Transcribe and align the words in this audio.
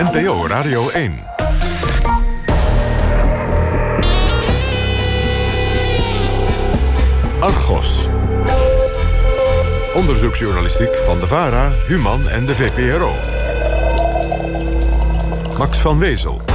NPO 0.00 0.46
Radio 0.46 0.88
1. 0.88 1.12
Argos. 7.40 8.08
Onderzoeksjournalistiek 9.94 10.96
van 11.04 11.18
de 11.18 11.26
VARA, 11.26 11.72
Human 11.86 12.28
en 12.28 12.46
de 12.46 12.56
VPRO. 12.56 13.14
Max 15.58 15.78
van 15.78 15.98
Wezel. 15.98 16.49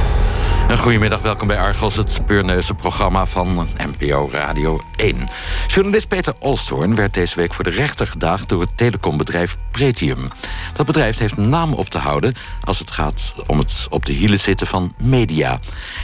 Een 0.68 0.78
goedemiddag, 0.78 1.20
welkom 1.20 1.46
bij 1.46 1.58
Argos, 1.58 1.96
het 1.96 2.12
speurneuze 2.12 2.74
programma 2.74 3.26
van 3.26 3.68
NPO 3.76 4.28
Radio 4.32 4.80
1. 4.96 5.28
Journalist 5.66 6.08
Peter 6.08 6.34
Olsthoorn 6.38 6.94
werd 6.94 7.14
deze 7.14 7.36
week 7.36 7.54
voor 7.54 7.64
de 7.64 7.70
rechter 7.70 8.06
gedaagd... 8.06 8.48
door 8.48 8.60
het 8.60 8.76
telecombedrijf 8.76 9.56
Pretium. 9.70 10.28
Dat 10.74 10.86
bedrijf 10.86 11.18
heeft 11.18 11.36
naam 11.36 11.72
op 11.72 11.88
te 11.88 11.98
houden... 11.98 12.34
als 12.64 12.78
het 12.78 12.90
gaat 12.90 13.34
om 13.46 13.58
het 13.58 13.86
op 13.90 14.06
de 14.06 14.12
hielen 14.12 14.38
zitten 14.38 14.66
van 14.66 14.94
media. 15.02 15.58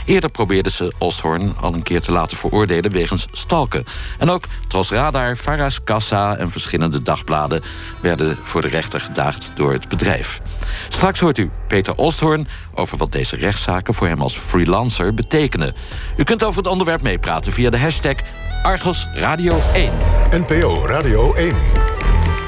Eerder 0.05 0.29
probeerden 0.29 0.71
ze 0.71 0.93
Olsthoorn 0.97 1.55
al 1.59 1.73
een 1.73 1.83
keer 1.83 2.01
te 2.01 2.11
laten 2.11 2.37
veroordelen... 2.37 2.91
wegens 2.91 3.25
stalken. 3.31 3.85
En 4.19 4.29
ook 4.29 4.43
Tros 4.67 4.91
Radar, 4.91 5.35
Faras 5.35 5.83
Kassa 5.83 6.35
en 6.37 6.51
verschillende 6.51 7.01
dagbladen... 7.01 7.63
werden 8.01 8.37
voor 8.43 8.61
de 8.61 8.67
rechter 8.67 9.01
gedaagd 9.01 9.51
door 9.55 9.71
het 9.71 9.89
bedrijf. 9.89 10.41
Straks 10.89 11.19
hoort 11.19 11.37
u 11.37 11.49
Peter 11.67 11.95
Osthoorn 11.95 12.47
over 12.75 12.97
wat 12.97 13.11
deze 13.11 13.35
rechtszaken 13.35 13.93
voor 13.93 14.07
hem 14.07 14.21
als 14.21 14.37
freelancer 14.37 15.13
betekenen. 15.13 15.75
U 16.17 16.23
kunt 16.23 16.43
over 16.43 16.57
het 16.57 16.71
onderwerp 16.71 17.01
meepraten 17.01 17.51
via 17.51 17.69
de 17.69 17.77
hashtag 17.77 18.15
Argos 18.63 19.07
Radio 19.13 19.59
1. 19.73 19.91
NPO 20.31 20.85
Radio 20.85 21.33
1. 21.33 21.55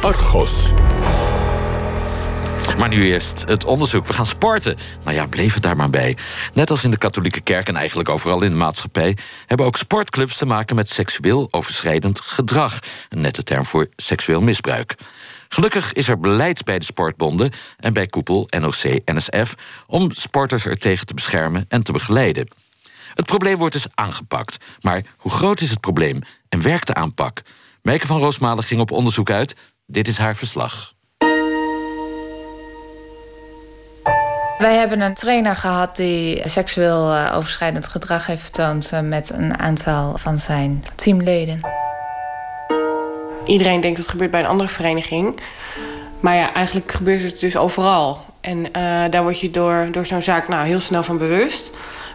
Argos. 0.02 0.74
Maar 2.78 2.90
nu 2.90 3.06
eerst 3.06 3.44
het 3.48 3.66
onderzoek. 3.66 4.08
We 4.08 4.14
gaan 4.14 4.26
sporten. 4.26 4.78
Nou 5.04 5.16
ja, 5.16 5.28
bleef 5.28 5.54
het 5.54 5.64
daar 5.64 5.76
maar 5.76 5.90
bij. 5.90 6.18
Net 6.54 6.70
als 6.70 6.84
in 6.84 6.92
de 6.92 6.98
katholieke 6.98 7.42
kerk 7.42 7.68
en 7.68 7.76
eigenlijk 7.76 8.10
overal 8.10 8.42
in 8.42 8.50
de 8.50 8.56
maatschappij... 8.56 9.18
hebben 9.46 9.66
ook 9.66 9.78
sportclubs 9.78 10.38
te 10.38 10.46
maken 10.46 10.76
met 10.76 10.90
seksueel 10.90 11.48
overschrijdend 11.52 12.20
gedrag. 12.22 12.80
Een 13.10 13.22
nette 13.22 13.44
term 13.44 13.66
voor 13.66 13.88
seksueel 13.96 14.42
misbruik. 14.42 14.96
Gelukkig 15.56 15.94
is 15.94 16.08
er 16.08 16.20
beleid 16.20 16.64
bij 16.64 16.80
de 16.80 16.86
sportbonden 16.86 17.52
en 17.78 17.94
bij 17.94 18.06
koepel 18.06 18.48
NOC-NSF... 18.60 19.56
om 19.88 20.12
sporters 20.12 20.66
er 20.66 20.78
tegen 20.78 21.06
te 21.06 21.14
beschermen 21.14 21.66
en 21.68 21.84
te 21.84 21.92
begeleiden. 21.92 22.48
Het 23.14 23.26
probleem 23.26 23.58
wordt 23.58 23.74
dus 23.74 23.88
aangepakt. 23.94 24.58
Maar 24.82 25.04
hoe 25.18 25.32
groot 25.32 25.62
is 25.62 25.70
het 25.70 25.80
probleem 25.80 26.22
en 26.50 26.62
werkt 26.62 26.88
de 26.88 26.94
aanpak? 26.94 27.42
Meike 27.82 28.08
van 28.08 28.20
Roosmalen 28.20 28.64
ging 28.64 28.80
op 28.80 28.92
onderzoek 28.92 29.30
uit. 29.30 29.56
Dit 29.86 30.08
is 30.08 30.18
haar 30.18 30.36
verslag. 30.36 30.94
Wij 34.58 34.76
hebben 34.76 35.02
een 35.02 35.14
trainer 35.14 35.56
gehad 35.56 35.96
die 35.96 36.50
seksueel 36.50 37.14
eh, 37.14 37.36
overschrijdend 37.38 37.88
gedrag 37.88 38.26
heeft 38.26 38.42
vertoond 38.42 38.92
eh, 38.92 39.00
met 39.00 39.30
een 39.30 39.60
aantal 39.60 40.18
van 40.18 40.38
zijn 40.38 40.84
teamleden. 40.96 41.85
Iedereen 43.46 43.82
denkt 43.82 43.98
dat 43.98 44.06
het 44.06 44.14
gebeurt 44.14 44.32
bij 44.32 44.40
een 44.40 44.46
andere 44.48 44.70
vereniging. 44.70 45.40
Maar 46.20 46.36
ja, 46.36 46.54
eigenlijk 46.54 46.92
gebeurt 46.92 47.22
het 47.24 47.40
dus 47.40 47.58
overal. 47.58 48.20
En 48.42 48.58
uh, 48.58 49.04
daar 49.10 49.24
word 49.24 49.40
je 49.40 49.50
door, 49.50 49.88
door 49.92 50.06
zo'n 50.06 50.22
zaak 50.22 50.48
nou, 50.48 50.66
heel 50.66 50.80
snel 50.80 51.04
van 51.04 51.18
bewust. 51.18 51.72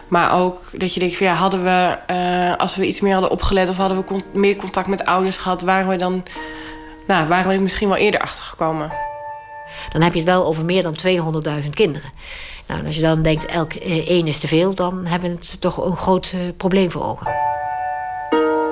Maar 0.07 0.33
ook 0.33 0.59
dat 0.71 0.93
je 0.93 0.99
denkt 0.99 1.15
ja, 1.15 1.33
hadden 1.33 1.63
we, 1.63 1.97
uh, 2.11 2.55
als 2.55 2.75
we 2.75 2.87
iets 2.87 3.01
meer 3.01 3.13
hadden 3.13 3.31
opgelet 3.31 3.69
of 3.69 3.77
hadden 3.77 4.05
we 4.07 4.21
meer 4.33 4.55
contact 4.55 4.87
met 4.87 5.05
ouders 5.05 5.37
gehad, 5.37 5.61
waren 5.61 5.87
we 5.87 5.95
dan, 5.95 6.23
nou, 7.07 7.27
waren 7.27 7.51
we 7.51 7.61
misschien 7.61 7.87
wel 7.87 7.97
eerder 7.97 8.21
achtergekomen. 8.21 8.91
Dan 9.91 10.01
heb 10.01 10.13
je 10.13 10.19
het 10.19 10.27
wel 10.27 10.45
over 10.45 10.65
meer 10.65 10.83
dan 10.83 10.95
200.000 11.63 11.69
kinderen. 11.69 12.11
Nou, 12.67 12.85
als 12.85 12.95
je 12.95 13.01
dan 13.01 13.21
denkt 13.21 13.45
elk 13.45 13.73
één 13.83 14.27
is 14.27 14.39
te 14.39 14.47
veel, 14.47 14.75
dan 14.75 15.05
hebben 15.05 15.39
we 15.39 15.59
toch 15.59 15.85
een 15.85 15.95
groot 15.95 16.33
probleem 16.57 16.91
voor 16.91 17.03
ogen. 17.03 17.27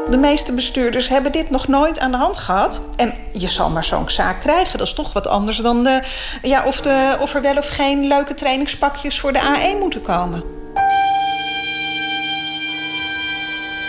De 0.10 0.18
meeste 0.18 0.54
bestuurders 0.54 1.08
hebben 1.08 1.32
dit 1.32 1.50
nog 1.50 1.68
nooit 1.68 2.00
aan 2.00 2.12
de 2.12 2.18
hand 2.18 2.38
gehad. 2.38 2.82
En 2.96 3.14
je 3.34 3.50
zal 3.50 3.70
maar 3.70 3.84
zo'n 3.84 4.10
zaak 4.10 4.42
krijgen. 4.42 4.78
Dat 4.78 4.88
is 4.88 4.94
toch 4.94 5.14
wat 5.14 5.28
anders 5.28 5.58
dan 5.58 5.84
de, 5.84 6.04
ja, 6.42 6.66
of, 6.66 6.82
de, 6.82 7.18
of 7.20 7.34
er 7.34 7.42
wel 7.42 7.58
of 7.58 7.68
geen 7.68 8.08
leuke 8.08 8.34
trainingspakjes 8.34 9.20
voor 9.20 9.34
de 9.34 9.74
A1 9.76 9.80
moeten 9.80 10.02
komen. 10.02 10.44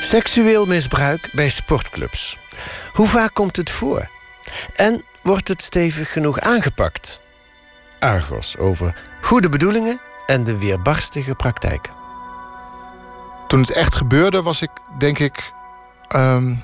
Seksueel 0.01 0.67
misbruik 0.67 1.31
bij 1.33 1.49
sportclubs. 1.49 2.39
Hoe 2.93 3.07
vaak 3.07 3.35
komt 3.35 3.57
het 3.57 3.71
voor? 3.71 4.11
En 4.77 5.05
wordt 5.23 5.49
het 5.49 5.63
stevig 5.63 6.13
genoeg 6.13 6.41
aangepakt? 6.41 7.21
Argos 7.99 8.57
over 8.57 8.95
goede 9.21 9.49
bedoelingen 9.49 10.01
en 10.27 10.45
de 10.45 10.59
weerbarstige 10.59 11.35
praktijk. 11.35 11.89
Toen 13.49 13.61
het 13.61 13.73
echt 13.73 13.95
gebeurde 13.95 14.43
was 14.43 14.63
ik, 14.63 14.71
denk 14.99 15.19
ik, 15.19 15.53
Um, 16.17 16.61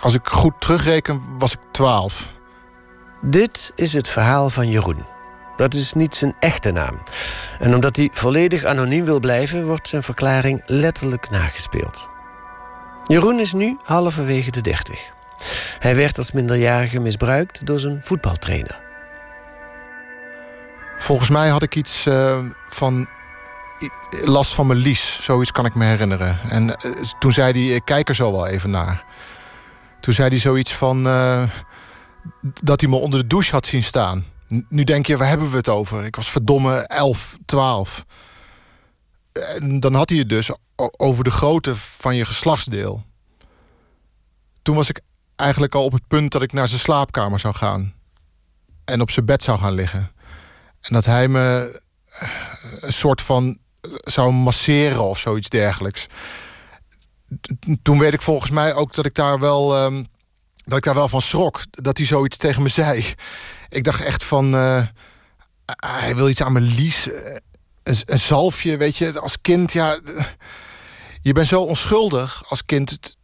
als 0.00 0.14
ik 0.14 0.26
goed 0.26 0.54
terugreken, 0.58 1.22
was 1.38 1.52
ik 1.52 1.58
12. 1.70 2.28
Dit 3.20 3.72
is 3.74 3.92
het 3.92 4.08
verhaal 4.08 4.50
van 4.50 4.68
Jeroen. 4.68 5.04
Dat 5.56 5.74
is 5.74 5.92
niet 5.92 6.14
zijn 6.14 6.34
echte 6.38 6.70
naam. 6.70 7.02
En 7.58 7.74
omdat 7.74 7.96
hij 7.96 8.10
volledig 8.12 8.64
anoniem 8.64 9.04
wil 9.04 9.20
blijven, 9.20 9.66
wordt 9.66 9.88
zijn 9.88 10.02
verklaring 10.02 10.62
letterlijk 10.66 11.30
nagespeeld. 11.30 12.08
Jeroen 13.04 13.40
is 13.40 13.52
nu 13.52 13.78
halverwege 13.82 14.50
de 14.50 14.60
30. 14.60 15.00
Hij 15.78 15.96
werd 15.96 16.18
als 16.18 16.32
minderjarige 16.32 17.00
misbruikt 17.00 17.66
door 17.66 17.78
zijn 17.78 18.02
voetbaltrainer. 18.02 18.80
Volgens 20.98 21.30
mij 21.30 21.48
had 21.48 21.62
ik 21.62 21.74
iets 21.74 22.06
uh, 22.06 22.38
van 22.68 23.08
last 24.24 24.54
van 24.54 24.66
mijn 24.66 24.78
lies. 24.78 25.18
Zoiets 25.22 25.52
kan 25.52 25.66
ik 25.66 25.74
me 25.74 25.84
herinneren. 25.84 26.40
En 26.50 26.68
uh, 26.68 26.92
toen 27.18 27.32
zei 27.32 27.52
hij, 27.52 27.74
ik 27.74 27.84
kijk 27.84 28.08
er 28.08 28.14
zo 28.14 28.32
wel 28.32 28.46
even 28.46 28.70
naar. 28.70 29.04
Toen 30.00 30.14
zei 30.14 30.28
hij 30.28 30.38
zoiets 30.38 30.74
van... 30.74 31.06
Uh, 31.06 31.42
dat 32.62 32.80
hij 32.80 32.90
me 32.90 32.96
onder 32.96 33.20
de 33.20 33.26
douche 33.26 33.52
had 33.52 33.66
zien 33.66 33.84
staan. 33.84 34.24
Nu 34.68 34.84
denk 34.84 35.06
je, 35.06 35.16
waar 35.16 35.28
hebben 35.28 35.50
we 35.50 35.56
het 35.56 35.68
over? 35.68 36.04
Ik 36.04 36.16
was 36.16 36.30
verdomme 36.30 36.74
11, 36.76 37.38
12. 37.44 38.04
En 39.32 39.80
dan 39.80 39.94
had 39.94 40.08
hij 40.08 40.18
het 40.18 40.28
dus 40.28 40.50
over 40.96 41.24
de 41.24 41.30
grootte 41.30 41.76
van 41.76 42.16
je 42.16 42.26
geslachtsdeel. 42.26 43.04
Toen 44.62 44.74
was 44.76 44.88
ik 44.88 45.00
eigenlijk 45.36 45.74
al 45.74 45.84
op 45.84 45.92
het 45.92 46.06
punt 46.06 46.32
dat 46.32 46.42
ik 46.42 46.52
naar 46.52 46.68
zijn 46.68 46.80
slaapkamer 46.80 47.38
zou 47.38 47.54
gaan. 47.54 47.94
En 48.84 49.00
op 49.00 49.10
zijn 49.10 49.26
bed 49.26 49.42
zou 49.42 49.58
gaan 49.58 49.72
liggen. 49.72 50.12
En 50.80 50.94
dat 50.94 51.04
hij 51.04 51.28
me 51.28 51.80
een 52.80 52.92
soort 52.92 53.22
van 53.22 53.58
zou 54.00 54.32
masseren 54.32 55.04
of 55.04 55.18
zoiets 55.18 55.48
dergelijks. 55.48 56.06
Toen 57.82 57.98
weet 57.98 58.12
ik 58.12 58.22
volgens 58.22 58.50
mij 58.50 58.74
ook 58.74 58.94
dat 58.94 59.06
ik 59.06 59.14
daar 59.14 59.38
wel, 59.38 59.84
um, 59.84 60.06
dat 60.64 60.78
ik 60.78 60.84
daar 60.84 60.94
wel 60.94 61.08
van 61.08 61.22
schrok. 61.22 61.62
Dat 61.70 61.96
hij 61.96 62.06
zoiets 62.06 62.36
tegen 62.36 62.62
me 62.62 62.68
zei. 62.68 63.14
Ik 63.68 63.84
dacht 63.84 64.00
echt 64.00 64.24
van. 64.24 64.54
Uh, 64.54 64.86
hij 65.76 66.16
wil 66.16 66.28
iets 66.28 66.42
aan 66.42 66.52
mijn 66.52 66.74
lies. 66.74 67.08
Een, 67.82 68.18
zalfje, 68.18 68.76
weet 68.76 68.96
je. 68.96 69.20
Als 69.20 69.40
kind, 69.40 69.72
ja. 69.72 69.98
Je 71.22 71.32
bent 71.32 71.46
zo 71.46 71.62
onschuldig 71.62 72.42
als 72.48 72.64
kind. 72.64 73.16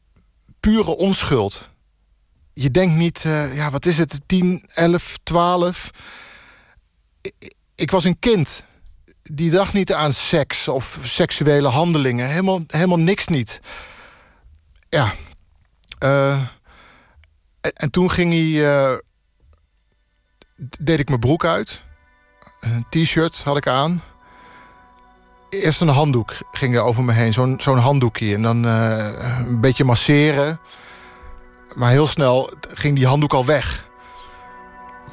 Pure 0.61 0.97
onschuld. 0.97 1.69
Je 2.53 2.71
denkt 2.71 2.95
niet, 2.95 3.25
uh, 3.25 3.57
ja, 3.57 3.71
wat 3.71 3.87
is 3.87 3.99
het? 3.99 4.21
10, 4.27 4.63
11, 4.75 5.17
12. 5.23 5.91
Ik, 7.21 7.55
ik 7.75 7.91
was 7.91 8.05
een 8.05 8.19
kind 8.19 8.65
die 9.33 9.51
dacht 9.51 9.73
niet 9.73 9.93
aan 9.93 10.13
seks 10.13 10.69
of 10.69 10.99
seksuele 11.03 11.69
handelingen. 11.69 12.29
Helemaal, 12.29 12.61
helemaal 12.67 12.99
niks 12.99 13.27
niet. 13.27 13.61
Ja. 14.89 15.13
Uh, 16.05 16.41
en, 17.61 17.91
toen 17.91 18.11
ging 18.11 18.33
hij. 18.33 18.91
Uh, 18.91 18.99
deed 20.81 20.99
ik 20.99 21.09
mijn 21.09 21.21
broek 21.21 21.45
uit. 21.45 21.85
Een 22.61 22.87
t-shirt 22.91 23.43
had 23.43 23.57
ik 23.57 23.67
aan. 23.67 24.03
Eerst 25.51 25.81
een 25.81 25.89
handdoek 25.89 26.35
ging 26.51 26.75
er 26.75 26.83
over 26.83 27.05
me 27.05 27.13
heen. 27.13 27.33
Zo'n 27.33 27.57
zo'n 27.61 27.79
handdoekje. 27.79 28.35
En 28.35 28.43
dan 28.43 28.65
uh, 28.65 29.47
een 29.47 29.61
beetje 29.61 29.85
masseren. 29.85 30.61
Maar 31.75 31.91
heel 31.91 32.07
snel 32.07 32.53
ging 32.75 32.97
die 32.97 33.07
handdoek 33.07 33.33
al 33.33 33.45
weg. 33.45 33.89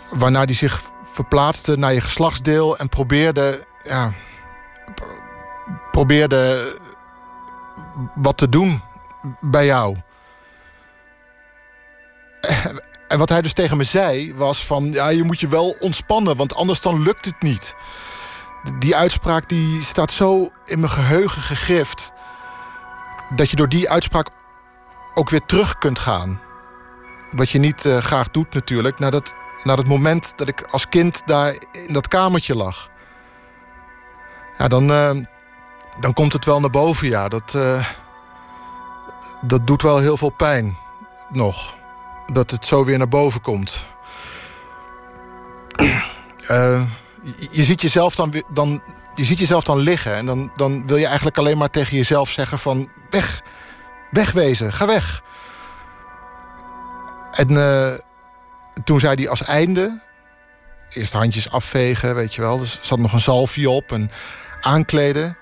Waarna 0.10 0.46
die 0.46 0.56
zich 0.56 0.82
verplaatste 1.14 1.78
naar 1.78 1.94
je 1.94 2.02
geslachtsdeel 2.02 2.78
en 2.78 2.90
probeerde 2.90 3.66
ja, 3.84 4.12
probeerde 5.92 6.74
wat 8.16 8.38
te 8.38 8.50
doen 8.50 8.82
bij 9.42 9.66
jou. 9.66 9.98
En 13.08 13.18
wat 13.20 13.30
hij 13.30 13.42
dus 13.42 13.54
tegen 13.54 13.78
me 13.78 13.84
zei 13.84 14.36
was 14.36 14.66
van... 14.66 14.92
ja, 14.92 15.08
je 15.08 15.24
moet 15.24 15.40
je 15.40 15.48
wel 15.48 15.76
ontspannen, 15.80 16.36
want 16.36 16.56
anders 16.56 16.82
dan 16.82 17.02
lukt 17.02 17.26
het 17.26 17.42
niet. 17.42 17.76
Die 18.80 18.96
uitspraak 18.96 19.50
die 19.50 19.82
staat 19.82 20.12
zo 20.12 20.50
in 20.66 20.80
mijn 20.80 20.92
geheugen 20.92 21.42
gegrift... 21.42 22.12
dat 23.36 23.50
je 23.50 23.56
door 23.56 23.70
die 23.70 23.90
uitspraak 23.90 24.28
ook 25.14 25.30
weer 25.30 25.46
terug 25.46 25.78
kunt 25.78 26.00
gaan. 26.00 26.42
Wat 27.32 27.50
je 27.50 27.60
niet 27.60 27.86
uh, 27.86 27.98
graag 27.98 28.30
doet 28.30 28.54
natuurlijk... 28.54 29.00
Naar 29.00 29.12
dat, 29.12 29.34
naar 29.64 29.78
het 29.78 29.88
moment 29.88 30.34
dat 30.36 30.48
ik 30.48 30.62
als 30.62 30.90
kind 30.90 31.22
daar 31.26 31.56
in 31.72 31.94
dat 31.94 32.08
kamertje 32.08 32.56
lag 32.56 32.90
Ja, 34.58 34.68
dan, 34.68 34.88
dan 36.00 36.14
komt 36.14 36.34
het 36.34 36.46
wel 36.46 36.60
naar 36.60 36.70
boven, 36.70 37.08
ja. 37.08 37.28
Dat, 37.28 37.58
dat 39.42 39.68
doet 39.68 39.82
wel 39.82 39.98
heel 39.98 40.18
veel 40.18 40.30
pijn, 40.30 40.78
nog. 41.30 41.76
Dat 42.26 42.52
het 42.52 42.66
zo 42.66 42.86
weer 42.86 42.98
naar 42.98 43.08
boven 43.08 43.42
komt. 43.42 43.86
je, 47.52 47.64
ziet 47.64 47.82
jezelf 47.82 48.16
dan, 48.16 48.44
dan, 48.48 48.82
je 49.16 49.24
ziet 49.24 49.40
jezelf 49.40 49.64
dan 49.64 49.78
liggen. 49.78 50.16
En 50.16 50.26
dan, 50.26 50.52
dan 50.56 50.88
wil 50.88 50.98
je 50.98 51.06
eigenlijk 51.06 51.38
alleen 51.38 51.58
maar 51.58 51.70
tegen 51.70 51.98
jezelf 51.98 52.30
zeggen 52.30 52.60
van... 52.60 52.92
weg, 53.10 53.42
wegwezen, 54.12 54.74
ga 54.74 54.86
weg. 54.86 55.24
En 57.32 57.48
toen 58.84 59.00
zei 59.00 59.16
hij 59.16 59.30
als 59.30 59.44
einde... 59.44 60.02
eerst 60.90 61.14
handjes 61.14 61.50
afvegen, 61.50 62.16
weet 62.16 62.36
je 62.36 62.42
wel. 62.42 62.60
Er 62.60 62.80
zat 62.82 63.00
nog 63.00 63.14
een 63.14 63.20
zalfje 63.20 63.70
op 63.70 63.92
en 63.92 64.12
aankleden. 64.64 65.38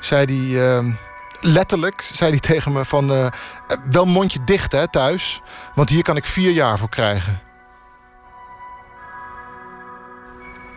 Zei 0.00 0.24
hij... 0.24 0.78
Uh, 0.82 0.94
letterlijk 1.40 2.02
zei 2.12 2.30
hij 2.30 2.40
tegen 2.50 2.72
me 2.72 2.84
van... 2.84 3.10
Uh, 3.12 3.26
wel 3.90 4.06
mondje 4.06 4.38
dicht 4.44 4.72
hè, 4.72 4.88
thuis. 4.88 5.40
Want 5.74 5.88
hier 5.88 6.02
kan 6.02 6.16
ik 6.16 6.26
vier 6.26 6.50
jaar 6.50 6.78
voor 6.78 6.88
krijgen. 6.88 7.40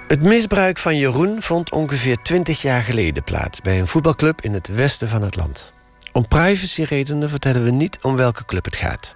Het 0.08 0.22
misbruik 0.22 0.78
van 0.78 0.98
Jeroen 0.98 1.42
vond 1.42 1.72
ongeveer 1.72 2.18
20 2.22 2.62
jaar 2.62 2.82
geleden 2.82 3.24
plaats... 3.24 3.62
bij 3.62 3.80
een 3.80 3.88
voetbalclub 3.88 4.42
in 4.42 4.54
het 4.54 4.68
westen 4.68 5.10
van 5.10 5.22
het 5.22 5.36
land. 5.36 5.74
Om 6.12 6.28
privacyredenen 6.28 7.30
vertellen 7.30 7.64
we 7.64 7.72
niet 7.72 7.98
om 8.02 8.16
welke 8.16 8.46
club 8.46 8.66
het 8.66 8.76
gaat. 8.76 9.16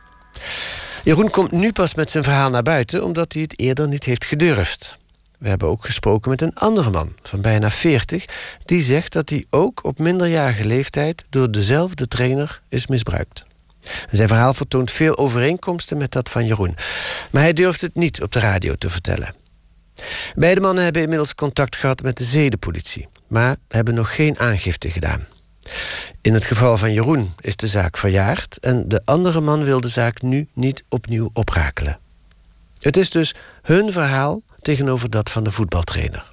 Jeroen 1.03 1.29
komt 1.29 1.51
nu 1.51 1.71
pas 1.71 1.95
met 1.95 2.09
zijn 2.09 2.23
verhaal 2.23 2.49
naar 2.49 2.63
buiten... 2.63 3.03
omdat 3.03 3.33
hij 3.33 3.41
het 3.41 3.59
eerder 3.59 3.87
niet 3.87 4.03
heeft 4.03 4.25
gedurfd. 4.25 4.97
We 5.39 5.47
hebben 5.47 5.67
ook 5.67 5.85
gesproken 5.85 6.29
met 6.29 6.41
een 6.41 6.55
andere 6.55 6.91
man 6.91 7.13
van 7.21 7.41
bijna 7.41 7.71
40... 7.71 8.25
die 8.65 8.81
zegt 8.81 9.13
dat 9.13 9.29
hij 9.29 9.45
ook 9.49 9.83
op 9.83 9.99
minderjarige 9.99 10.65
leeftijd... 10.65 11.25
door 11.29 11.51
dezelfde 11.51 12.07
trainer 12.07 12.61
is 12.69 12.87
misbruikt. 12.87 13.43
Zijn 14.11 14.27
verhaal 14.27 14.53
vertoont 14.53 14.91
veel 14.91 15.17
overeenkomsten 15.17 15.97
met 15.97 16.11
dat 16.11 16.29
van 16.29 16.45
Jeroen. 16.45 16.75
Maar 17.31 17.41
hij 17.41 17.53
durft 17.53 17.81
het 17.81 17.95
niet 17.95 18.21
op 18.21 18.31
de 18.31 18.39
radio 18.39 18.75
te 18.75 18.89
vertellen. 18.89 19.35
Beide 20.35 20.61
mannen 20.61 20.83
hebben 20.83 21.01
inmiddels 21.01 21.35
contact 21.35 21.75
gehad 21.75 22.01
met 22.01 22.17
de 22.17 22.23
zedenpolitie... 22.23 23.07
maar 23.27 23.55
hebben 23.67 23.93
nog 23.93 24.15
geen 24.15 24.39
aangifte 24.39 24.89
gedaan. 24.89 25.25
In 26.21 26.33
het 26.33 26.45
geval 26.45 26.77
van 26.77 26.93
Jeroen 26.93 27.33
is 27.39 27.55
de 27.55 27.67
zaak 27.67 27.97
verjaard 27.97 28.59
en 28.59 28.87
de 28.87 29.01
andere 29.05 29.41
man 29.41 29.63
wil 29.63 29.81
de 29.81 29.89
zaak 29.89 30.21
nu 30.21 30.47
niet 30.53 30.83
opnieuw 30.89 31.29
oprakelen. 31.33 31.99
Het 32.85 32.97
is 32.97 33.09
dus 33.09 33.35
hun 33.61 33.91
verhaal 33.91 34.41
tegenover 34.61 35.09
dat 35.09 35.29
van 35.29 35.43
de 35.43 35.51
voetbaltrainer. 35.51 36.31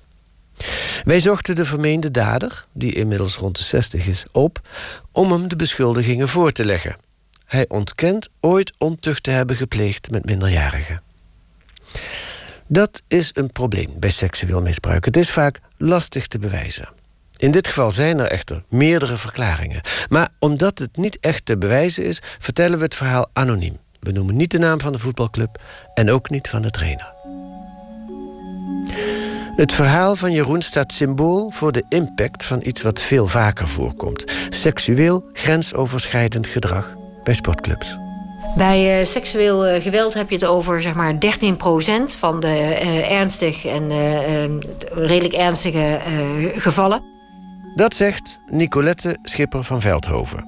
Wij 1.04 1.20
zochten 1.20 1.54
de 1.54 1.64
vermeende 1.64 2.10
dader, 2.10 2.66
die 2.72 2.94
inmiddels 2.94 3.36
rond 3.36 3.56
de 3.56 3.62
60 3.62 4.06
is, 4.06 4.24
op 4.32 4.60
om 5.12 5.32
hem 5.32 5.48
de 5.48 5.56
beschuldigingen 5.56 6.28
voor 6.28 6.52
te 6.52 6.64
leggen. 6.64 6.96
Hij 7.46 7.64
ontkent 7.68 8.28
ooit 8.40 8.72
ontucht 8.78 9.22
te 9.22 9.30
hebben 9.30 9.56
gepleegd 9.56 10.10
met 10.10 10.24
minderjarigen. 10.24 11.02
Dat 12.66 13.02
is 13.08 13.30
een 13.34 13.50
probleem 13.50 13.90
bij 13.98 14.10
seksueel 14.10 14.62
misbruik. 14.62 15.04
Het 15.04 15.16
is 15.16 15.30
vaak 15.30 15.60
lastig 15.76 16.26
te 16.26 16.38
bewijzen. 16.38 16.88
In 17.36 17.50
dit 17.50 17.66
geval 17.66 17.90
zijn 17.90 18.18
er 18.18 18.30
echter 18.30 18.62
meerdere 18.68 19.16
verklaringen. 19.16 19.80
Maar 20.08 20.28
omdat 20.38 20.78
het 20.78 20.96
niet 20.96 21.18
echt 21.20 21.46
te 21.46 21.58
bewijzen 21.58 22.04
is, 22.04 22.22
vertellen 22.38 22.78
we 22.78 22.84
het 22.84 22.94
verhaal 22.94 23.30
anoniem. 23.32 23.78
We 24.02 24.12
noemen 24.12 24.36
niet 24.36 24.50
de 24.50 24.58
naam 24.58 24.80
van 24.80 24.92
de 24.92 24.98
voetbalclub 24.98 25.58
en 25.94 26.10
ook 26.10 26.30
niet 26.30 26.48
van 26.48 26.62
de 26.62 26.70
trainer. 26.70 27.12
Het 29.56 29.72
verhaal 29.72 30.16
van 30.16 30.32
Jeroen 30.32 30.62
staat 30.62 30.92
symbool 30.92 31.50
voor 31.50 31.72
de 31.72 31.84
impact 31.88 32.44
van 32.44 32.60
iets 32.64 32.82
wat 32.82 33.00
veel 33.00 33.26
vaker 33.26 33.68
voorkomt: 33.68 34.24
seksueel 34.48 35.24
grensoverschrijdend 35.32 36.46
gedrag 36.46 36.94
bij 37.24 37.34
sportclubs. 37.34 37.98
Bij 38.56 39.00
uh, 39.00 39.06
seksueel 39.06 39.68
uh, 39.68 39.82
geweld 39.82 40.14
heb 40.14 40.28
je 40.28 40.34
het 40.34 40.44
over 40.44 40.82
zeg 40.82 40.94
maar 40.94 41.14
13% 41.14 41.18
van 42.06 42.40
de 42.40 42.78
uh, 42.82 43.10
ernstig 43.10 43.66
en 43.66 43.90
redelijk 44.90 45.34
ernstige 45.34 46.00
gevallen. 46.54 47.11
Dat 47.74 47.94
zegt 47.94 48.40
Nicolette 48.50 49.16
Schipper 49.22 49.64
van 49.64 49.80
Veldhoven. 49.80 50.44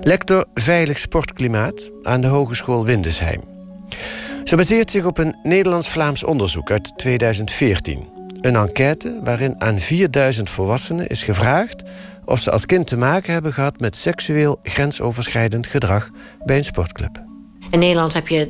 Lector 0.00 0.46
Veilig 0.54 0.98
Sportklimaat 0.98 1.90
aan 2.02 2.20
de 2.20 2.26
Hogeschool 2.26 2.84
Windesheim. 2.84 3.40
Ze 4.44 4.56
baseert 4.56 4.90
zich 4.90 5.04
op 5.04 5.18
een 5.18 5.36
Nederlands-Vlaams 5.42 6.24
onderzoek 6.24 6.70
uit 6.70 6.98
2014. 6.98 8.06
Een 8.40 8.56
enquête 8.56 9.20
waarin 9.22 9.54
aan 9.58 9.78
4000 9.78 10.50
volwassenen 10.50 11.08
is 11.08 11.22
gevraagd 11.22 11.82
of 12.24 12.40
ze 12.40 12.50
als 12.50 12.66
kind 12.66 12.86
te 12.86 12.96
maken 12.96 13.32
hebben 13.32 13.52
gehad 13.52 13.80
met 13.80 13.96
seksueel 13.96 14.58
grensoverschrijdend 14.62 15.66
gedrag 15.66 16.10
bij 16.44 16.56
een 16.56 16.64
sportclub. 16.64 17.27
In 17.70 17.78
Nederland 17.78 18.12
heb 18.12 18.28
je 18.28 18.48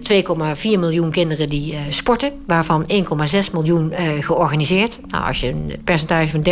2,4 0.74 0.78
miljoen 0.78 1.10
kinderen 1.10 1.48
die 1.48 1.72
uh, 1.72 1.80
sporten, 1.88 2.32
waarvan 2.46 2.86
1,6 2.92 3.52
miljoen 3.52 3.92
uh, 3.92 3.98
georganiseerd. 4.24 5.00
Nou, 5.06 5.26
als 5.26 5.40
je 5.40 5.48
een 5.48 5.80
percentage 5.84 6.30
van 6.30 6.46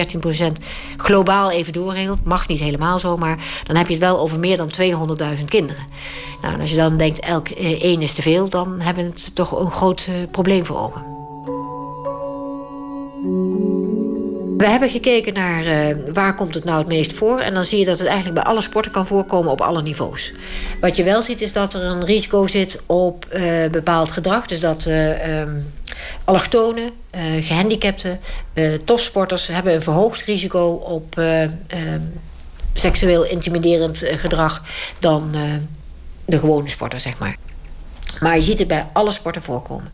13% 0.59 0.63
globaal 0.97 1.51
even 1.51 1.73
doorregelt, 1.73 2.25
mag 2.25 2.49
niet 2.49 2.61
helemaal 2.61 2.99
zo, 2.99 3.17
maar 3.17 3.39
dan 3.65 3.77
heb 3.77 3.87
je 3.87 3.93
het 3.93 4.03
wel 4.03 4.19
over 4.19 4.39
meer 4.39 4.57
dan 4.57 4.71
200.000 5.39 5.45
kinderen. 5.45 5.87
Nou, 6.43 6.55
en 6.55 6.61
als 6.61 6.71
je 6.71 6.77
dan 6.77 6.97
denkt 6.97 7.21
elk 7.21 7.49
uh, 7.49 7.83
één 7.83 8.03
is 8.03 8.15
te 8.15 8.23
veel, 8.23 8.49
dan 8.49 8.81
hebben 8.81 9.05
we 9.05 9.11
het 9.11 9.35
toch 9.35 9.61
een 9.61 9.71
groot 9.71 10.09
probleem 10.31 10.67
voor 10.67 10.79
ogen. 10.79 11.15
We 14.57 14.69
hebben 14.69 14.91
gekeken 14.91 15.35
naar 15.35 15.65
uh, 15.65 15.97
waar 16.13 16.35
komt 16.35 16.55
het 16.55 16.65
nou 16.65 16.79
het 16.79 16.87
meest 16.87 17.13
voor. 17.13 17.41
En 17.41 17.55
dan 17.55 17.65
zie 17.65 17.79
je 17.79 17.85
dat 17.85 17.99
het 17.99 18.07
eigenlijk 18.07 18.43
bij 18.43 18.53
alle 18.53 18.61
sporten 18.61 18.93
kan 18.93 19.07
voorkomen 19.07 19.53
op 19.53 19.61
alle 19.61 19.83
niveaus. 19.83 20.33
Wat 20.81 20.97
je 20.97 21.03
wel 21.03 21.23
ziet 21.23 21.41
is 21.41 21.53
dat 21.53 21.75
er 21.75 21.83
een 21.83 22.05
risico 22.05 22.47
zit 22.47 22.81
op 22.87 23.27
uh, 23.33 23.67
bepaald 23.71 24.11
gedrag. 24.11 24.47
Dus 24.47 24.61
dat 24.61 24.87
uh, 24.87 25.41
um, 25.41 25.73
allochtonen, 26.25 26.91
gehandicapten, 27.41 28.21
topsporters... 28.85 29.47
hebben 29.47 29.75
een 29.75 29.83
verhoogd 29.83 30.21
risico 30.21 30.69
op 30.69 31.19
um, 31.19 32.13
seksueel 32.73 33.25
intimiderend 33.27 33.99
gedrag... 34.05 34.63
dan 35.01 35.35
de 36.25 36.39
gewone 36.39 36.69
sporter, 36.69 37.01
zeg 37.01 37.19
maar. 37.19 37.37
Maar 38.21 38.37
je 38.37 38.43
ziet 38.43 38.59
het 38.59 38.69
bij 38.69 38.87
alle 38.93 39.11
sporten 39.11 39.43
voorkomen. 39.43 39.93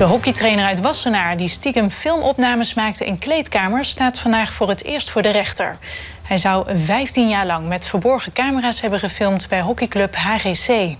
De 0.00 0.06
hockeytrainer 0.06 0.64
uit 0.64 0.80
Wassenaar, 0.80 1.36
die 1.36 1.48
stiekem 1.48 1.90
filmopnames 1.90 2.74
maakte 2.74 3.06
in 3.06 3.18
kleedkamers, 3.18 3.90
staat 3.90 4.18
vandaag 4.18 4.52
voor 4.52 4.68
het 4.68 4.84
eerst 4.84 5.10
voor 5.10 5.22
de 5.22 5.30
rechter. 5.30 5.78
Hij 6.22 6.38
zou 6.38 6.78
15 6.84 7.28
jaar 7.28 7.46
lang 7.46 7.68
met 7.68 7.86
verborgen 7.86 8.32
camera's 8.32 8.80
hebben 8.80 8.98
gefilmd 8.98 9.48
bij 9.48 9.60
hockeyclub 9.60 10.16
HGC. 10.16 10.96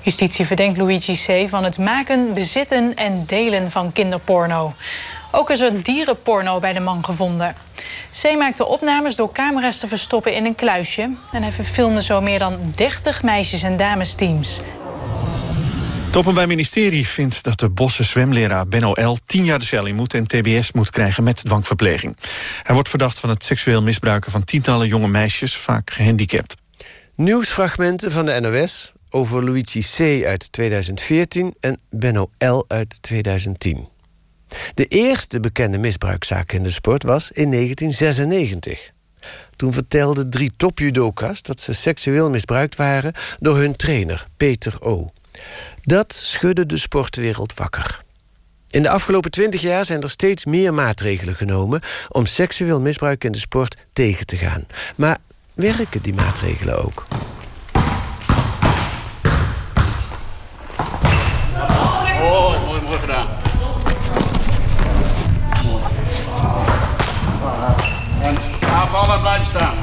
Justitie 0.00 0.46
verdenkt 0.46 0.78
Luigi 0.78 1.16
C. 1.26 1.48
van 1.48 1.64
het 1.64 1.78
maken, 1.78 2.34
bezitten 2.34 2.94
en 2.94 3.24
delen 3.26 3.70
van 3.70 3.92
kinderporno. 3.92 4.74
Ook 5.30 5.50
is 5.50 5.60
er 5.60 5.82
dierenporno 5.82 6.60
bij 6.60 6.72
de 6.72 6.80
man 6.80 7.04
gevonden. 7.04 7.54
C 8.22 8.36
maakte 8.36 8.66
opnames 8.66 9.16
door 9.16 9.32
camera's 9.32 9.78
te 9.78 9.88
verstoppen 9.88 10.34
in 10.34 10.44
een 10.44 10.54
kluisje. 10.54 11.10
En 11.32 11.42
hij 11.42 11.52
verfilmde 11.52 12.02
zo 12.02 12.20
meer 12.20 12.38
dan 12.38 12.58
30 12.74 13.22
meisjes- 13.22 13.62
en 13.62 13.76
damesteams. 13.76 14.60
Het 16.10 16.18
Openbaar 16.18 16.46
Ministerie 16.46 17.06
vindt 17.06 17.42
dat 17.42 17.58
de 17.58 17.68
Bosse 17.68 18.02
zwemleraar 18.02 18.68
Benno 18.68 18.92
L. 18.92 19.18
tien 19.26 19.44
jaar 19.44 19.58
de 19.58 19.64
cel 19.64 19.86
in 19.86 19.94
moet 19.94 20.14
en 20.14 20.26
tbs 20.26 20.72
moet 20.72 20.90
krijgen 20.90 21.24
met 21.24 21.44
dwangverpleging. 21.44 22.16
Hij 22.62 22.74
wordt 22.74 22.88
verdacht 22.88 23.20
van 23.20 23.28
het 23.28 23.44
seksueel 23.44 23.82
misbruiken 23.82 24.30
van 24.30 24.44
tientallen 24.44 24.88
jonge 24.88 25.08
meisjes, 25.08 25.56
vaak 25.56 25.90
gehandicapt. 25.90 26.56
Nieuwsfragmenten 27.14 28.12
van 28.12 28.26
de 28.26 28.40
NOS 28.40 28.92
over 29.10 29.44
Luigi 29.44 29.80
C. 29.80 30.24
uit 30.24 30.52
2014 30.52 31.54
en 31.60 31.80
Benno 31.90 32.30
L. 32.38 32.64
uit 32.66 33.02
2010. 33.02 33.88
De 34.74 34.84
eerste 34.84 35.40
bekende 35.40 35.78
misbruikzaak 35.78 36.52
in 36.52 36.62
de 36.62 36.70
sport 36.70 37.02
was 37.02 37.30
in 37.30 37.50
1996. 37.50 38.90
Toen 39.56 39.72
vertelden 39.72 40.30
drie 40.30 40.52
topjudoka's 40.56 41.42
dat 41.42 41.60
ze 41.60 41.72
seksueel 41.72 42.30
misbruikt 42.30 42.76
waren 42.76 43.12
door 43.40 43.56
hun 43.56 43.76
trainer 43.76 44.26
Peter 44.36 44.82
O. 44.82 45.10
Dat 45.82 46.12
schudde 46.12 46.66
de 46.66 46.76
sportwereld 46.76 47.54
wakker. 47.54 48.02
In 48.70 48.82
de 48.82 48.90
afgelopen 48.90 49.30
twintig 49.30 49.60
jaar 49.60 49.84
zijn 49.84 50.02
er 50.02 50.10
steeds 50.10 50.44
meer 50.44 50.74
maatregelen 50.74 51.34
genomen 51.34 51.80
om 52.08 52.26
seksueel 52.26 52.80
misbruik 52.80 53.24
in 53.24 53.32
de 53.32 53.38
sport 53.38 53.76
tegen 53.92 54.26
te 54.26 54.36
gaan. 54.36 54.66
Maar 54.96 55.18
werken 55.54 56.02
die 56.02 56.14
maatregelen 56.14 56.84
ook? 56.84 57.06
Oh, 62.22 62.66
mooi. 62.66 62.80
En 68.22 68.36
aanvallen 68.66 69.20
blijven 69.20 69.46
staan. 69.46 69.74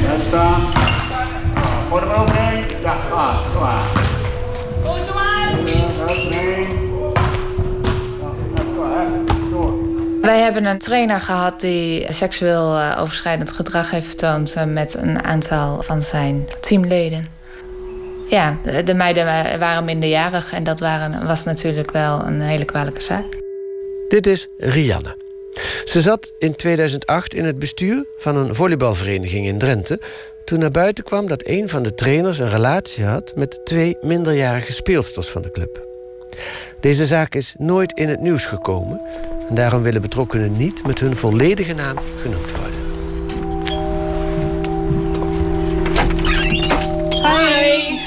Blijven 0.00 0.26
staan. 0.26 0.62
Voor 1.88 2.00
de 2.00 2.06
ja, 2.84 2.96
zwaar. 3.08 3.34
Goed. 4.82 5.12
Wij 10.22 10.40
hebben 10.40 10.64
een 10.64 10.78
trainer 10.78 11.20
gehad 11.20 11.60
die 11.60 12.12
seksueel 12.12 12.78
eh, 12.78 13.00
overschrijdend 13.00 13.52
gedrag 13.52 13.90
heeft 13.90 14.06
vertoond 14.06 14.54
eh, 14.54 14.64
met 14.64 14.94
een 14.94 15.24
aantal 15.24 15.82
van 15.82 16.02
zijn 16.02 16.46
teamleden. 16.60 17.26
Ja, 18.28 18.56
de 18.84 18.94
meiden 18.94 19.24
waren 19.58 19.84
minderjarig 19.84 20.52
en 20.52 20.64
dat 20.64 20.80
waren, 20.80 21.26
was 21.26 21.44
natuurlijk 21.44 21.90
wel 21.90 22.26
een 22.26 22.40
hele 22.40 22.64
kwalijke 22.64 23.02
zaak. 23.02 23.24
Dit 24.08 24.26
is 24.26 24.48
Rianne. 24.58 25.23
Ze 25.84 26.00
zat 26.00 26.32
in 26.38 26.54
2008 26.56 27.34
in 27.34 27.44
het 27.44 27.58
bestuur 27.58 28.04
van 28.16 28.36
een 28.36 28.54
volleybalvereniging 28.54 29.46
in 29.46 29.58
Drenthe 29.58 30.00
toen 30.44 30.58
naar 30.58 30.70
buiten 30.70 31.04
kwam 31.04 31.26
dat 31.26 31.46
een 31.46 31.68
van 31.68 31.82
de 31.82 31.94
trainers 31.94 32.38
een 32.38 32.50
relatie 32.50 33.04
had 33.04 33.32
met 33.36 33.60
twee 33.64 33.96
minderjarige 34.00 34.72
speelsters 34.72 35.28
van 35.28 35.42
de 35.42 35.50
club. 35.50 35.82
Deze 36.80 37.06
zaak 37.06 37.34
is 37.34 37.54
nooit 37.58 37.92
in 37.92 38.08
het 38.08 38.20
nieuws 38.20 38.44
gekomen 38.44 39.00
en 39.48 39.54
daarom 39.54 39.82
willen 39.82 40.00
betrokkenen 40.00 40.56
niet 40.56 40.86
met 40.86 41.00
hun 41.00 41.16
volledige 41.16 41.74
naam 41.74 41.96
genoemd 42.20 42.50
worden. 42.50 42.82
Hi. 47.10 47.98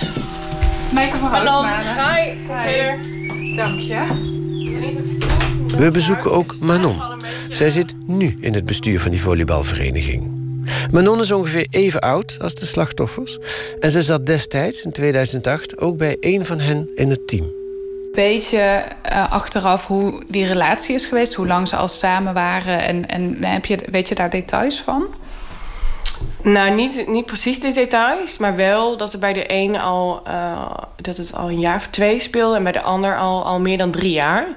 Meike 0.93 1.17
van 1.17 1.29
Roosmalen. 1.29 2.13
Hi. 2.13 2.37
Hi. 2.53 3.55
Dank 3.55 3.79
je. 3.79 4.35
We 5.77 5.91
bezoeken 5.91 6.31
ook 6.31 6.55
Manon. 6.59 7.16
Zij 7.49 7.69
zit 7.69 7.93
nu 8.05 8.37
in 8.41 8.53
het 8.53 8.65
bestuur 8.65 8.99
van 8.99 9.11
die 9.11 9.21
volleybalvereniging. 9.21 10.45
Manon 10.91 11.21
is 11.21 11.31
ongeveer 11.31 11.67
even 11.69 11.99
oud 11.99 12.37
als 12.41 12.55
de 12.55 12.65
slachtoffers. 12.65 13.37
En 13.79 13.91
ze 13.91 14.03
zat 14.03 14.25
destijds, 14.25 14.85
in 14.85 14.91
2008, 14.91 15.79
ook 15.79 15.97
bij 15.97 16.17
een 16.19 16.45
van 16.45 16.59
hen 16.59 16.89
in 16.95 17.09
het 17.09 17.27
team. 17.27 17.51
Beetje 18.13 18.85
uh, 19.11 19.31
achteraf 19.31 19.87
hoe 19.87 20.23
die 20.27 20.45
relatie 20.45 20.95
is 20.95 21.05
geweest, 21.05 21.33
hoe 21.33 21.47
lang 21.47 21.67
ze 21.67 21.75
al 21.75 21.87
samen 21.87 22.33
waren. 22.33 22.81
En, 22.81 23.07
en 23.07 23.43
heb 23.43 23.65
je, 23.65 23.79
weet 23.91 24.07
je 24.07 24.15
daar 24.15 24.29
details 24.29 24.81
van? 24.81 25.07
Nou, 26.43 26.71
niet, 26.71 27.07
niet 27.07 27.25
precies 27.25 27.59
de 27.59 27.71
details, 27.71 28.37
maar 28.37 28.55
wel 28.55 28.97
dat 28.97 29.13
er 29.13 29.19
bij 29.19 29.33
de 29.33 29.43
een 29.47 29.79
al, 29.79 30.21
uh, 30.27 30.71
dat 30.95 31.17
het 31.17 31.33
al 31.33 31.49
een 31.49 31.59
jaar 31.59 31.75
of 31.75 31.87
twee 31.87 32.19
speelde 32.19 32.57
en 32.57 32.63
bij 32.63 32.71
de 32.71 32.81
ander 32.81 33.17
al, 33.17 33.45
al 33.45 33.59
meer 33.59 33.77
dan 33.77 33.91
drie 33.91 34.11
jaar. 34.11 34.47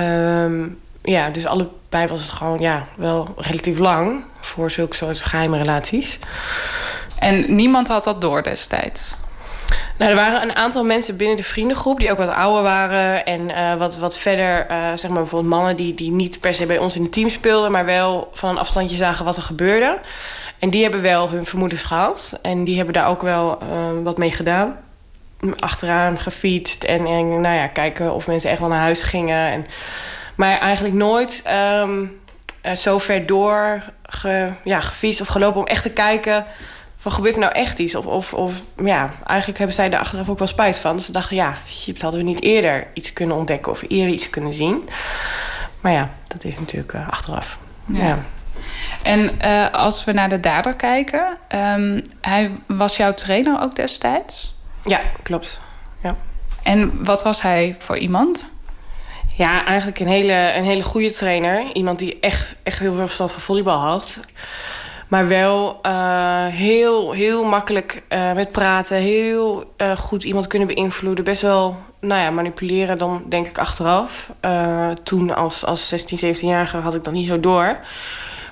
Um, 0.00 0.78
ja, 1.06 1.30
dus 1.30 1.46
allebei 1.46 2.06
was 2.06 2.22
het 2.22 2.30
gewoon 2.30 2.58
ja, 2.58 2.86
wel 2.96 3.26
relatief 3.36 3.78
lang 3.78 4.24
voor 4.40 4.70
zulke 4.70 4.96
soort 4.96 5.18
geheime 5.18 5.58
relaties. 5.58 6.18
En 7.18 7.54
niemand 7.54 7.88
had 7.88 8.04
dat 8.04 8.20
door 8.20 8.42
destijds? 8.42 9.16
Nou, 9.98 10.10
er 10.10 10.16
waren 10.16 10.42
een 10.42 10.56
aantal 10.56 10.84
mensen 10.84 11.16
binnen 11.16 11.36
de 11.36 11.42
vriendengroep 11.42 12.00
die 12.00 12.10
ook 12.10 12.18
wat 12.18 12.34
ouder 12.34 12.62
waren. 12.62 13.26
En 13.26 13.40
uh, 13.40 13.74
wat, 13.74 13.96
wat 13.96 14.16
verder, 14.16 14.66
uh, 14.70 14.76
zeg 14.94 15.10
maar 15.10 15.20
bijvoorbeeld 15.20 15.54
mannen 15.54 15.76
die, 15.76 15.94
die 15.94 16.10
niet 16.10 16.40
per 16.40 16.54
se 16.54 16.66
bij 16.66 16.78
ons 16.78 16.96
in 16.96 17.02
het 17.02 17.12
team 17.12 17.28
speelden, 17.28 17.70
maar 17.70 17.84
wel 17.84 18.30
van 18.32 18.50
een 18.50 18.58
afstandje 18.58 18.96
zagen 18.96 19.24
wat 19.24 19.36
er 19.36 19.42
gebeurde. 19.42 20.00
En 20.58 20.70
die 20.70 20.82
hebben 20.82 21.02
wel 21.02 21.30
hun 21.30 21.46
vermoedens 21.46 21.82
gehad. 21.82 22.38
En 22.42 22.64
die 22.64 22.76
hebben 22.76 22.94
daar 22.94 23.08
ook 23.08 23.22
wel 23.22 23.58
uh, 23.62 24.02
wat 24.02 24.18
mee 24.18 24.30
gedaan. 24.30 24.78
Achteraan 25.58 26.18
gefietst 26.18 26.84
en, 26.84 27.06
en 27.06 27.40
nou 27.40 27.54
ja, 27.54 27.66
kijken 27.66 28.14
of 28.14 28.26
mensen 28.26 28.50
echt 28.50 28.60
wel 28.60 28.68
naar 28.68 28.78
huis 28.78 29.02
gingen. 29.02 29.50
En, 29.50 29.66
maar 30.36 30.58
eigenlijk 30.58 30.94
nooit 30.94 31.42
um, 31.80 32.20
uh, 32.62 32.72
zo 32.72 32.98
ver 32.98 33.26
door 33.26 33.82
ge, 34.02 34.52
ja, 34.64 34.80
gefietst 34.80 35.20
of 35.20 35.28
gelopen 35.28 35.60
om 35.60 35.66
echt 35.66 35.82
te 35.82 35.90
kijken... 35.90 36.46
van 36.96 37.12
gebeurt 37.12 37.34
er 37.34 37.40
nou 37.40 37.52
echt 37.52 37.78
iets? 37.78 37.94
Of, 37.94 38.06
of, 38.06 38.34
of 38.34 38.52
ja, 38.84 39.10
eigenlijk 39.26 39.58
hebben 39.58 39.76
zij 39.76 39.88
daar 39.88 40.00
achteraf 40.00 40.28
ook 40.28 40.38
wel 40.38 40.48
spijt 40.48 40.76
van. 40.76 40.96
Dus 40.96 41.04
ze 41.04 41.12
dachten, 41.12 41.36
ja, 41.36 41.54
shit, 41.68 42.02
hadden 42.02 42.20
we 42.20 42.26
niet 42.26 42.42
eerder 42.42 42.86
iets 42.94 43.12
kunnen 43.12 43.36
ontdekken... 43.36 43.72
of 43.72 43.82
eerder 43.88 44.14
iets 44.14 44.30
kunnen 44.30 44.54
zien. 44.54 44.88
Maar 45.80 45.92
ja, 45.92 46.10
dat 46.26 46.44
is 46.44 46.58
natuurlijk 46.58 46.92
uh, 46.92 47.08
achteraf. 47.08 47.58
Ja. 47.86 48.06
ja. 48.06 48.18
En 49.02 49.30
uh, 49.44 49.70
als 49.70 50.04
we 50.04 50.12
naar 50.12 50.28
de 50.28 50.40
dader 50.40 50.76
kijken... 50.76 51.38
Um, 51.54 52.02
hij 52.20 52.50
was 52.66 52.96
jouw 52.96 53.14
trainer 53.14 53.60
ook 53.60 53.76
destijds? 53.76 54.54
Ja, 54.84 55.00
klopt. 55.22 55.60
Ja. 56.02 56.16
En 56.62 57.04
wat 57.04 57.22
was 57.22 57.42
hij 57.42 57.76
voor 57.78 57.98
iemand? 57.98 58.46
Ja, 59.36 59.64
eigenlijk 59.64 60.00
een 60.00 60.06
hele, 60.06 60.52
een 60.54 60.64
hele 60.64 60.82
goede 60.82 61.12
trainer. 61.12 61.64
Iemand 61.72 61.98
die 61.98 62.20
echt, 62.20 62.56
echt 62.62 62.78
heel 62.78 62.92
veel 62.92 63.04
verstand 63.04 63.32
van 63.32 63.40
volleybal 63.40 63.78
had. 63.78 64.20
Maar 65.08 65.28
wel 65.28 65.78
uh, 65.82 66.46
heel, 66.46 67.12
heel 67.12 67.44
makkelijk 67.44 68.02
uh, 68.08 68.32
met 68.32 68.50
praten. 68.50 68.96
Heel 68.96 69.72
uh, 69.76 69.96
goed 69.96 70.24
iemand 70.24 70.46
kunnen 70.46 70.68
beïnvloeden. 70.68 71.24
Best 71.24 71.42
wel 71.42 71.76
nou 72.00 72.20
ja, 72.22 72.30
manipuleren 72.30 72.98
dan 72.98 73.22
denk 73.28 73.46
ik 73.46 73.58
achteraf. 73.58 74.30
toen 75.02 75.34
als, 75.34 75.64
als 75.64 75.88
16, 75.88 76.36
17-jarige 76.36 76.76
had 76.76 76.94
ik 76.94 77.04
dat 77.04 77.12
niet 77.12 77.28
zo 77.28 77.40
door. 77.40 77.78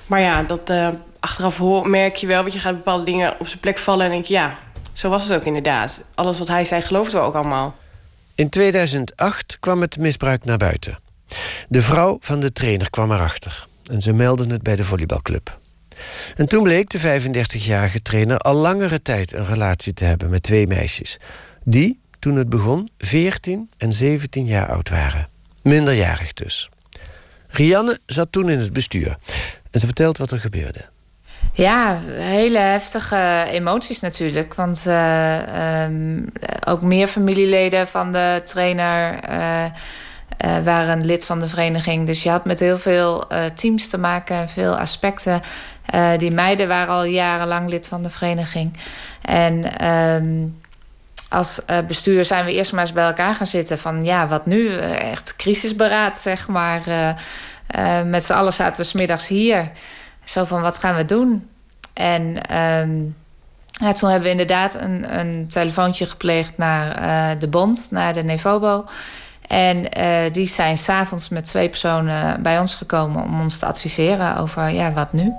Maar 0.07 0.19
ja, 0.19 0.43
dat 0.43 0.71
achteraf 1.19 1.61
merk 1.83 2.15
je 2.15 2.27
wel. 2.27 2.41
Want 2.41 2.53
je 2.53 2.59
gaat 2.59 2.75
bepaalde 2.75 3.05
dingen 3.05 3.39
op 3.39 3.47
zijn 3.47 3.59
plek 3.59 3.77
vallen. 3.77 4.05
En 4.05 4.11
denk 4.11 4.25
je, 4.25 4.33
ja, 4.33 4.55
zo 4.93 5.09
was 5.09 5.23
het 5.27 5.37
ook 5.37 5.45
inderdaad. 5.45 6.03
Alles 6.15 6.39
wat 6.39 6.47
hij 6.47 6.65
zei 6.65 6.81
geloofden 6.81 7.21
we 7.21 7.27
ook 7.27 7.35
allemaal. 7.35 7.75
In 8.35 8.49
2008 8.49 9.57
kwam 9.59 9.81
het 9.81 9.97
misbruik 9.97 10.45
naar 10.45 10.57
buiten. 10.57 10.97
De 11.69 11.81
vrouw 11.81 12.17
van 12.21 12.39
de 12.39 12.51
trainer 12.51 12.89
kwam 12.89 13.11
erachter 13.11 13.67
en 13.91 14.01
ze 14.01 14.13
meldde 14.13 14.47
het 14.47 14.61
bij 14.61 14.75
de 14.75 14.83
volleybalclub. 14.83 15.59
En 16.35 16.47
toen 16.47 16.63
bleek 16.63 16.89
de 16.89 17.21
35-jarige 17.21 18.01
trainer 18.01 18.37
al 18.37 18.55
langere 18.55 19.01
tijd 19.01 19.33
een 19.33 19.45
relatie 19.45 19.93
te 19.93 20.03
hebben 20.03 20.29
met 20.29 20.43
twee 20.43 20.67
meisjes, 20.67 21.17
die, 21.63 21.99
toen 22.19 22.35
het 22.35 22.49
begon, 22.49 22.89
14 22.97 23.69
en 23.77 23.93
17 23.93 24.45
jaar 24.45 24.69
oud 24.69 24.89
waren. 24.89 25.29
Minderjarig 25.61 26.33
dus. 26.33 26.69
Rianne 27.47 27.99
zat 28.05 28.31
toen 28.31 28.49
in 28.49 28.59
het 28.59 28.73
bestuur 28.73 29.17
en 29.71 29.79
ze 29.79 29.85
vertelt 29.85 30.17
wat 30.17 30.31
er 30.31 30.39
gebeurde. 30.39 30.93
Ja, 31.53 31.99
hele 32.11 32.57
heftige 32.57 33.45
emoties 33.47 33.99
natuurlijk. 33.99 34.53
Want 34.53 34.83
uh, 34.87 35.83
um, 35.83 36.31
ook 36.65 36.81
meer 36.81 37.07
familieleden 37.07 37.87
van 37.87 38.11
de 38.11 38.41
trainer 38.45 39.29
uh, 39.29 39.63
uh, 40.45 40.63
waren 40.63 41.05
lid 41.05 41.25
van 41.25 41.39
de 41.39 41.49
vereniging. 41.49 42.05
Dus 42.05 42.23
je 42.23 42.29
had 42.29 42.45
met 42.45 42.59
heel 42.59 42.79
veel 42.79 43.27
teams 43.55 43.87
te 43.87 43.97
maken, 43.97 44.49
veel 44.49 44.77
aspecten. 44.77 45.41
die 46.17 46.31
meiden 46.31 46.67
waren 46.67 46.93
al 46.93 47.05
jarenlang 47.05 47.69
lid 47.69 47.87
van 47.87 48.03
de 48.03 48.09
vereniging. 48.09 48.73
En 49.21 49.77
ehm, 49.77 50.47
als 51.29 51.61
bestuur 51.87 52.25
zijn 52.25 52.45
we 52.45 52.53
eerst 52.53 52.71
maar 52.71 52.81
eens 52.81 52.93
bij 52.93 53.05
elkaar 53.05 53.35
gaan 53.35 53.47
zitten 53.47 53.79
van 53.79 54.03
ja, 54.03 54.27
wat 54.27 54.45
nu? 54.45 54.75
Echt 54.77 55.35
crisisberaad, 55.35 56.17
zeg 56.17 56.47
maar. 56.47 56.81
met 58.05 58.25
z'n 58.25 58.33
allen 58.33 58.53
zaten 58.53 58.81
we 58.81 58.87
smiddags 58.87 59.27
hier. 59.27 59.71
Zo 60.25 60.43
van, 60.43 60.61
wat 60.61 60.77
gaan 60.77 60.95
we 60.95 61.05
doen? 61.05 61.49
En 61.93 62.39
ja, 63.81 63.93
toen 63.93 64.09
hebben 64.09 64.27
we 64.27 64.29
inderdaad 64.29 64.73
een, 64.73 65.19
een 65.19 65.47
telefoontje 65.47 66.05
gepleegd 66.05 66.57
naar 66.57 67.01
uh, 67.01 67.39
de 67.39 67.47
bond, 67.47 67.87
naar 67.91 68.13
de 68.13 68.23
Nevobo. 68.23 68.85
En 69.47 69.77
uh, 69.77 70.31
die 70.31 70.47
zijn 70.47 70.77
s'avonds 70.77 71.29
met 71.29 71.45
twee 71.45 71.69
personen 71.69 72.41
bij 72.41 72.59
ons 72.59 72.75
gekomen 72.75 73.23
om 73.23 73.41
ons 73.41 73.59
te 73.59 73.65
adviseren 73.65 74.37
over 74.37 74.69
ja, 74.69 74.91
wat 74.91 75.13
nu. 75.13 75.33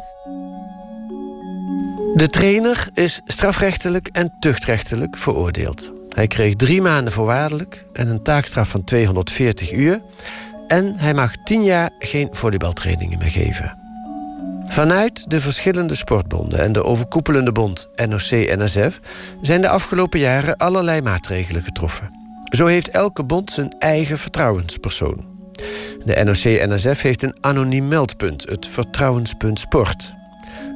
De 2.14 2.28
trainer 2.30 2.88
is 2.94 3.20
strafrechtelijk 3.24 4.08
en 4.12 4.32
tuchtrechtelijk 4.40 5.16
veroordeeld. 5.16 5.92
Hij 6.08 6.26
kreeg 6.26 6.54
drie 6.54 6.82
maanden 6.82 7.12
voorwaardelijk 7.12 7.84
en 7.92 8.08
een 8.08 8.22
taakstraf 8.22 8.68
van 8.68 8.84
240 8.84 9.72
uur. 9.72 10.00
En 10.66 10.94
hij 10.96 11.14
mag 11.14 11.32
tien 11.44 11.64
jaar 11.64 11.90
geen 11.98 12.28
volleybaltrainingen 12.30 13.18
meer 13.18 13.30
geven. 13.30 13.85
Vanuit 14.68 15.30
de 15.30 15.40
verschillende 15.40 15.94
sportbonden 15.94 16.58
en 16.58 16.72
de 16.72 16.84
overkoepelende 16.84 17.52
bond 17.52 17.88
NOC-NSF 18.08 19.00
zijn 19.40 19.60
de 19.60 19.68
afgelopen 19.68 20.18
jaren 20.18 20.56
allerlei 20.56 21.02
maatregelen 21.02 21.62
getroffen. 21.62 22.10
Zo 22.50 22.66
heeft 22.66 22.88
elke 22.88 23.24
bond 23.24 23.50
zijn 23.50 23.70
eigen 23.78 24.18
vertrouwenspersoon. 24.18 25.24
De 26.04 26.22
NOC-NSF 26.24 27.02
heeft 27.02 27.22
een 27.22 27.36
anoniem 27.40 27.88
meldpunt, 27.88 28.48
het 28.48 28.66
Vertrouwenspunt 28.66 29.58
Sport. 29.58 30.14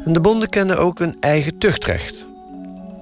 En 0.05 0.13
de 0.13 0.21
bonden 0.21 0.49
kennen 0.49 0.79
ook 0.79 1.01
een 1.01 1.17
eigen 1.21 1.59
tuchtrecht. 1.59 2.27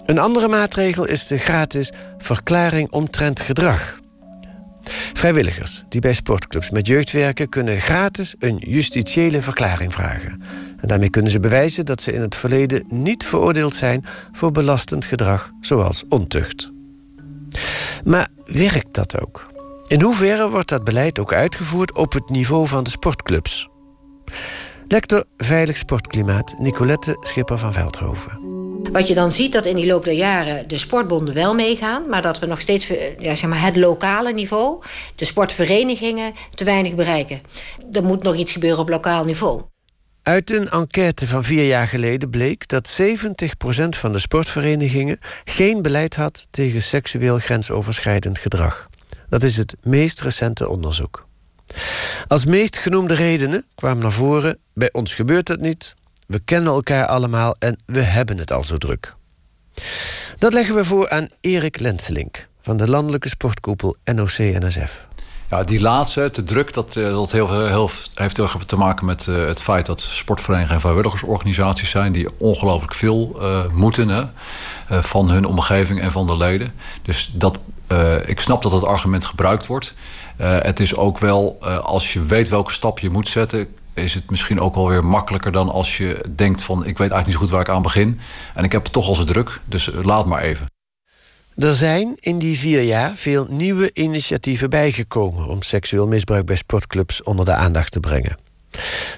Een 0.06 0.18
andere 0.18 0.48
maatregel 0.48 1.06
is 1.06 1.26
de 1.26 1.38
gratis 1.38 1.92
verklaring 2.18 2.90
omtrent 2.92 3.40
gedrag. 3.40 3.98
Vrijwilligers 5.12 5.84
die 5.88 6.00
bij 6.00 6.12
sportclubs 6.12 6.70
met 6.70 6.86
jeugd 6.86 7.12
werken, 7.12 7.48
kunnen 7.48 7.80
gratis 7.80 8.34
een 8.38 8.56
justitiële 8.66 9.42
verklaring 9.42 9.92
vragen. 9.92 10.42
En 10.80 10.88
daarmee 10.88 11.10
kunnen 11.10 11.30
ze 11.30 11.40
bewijzen 11.40 11.84
dat 11.84 12.00
ze 12.00 12.12
in 12.12 12.20
het 12.20 12.34
verleden 12.34 12.84
niet 12.88 13.24
veroordeeld 13.24 13.74
zijn 13.74 14.04
voor 14.32 14.52
belastend 14.52 15.04
gedrag 15.04 15.50
zoals 15.60 16.04
ontucht. 16.08 16.70
Maar 18.04 18.28
werkt 18.44 18.94
dat 18.94 19.20
ook? 19.20 19.46
In 19.86 20.02
hoeverre 20.02 20.50
wordt 20.50 20.68
dat 20.68 20.84
beleid 20.84 21.18
ook 21.18 21.32
uitgevoerd 21.32 21.92
op 21.92 22.12
het 22.12 22.30
niveau 22.30 22.68
van 22.68 22.84
de 22.84 22.90
sportclubs? 22.90 23.68
Lector 24.88 25.24
Veilig 25.36 25.76
Sportklimaat 25.76 26.54
Nicolette 26.58 27.16
Schipper 27.20 27.58
van 27.58 27.72
Veldhoven. 27.72 28.38
Wat 28.92 29.06
je 29.06 29.14
dan 29.14 29.32
ziet 29.32 29.52
dat 29.52 29.64
in 29.64 29.76
die 29.76 29.86
loop 29.86 30.04
der 30.04 30.14
jaren 30.14 30.68
de 30.68 30.76
sportbonden 30.78 31.34
wel 31.34 31.54
meegaan, 31.54 32.08
maar 32.08 32.22
dat 32.22 32.38
we 32.38 32.46
nog 32.46 32.60
steeds 32.60 32.86
ja, 33.18 33.34
zeg 33.34 33.50
maar 33.50 33.62
het 33.62 33.76
lokale 33.76 34.32
niveau, 34.32 34.82
de 35.14 35.24
sportverenigingen, 35.24 36.32
te 36.54 36.64
weinig 36.64 36.94
bereiken. 36.94 37.40
Er 37.92 38.04
moet 38.04 38.22
nog 38.22 38.34
iets 38.34 38.52
gebeuren 38.52 38.80
op 38.80 38.88
lokaal 38.88 39.24
niveau. 39.24 39.62
Uit 40.28 40.50
een 40.50 40.68
enquête 40.68 41.26
van 41.26 41.44
vier 41.44 41.66
jaar 41.66 41.88
geleden 41.88 42.30
bleek 42.30 42.68
dat 42.68 43.00
70% 43.02 43.04
van 43.88 44.12
de 44.12 44.18
sportverenigingen 44.18 45.18
geen 45.44 45.82
beleid 45.82 46.16
had 46.16 46.46
tegen 46.50 46.82
seksueel 46.82 47.38
grensoverschrijdend 47.38 48.38
gedrag. 48.38 48.88
Dat 49.28 49.42
is 49.42 49.56
het 49.56 49.76
meest 49.82 50.20
recente 50.20 50.68
onderzoek. 50.68 51.26
Als 52.26 52.44
meest 52.44 52.78
genoemde 52.78 53.14
redenen 53.14 53.64
kwamen 53.74 54.02
naar 54.02 54.12
voren: 54.12 54.58
bij 54.74 54.92
ons 54.92 55.14
gebeurt 55.14 55.48
het 55.48 55.60
niet, 55.60 55.94
we 56.26 56.40
kennen 56.44 56.72
elkaar 56.72 57.06
allemaal 57.06 57.54
en 57.58 57.78
we 57.86 58.00
hebben 58.00 58.38
het 58.38 58.52
al 58.52 58.64
zo 58.64 58.76
druk. 58.76 59.14
Dat 60.38 60.52
leggen 60.52 60.74
we 60.74 60.84
voor 60.84 61.10
aan 61.10 61.28
Erik 61.40 61.80
Lenselink 61.80 62.48
van 62.60 62.76
de 62.76 62.88
landelijke 62.88 63.28
sportkoepel 63.28 63.96
NOC-NSF. 64.04 65.07
Ja, 65.50 65.62
die 65.62 65.80
laatste, 65.80 66.30
te 66.30 66.44
druk, 66.44 66.72
dat, 66.72 66.96
eh, 66.96 67.02
dat 67.02 67.32
heel, 67.32 67.66
heel, 67.66 67.90
heeft 68.14 68.36
heel 68.36 68.46
erg 68.46 68.64
te 68.64 68.76
maken 68.76 69.06
met 69.06 69.26
uh, 69.26 69.46
het 69.46 69.62
feit 69.62 69.86
dat 69.86 70.00
sportverenigingen 70.00 70.74
en 70.74 70.80
vrijwilligersorganisaties 70.80 71.90
zijn 71.90 72.12
die 72.12 72.28
ongelooflijk 72.38 72.94
veel 72.94 73.36
uh, 73.40 73.72
moeten 73.72 74.08
hè, 74.08 74.24
van 75.02 75.30
hun 75.30 75.44
omgeving 75.44 76.00
en 76.00 76.12
van 76.12 76.26
de 76.26 76.36
leden. 76.36 76.72
Dus 77.02 77.30
dat, 77.34 77.58
ik 78.26 78.40
snap 78.40 78.62
dat 78.62 78.72
dat 78.72 78.84
argument 78.84 79.24
gebruikt 79.24 79.66
wordt. 79.66 79.94
het 80.36 80.80
is 80.80 80.96
ook 80.96 81.18
wel, 81.18 81.58
als 81.82 82.12
je 82.12 82.24
weet 82.24 82.48
welke 82.48 82.72
stap 82.72 82.98
je 82.98 83.10
moet 83.10 83.28
zetten, 83.28 83.68
is 83.94 84.14
het 84.14 84.30
misschien 84.30 84.60
ook 84.60 84.74
wel 84.74 84.88
weer 84.88 85.04
makkelijker 85.04 85.52
dan 85.52 85.70
als 85.70 85.96
je 85.96 86.24
denkt 86.34 86.62
van 86.62 86.78
ik 86.78 86.84
weet 86.84 87.10
eigenlijk 87.10 87.26
niet 87.26 87.34
zo 87.34 87.40
goed 87.40 87.50
waar 87.50 87.60
ik 87.60 87.68
aan 87.68 87.82
begin. 87.82 88.20
En 88.54 88.64
ik 88.64 88.72
heb 88.72 88.82
het 88.82 88.92
toch 88.92 89.06
al 89.06 89.14
zo 89.14 89.24
druk, 89.24 89.60
dus 89.64 89.90
laat 90.02 90.26
maar 90.26 90.40
even. 90.40 90.77
Er 91.58 91.74
zijn 91.74 92.14
in 92.20 92.38
die 92.38 92.58
vier 92.58 92.82
jaar 92.82 93.16
veel 93.16 93.46
nieuwe 93.48 93.90
initiatieven 93.92 94.70
bijgekomen 94.70 95.46
om 95.46 95.62
seksueel 95.62 96.08
misbruik 96.08 96.46
bij 96.46 96.56
sportclubs 96.56 97.22
onder 97.22 97.44
de 97.44 97.52
aandacht 97.52 97.92
te 97.92 98.00
brengen. 98.00 98.38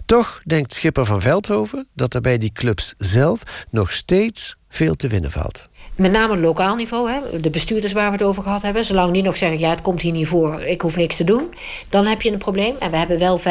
Toch 0.07 0.43
denkt 0.45 0.73
Schipper 0.73 1.05
van 1.05 1.21
Veldhoven 1.21 1.89
dat 1.95 2.15
er 2.15 2.21
bij 2.21 2.39
die 2.39 2.53
clubs 2.53 2.95
zelf 2.99 3.43
nog 3.71 3.93
steeds 3.93 4.57
veel 4.69 4.95
te 4.95 5.09
winnen 5.09 5.31
valt 5.31 5.70
met 6.01 6.13
name 6.13 6.39
lokaal 6.39 6.77
niveau, 6.77 7.11
hè, 7.11 7.41
de 7.41 7.51
bestuurders 7.51 7.93
waar 7.93 8.07
we 8.07 8.13
het 8.17 8.23
over 8.23 8.43
gehad 8.43 8.63
hebben, 8.63 8.85
zolang 8.85 9.13
die 9.13 9.23
nog 9.23 9.37
zeggen: 9.37 9.59
ja, 9.59 9.71
het 9.71 9.81
komt 9.81 10.01
hier 10.01 10.13
niet 10.13 10.29
voor, 10.29 10.63
ik 10.63 10.81
hoef 10.81 10.97
niks 10.97 11.17
te 11.17 11.25
doen, 11.25 11.55
dan 11.89 12.07
heb 12.07 12.23
je 12.23 12.33
een 12.33 12.39
probleem. 12.39 12.75
En 12.79 12.91
we 12.91 12.97
hebben 12.97 13.19
wel 13.19 13.41
25.000 13.41 13.45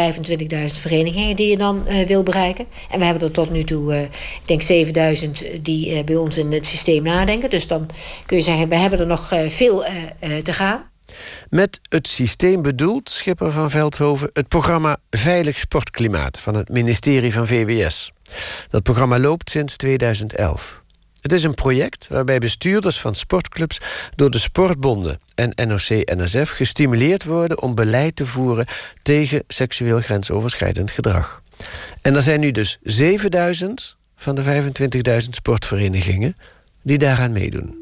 verenigingen 0.66 1.36
die 1.36 1.50
je 1.50 1.58
dan 1.58 1.84
uh, 1.88 2.08
wil 2.08 2.24
bereiken. 2.24 2.66
En 2.90 3.00
we 3.00 3.06
hebben 3.06 3.24
er 3.24 3.32
tot 3.32 3.50
nu 3.50 3.64
toe, 3.64 3.94
uh, 3.94 4.02
ik 4.02 4.42
denk 4.46 4.64
7.000 5.54 5.62
die 5.62 5.92
uh, 5.92 6.04
bij 6.04 6.16
ons 6.16 6.38
in 6.38 6.52
het 6.52 6.66
systeem 6.66 7.04
nadenken. 7.04 7.50
Dus 7.50 7.68
dan 7.68 7.90
kun 8.26 8.38
je 8.38 8.44
zeggen: 8.44 8.70
we 8.70 8.76
hebben 8.76 9.00
er 9.00 9.08
nog 9.08 9.34
veel 9.48 9.86
te 10.44 10.54
gaan. 10.54 10.90
Met 11.50 11.80
het 11.90 12.08
systeem 12.08 12.62
bedoelt 12.62 13.10
Schipper 13.10 13.52
van 13.52 13.70
Veldhoven 13.70 14.30
het 14.34 14.48
programma 14.48 14.98
Veilig 15.10 15.58
Sportklimaat 15.58 16.40
van 16.40 16.56
het 16.56 16.70
ministerie 16.70 17.34
van 17.34 17.48
VWS. 17.48 18.12
Dat 18.70 18.84
programma 18.84 19.20
loopt 19.20 19.50
sinds 19.50 19.76
2011. 19.76 20.79
Het 21.22 21.34
is 21.34 21.44
een 21.44 21.54
project 21.54 22.08
waarbij 22.08 22.40
bestuurders 22.40 23.00
van 23.00 23.16
sportclubs 23.16 23.78
door 24.16 24.30
de 24.30 24.40
sportbonden 24.40 25.20
en 25.36 25.68
NOC-NSF 25.68 26.50
gestimuleerd 26.52 27.24
worden 27.24 27.62
om 27.62 27.76
beleid 27.76 28.16
te 28.16 28.26
voeren 28.26 28.66
tegen 29.02 29.44
seksueel 29.48 30.02
grensoverschrijdend 30.02 30.92
gedrag. 30.92 31.42
En 32.02 32.16
er 32.16 32.22
zijn 32.22 32.40
nu 32.40 32.52
dus 32.52 32.80
7000 32.84 33.98
van 34.16 34.36
de 34.36 34.44
25.000 34.44 35.18
sportverenigingen 35.30 36.36
die 36.82 36.98
daaraan 36.98 37.32
meedoen. 37.32 37.78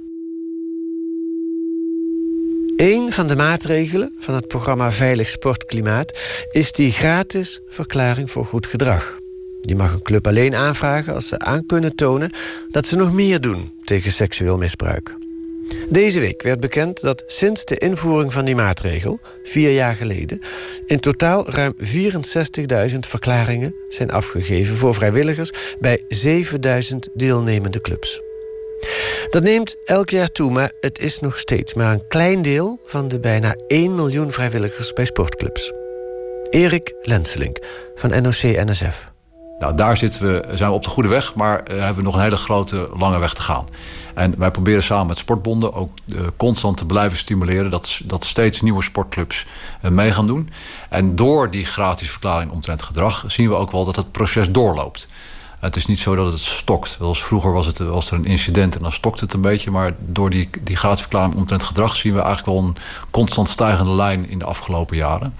Een 2.77 3.12
van 3.12 3.27
de 3.27 3.36
maatregelen 3.36 4.15
van 4.20 4.36
het 4.36 4.48
programma 4.48 4.91
Veilig 4.91 5.27
Sportklimaat 5.27 6.20
is 6.51 6.72
die 6.72 6.91
gratis 6.91 7.62
verklaring 7.67 8.32
voor 8.32 8.46
goed 8.46 8.67
gedrag. 8.67 9.17
Die 9.67 9.75
mag 9.75 9.93
een 9.93 10.01
club 10.01 10.27
alleen 10.27 10.56
aanvragen 10.56 11.13
als 11.13 11.27
ze 11.27 11.39
aan 11.39 11.65
kunnen 11.65 11.95
tonen 11.95 12.32
dat 12.69 12.86
ze 12.86 12.95
nog 12.95 13.13
meer 13.13 13.41
doen 13.41 13.71
tegen 13.84 14.12
seksueel 14.12 14.58
misbruik. 14.58 15.15
Deze 15.89 16.19
week 16.19 16.41
werd 16.41 16.60
bekend 16.60 17.01
dat 17.01 17.23
sinds 17.27 17.65
de 17.65 17.77
invoering 17.77 18.34
van 18.34 18.45
die 18.45 18.56
maatregel, 18.56 19.19
vier 19.43 19.71
jaar 19.71 19.95
geleden, 19.95 20.39
in 20.86 20.99
totaal 20.99 21.49
ruim 21.49 21.73
64.000 22.91 22.99
verklaringen 22.99 23.75
zijn 23.89 24.12
afgegeven 24.12 24.77
voor 24.77 24.93
vrijwilligers 24.93 25.51
bij 25.80 26.03
7.000 26.93 26.97
deelnemende 27.13 27.82
clubs. 27.82 28.21
Dat 29.30 29.43
neemt 29.43 29.75
elk 29.86 30.10
jaar 30.10 30.32
toe, 30.32 30.51
maar 30.51 30.71
het 30.82 30.99
is 30.99 31.19
nog 31.19 31.39
steeds 31.39 31.73
maar 31.73 31.93
een 31.93 32.08
klein 32.08 32.41
deel 32.41 32.80
van 32.86 33.08
de 33.08 33.19
bijna 33.19 33.56
1 33.67 33.95
miljoen 33.95 34.32
vrijwilligers 34.32 34.93
bij 34.93 35.06
sportclubs. 35.06 35.71
Erik 36.49 36.93
Lenselink 37.01 37.58
van 37.95 38.10
NOC-NSF. 38.21 39.16
Nou, 39.60 39.76
daar 39.76 39.98
zitten 39.98 40.22
we, 40.22 40.46
zijn 40.54 40.70
we 40.70 40.76
op 40.76 40.84
de 40.84 40.89
goede 40.89 41.10
weg, 41.10 41.36
maar 41.36 41.63
uh, 41.72 41.78
hebben 41.78 41.96
we 41.96 42.02
nog 42.02 42.15
een 42.15 42.22
hele 42.22 42.38
grote, 42.38 42.89
lange 42.93 43.20
weg 43.20 43.34
te 43.34 43.41
gaan. 43.41 43.65
En 44.13 44.34
wij 44.38 44.52
proberen 44.52 44.84
samen 44.84 45.08
met 45.08 45.17
sportbonden 45.17 45.74
ook 45.74 45.91
uh, 46.06 46.20
constant 46.38 46.78
te 46.78 46.86
blijven 46.86 47.17
stimuleren 47.17 47.72
dat, 47.72 48.02
dat 48.04 48.26
steeds 48.26 48.62
nieuwe 48.62 48.84
sportclubs 48.84 49.46
uh, 49.82 49.91
mee 49.91 50.12
gaan 50.12 50.28
doen. 50.28 50.50
En 50.89 51.15
door 51.15 51.52
die 51.52 51.65
gratis 51.65 52.10
verklaring 52.12 52.52
omtrent 52.52 52.82
gedrag 52.82 53.24
zien 53.28 53.50
we 53.50 53.56
ook 53.56 53.72
wel 53.72 53.86
dat 53.86 53.96
het 53.96 54.12
proces 54.12 54.52
doorloopt. 54.52 55.08
Het 55.60 55.76
is 55.76 55.86
niet 55.86 56.00
zo 56.00 56.15
dat 56.15 56.32
het 56.32 56.41
stokt. 56.41 56.96
Zoals 57.00 57.24
vroeger 57.24 57.52
was, 57.52 57.65
het, 57.65 57.78
was 57.78 58.12
er 58.12 58.17
een 58.17 58.26
incident 58.26 58.76
en 58.76 58.82
dan 58.82 58.91
stokt 58.91 59.20
het 59.20 59.34
een 59.34 59.41
beetje. 59.41 59.72
Maar 59.72 59.93
door 60.00 60.30
die, 60.30 60.50
die 60.62 60.76
gratis 60.76 61.02
verklaring 61.02 61.36
omtrent 61.36 61.63
gedrag 61.63 61.96
zien 61.96 62.13
we 62.13 62.22
eigenlijk 62.22 62.60
wel 62.60 62.67
een 62.67 62.76
constant 63.12 63.50
stijgende 63.50 63.91
lijn 63.91 64.30
in 64.30 64.39
de 64.39 64.46
afgelopen 64.46 64.98
jaren. 64.98 65.36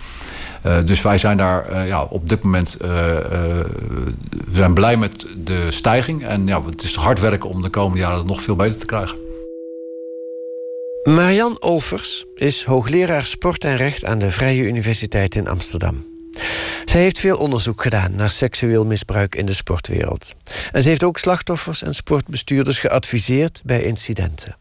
Uh, 0.68 0.78
dus 0.86 1.02
wij 1.02 1.18
zijn 1.18 1.38
daar 1.38 1.72
uh, 1.72 1.88
ja, 1.88 2.04
op 2.04 2.30
dit 2.30 2.44
moment 2.44 2.78
uh, 2.82 2.88
we 2.88 4.54
zijn 4.54 4.74
blij 4.74 4.98
met 4.98 5.26
de 5.38 5.68
stijging. 5.70 6.26
En 6.26 6.48
ja, 6.48 6.64
het 6.64 6.84
is 6.84 6.96
hard 6.96 7.20
werken 7.20 7.50
om 7.50 7.62
de 7.62 7.70
komende 7.70 8.00
jaren 8.00 8.26
nog 8.26 8.42
veel 8.42 8.56
beter 8.56 8.80
te 8.80 8.86
krijgen. 8.86 9.18
Marian 11.04 11.62
Olvers 11.62 12.26
is 12.36 12.64
hoogleraar 12.64 13.24
sport 13.24 13.64
en 13.64 13.78
recht 13.78 14.06
aan 14.06 14.20
de 14.20 14.32
Vrije 14.32 14.64
Universiteit 14.64 15.36
in 15.36 15.48
Amsterdam. 15.48 16.06
Zij 16.86 17.02
heeft 17.02 17.20
veel 17.20 17.38
onderzoek 17.38 17.82
gedaan 17.82 18.16
naar 18.16 18.30
seksueel 18.30 18.86
misbruik 18.86 19.36
in 19.36 19.46
de 19.46 19.54
sportwereld. 19.54 20.34
En 20.72 20.82
ze 20.82 20.90
heeft 20.90 21.04
ook 21.04 21.18
slachtoffers 21.18 21.82
en 21.82 21.94
sportbestuurders 21.94 22.80
geadviseerd 22.80 23.62
bij 23.66 23.82
incidenten. 23.82 24.58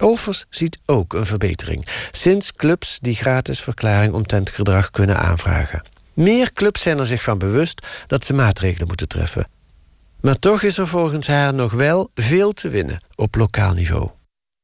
Olvers 0.00 0.44
ziet 0.50 0.78
ook 0.86 1.12
een 1.12 1.26
verbetering 1.26 1.86
sinds 2.12 2.52
clubs 2.52 2.98
die 3.00 3.14
gratis 3.14 3.60
verklaring 3.60 4.12
omtrent 4.14 4.50
gedrag 4.50 4.90
kunnen 4.90 5.18
aanvragen. 5.18 5.82
Meer 6.12 6.52
clubs 6.52 6.82
zijn 6.82 6.98
er 6.98 7.06
zich 7.06 7.22
van 7.22 7.38
bewust 7.38 7.86
dat 8.06 8.24
ze 8.24 8.34
maatregelen 8.34 8.86
moeten 8.86 9.08
treffen. 9.08 9.46
Maar 10.20 10.38
toch 10.38 10.62
is 10.62 10.78
er 10.78 10.88
volgens 10.88 11.26
haar 11.26 11.54
nog 11.54 11.72
wel 11.72 12.10
veel 12.14 12.52
te 12.52 12.68
winnen 12.68 13.00
op 13.14 13.34
lokaal 13.34 13.72
niveau. 13.72 14.08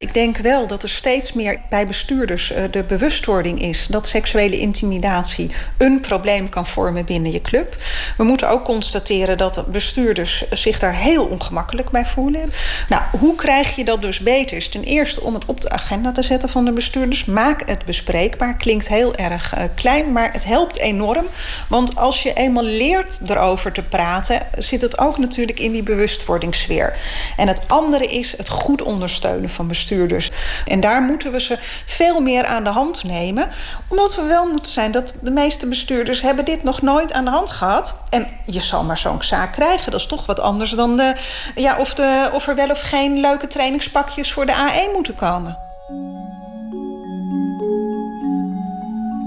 Ik 0.03 0.15
denk 0.15 0.37
wel 0.37 0.67
dat 0.67 0.83
er 0.83 0.89
steeds 0.89 1.33
meer 1.33 1.61
bij 1.69 1.87
bestuurders 1.87 2.53
uh, 2.53 2.63
de 2.71 2.85
bewustwording 2.85 3.63
is 3.63 3.87
dat 3.87 4.07
seksuele 4.07 4.59
intimidatie 4.59 5.51
een 5.79 6.01
probleem 6.01 6.49
kan 6.49 6.67
vormen 6.67 7.05
binnen 7.05 7.33
je 7.33 7.41
club. 7.41 7.77
We 8.17 8.25
moeten 8.25 8.49
ook 8.49 8.65
constateren 8.65 9.39
dat 9.39 9.65
bestuurders 9.71 10.51
zich 10.51 10.79
daar 10.79 10.95
heel 10.95 11.25
ongemakkelijk 11.25 11.91
bij 11.91 12.07
voelen. 12.07 12.51
Nou, 12.89 13.03
hoe 13.19 13.35
krijg 13.35 13.77
je 13.77 13.85
dat 13.85 14.03
dus 14.03 14.21
beter? 14.21 14.71
Ten 14.71 14.85
eerste 14.85 15.21
om 15.21 15.35
het 15.35 15.45
op 15.45 15.61
de 15.61 15.71
agenda 15.71 16.13
te 16.13 16.23
zetten 16.23 16.49
van 16.49 16.65
de 16.65 16.73
bestuurders. 16.73 17.25
Maak 17.25 17.69
het 17.69 17.85
bespreekbaar. 17.85 18.57
Klinkt 18.57 18.89
heel 18.89 19.15
erg 19.15 19.59
uh, 19.59 19.65
klein, 19.75 20.13
maar 20.13 20.33
het 20.33 20.45
helpt 20.45 20.79
enorm. 20.79 21.27
Want 21.69 21.97
als 21.97 22.23
je 22.23 22.33
eenmaal 22.33 22.65
leert 22.65 23.21
erover 23.27 23.73
te 23.73 23.83
praten, 23.83 24.43
zit 24.59 24.81
het 24.81 24.99
ook 24.99 25.19
natuurlijk 25.19 25.61
in 25.61 25.73
die 25.73 25.83
bewustwordingssfeer. 25.83 26.99
En 27.37 27.49
het 27.49 27.63
andere 27.67 28.07
is 28.07 28.37
het 28.37 28.49
goed 28.49 28.83
ondersteunen 28.83 29.51
van 29.51 29.67
bestuurders 29.67 29.89
bestuurders. 29.91 30.31
En 30.65 30.81
daar 30.81 31.03
moeten 31.03 31.33
we 31.33 31.41
ze 31.41 31.57
veel 31.85 32.21
meer 32.21 32.45
aan 32.45 32.65
de 32.65 32.71
hand 32.71 33.05
nemen. 33.05 33.49
Omdat 33.89 34.15
we 34.15 34.23
wel 34.23 34.47
moeten 34.47 34.73
zijn 34.73 34.91
dat 34.91 35.15
de 35.23 35.31
meeste 35.31 35.67
bestuurders 35.67 36.21
hebben 36.21 36.45
dit 36.45 36.63
nog 36.63 36.83
nooit 36.83 37.13
aan 37.13 37.25
de 37.25 37.31
hand 37.31 37.51
gehad. 37.51 37.95
En 38.11 38.27
je 38.47 38.61
zal 38.61 38.85
maar 38.85 38.99
zo'n 38.99 39.23
zaak 39.23 39.53
krijgen. 39.53 39.91
Dat 39.91 40.01
is 40.01 40.07
toch 40.07 40.27
wat 40.27 40.41
anders 40.41 40.71
dan 40.71 41.15
ja, 41.55 41.77
of, 41.79 41.95
de, 41.95 42.31
of 42.33 42.47
er 42.49 42.55
wel 42.55 42.71
of 42.71 42.81
geen 42.81 43.21
leuke 43.21 43.47
trainingspakjes 43.47 44.33
voor 44.33 44.47
de 44.47 44.53
A1 44.53 44.93
moeten 44.93 45.15
komen. 45.15 45.57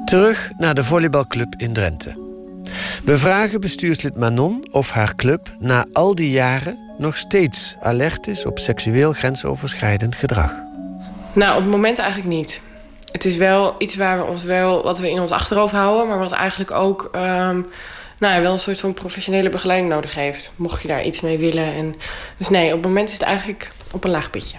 Terug 0.05 0.51
naar 0.57 0.73
de 0.73 0.83
volleybalclub 0.83 1.53
in 1.57 1.73
Drenthe. 1.73 2.21
We 3.03 3.17
vragen 3.17 3.61
bestuurslid 3.61 4.15
Manon 4.15 4.67
of 4.71 4.89
haar 4.89 5.15
club 5.15 5.49
na 5.59 5.85
al 5.93 6.15
die 6.15 6.31
jaren 6.31 6.77
nog 7.03 7.17
steeds 7.17 7.75
alert 7.81 8.27
is 8.27 8.45
op 8.45 8.59
seksueel 8.59 9.13
grensoverschrijdend 9.13 10.15
gedrag. 10.15 10.53
Nou, 11.33 11.55
op 11.55 11.61
het 11.61 11.71
moment 11.71 11.99
eigenlijk 11.99 12.29
niet. 12.29 12.61
Het 13.11 13.25
is 13.25 13.35
wel 13.35 13.75
iets 13.77 13.95
waar 13.95 14.17
we 14.17 14.23
ons 14.23 14.43
wel, 14.43 14.83
wat 14.83 14.99
we 14.99 15.09
in 15.09 15.19
ons 15.19 15.31
achterhoofd 15.31 15.73
houden, 15.73 16.07
maar 16.07 16.17
wat 16.17 16.31
eigenlijk 16.31 16.71
ook 16.71 17.09
um, 17.15 17.67
nou, 18.19 18.41
wel 18.41 18.53
een 18.53 18.59
soort 18.59 18.79
van 18.79 18.93
professionele 18.93 19.49
begeleiding 19.49 19.91
nodig 19.91 20.15
heeft. 20.15 20.51
Mocht 20.55 20.81
je 20.81 20.87
daar 20.87 21.03
iets 21.03 21.21
mee 21.21 21.37
willen. 21.37 21.73
En, 21.73 21.95
dus 22.37 22.49
nee, 22.49 22.67
op 22.67 22.73
het 22.73 22.85
moment 22.85 23.07
is 23.07 23.13
het 23.13 23.23
eigenlijk 23.23 23.71
op 23.91 24.03
een 24.03 24.11
laag 24.11 24.29
pitje. 24.29 24.57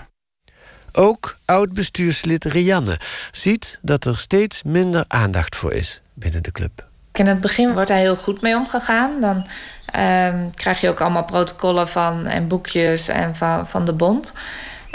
Ook 0.93 1.37
oud-bestuurslid 1.45 2.45
Rianne 2.45 2.99
ziet 3.33 3.79
dat 3.83 4.05
er 4.05 4.19
steeds 4.19 4.63
minder 4.63 5.05
aandacht 5.09 5.57
voor 5.57 5.73
is 5.73 6.01
binnen 6.15 6.43
de 6.43 6.53
club. 6.53 6.87
In 7.13 7.27
het 7.27 7.41
begin 7.41 7.73
wordt 7.73 7.89
daar 7.89 7.99
heel 7.99 8.17
goed 8.17 8.41
mee 8.41 8.57
omgegaan. 8.57 9.21
Dan 9.21 9.47
ehm, 9.95 10.51
krijg 10.55 10.81
je 10.81 10.89
ook 10.89 11.01
allemaal 11.01 11.25
protocollen 11.25 11.89
van 11.89 12.27
en 12.27 12.49
boekjes 12.49 13.09
en 13.09 13.37
van, 13.37 13.69
van 13.69 13.85
de 13.85 13.93
bond. 13.93 14.33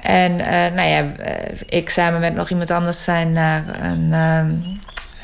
En 0.02 0.40
eh, 0.40 0.74
nou 0.74 0.90
ja, 0.90 1.06
eh, 1.18 1.60
ik 1.66 1.90
samen 1.90 2.20
met 2.20 2.34
nog 2.36 2.50
iemand 2.50 2.72
anders 2.72 3.04
zijn 3.04 3.32
naar 3.32 3.64
een, 3.82 4.14
um, 4.14 4.80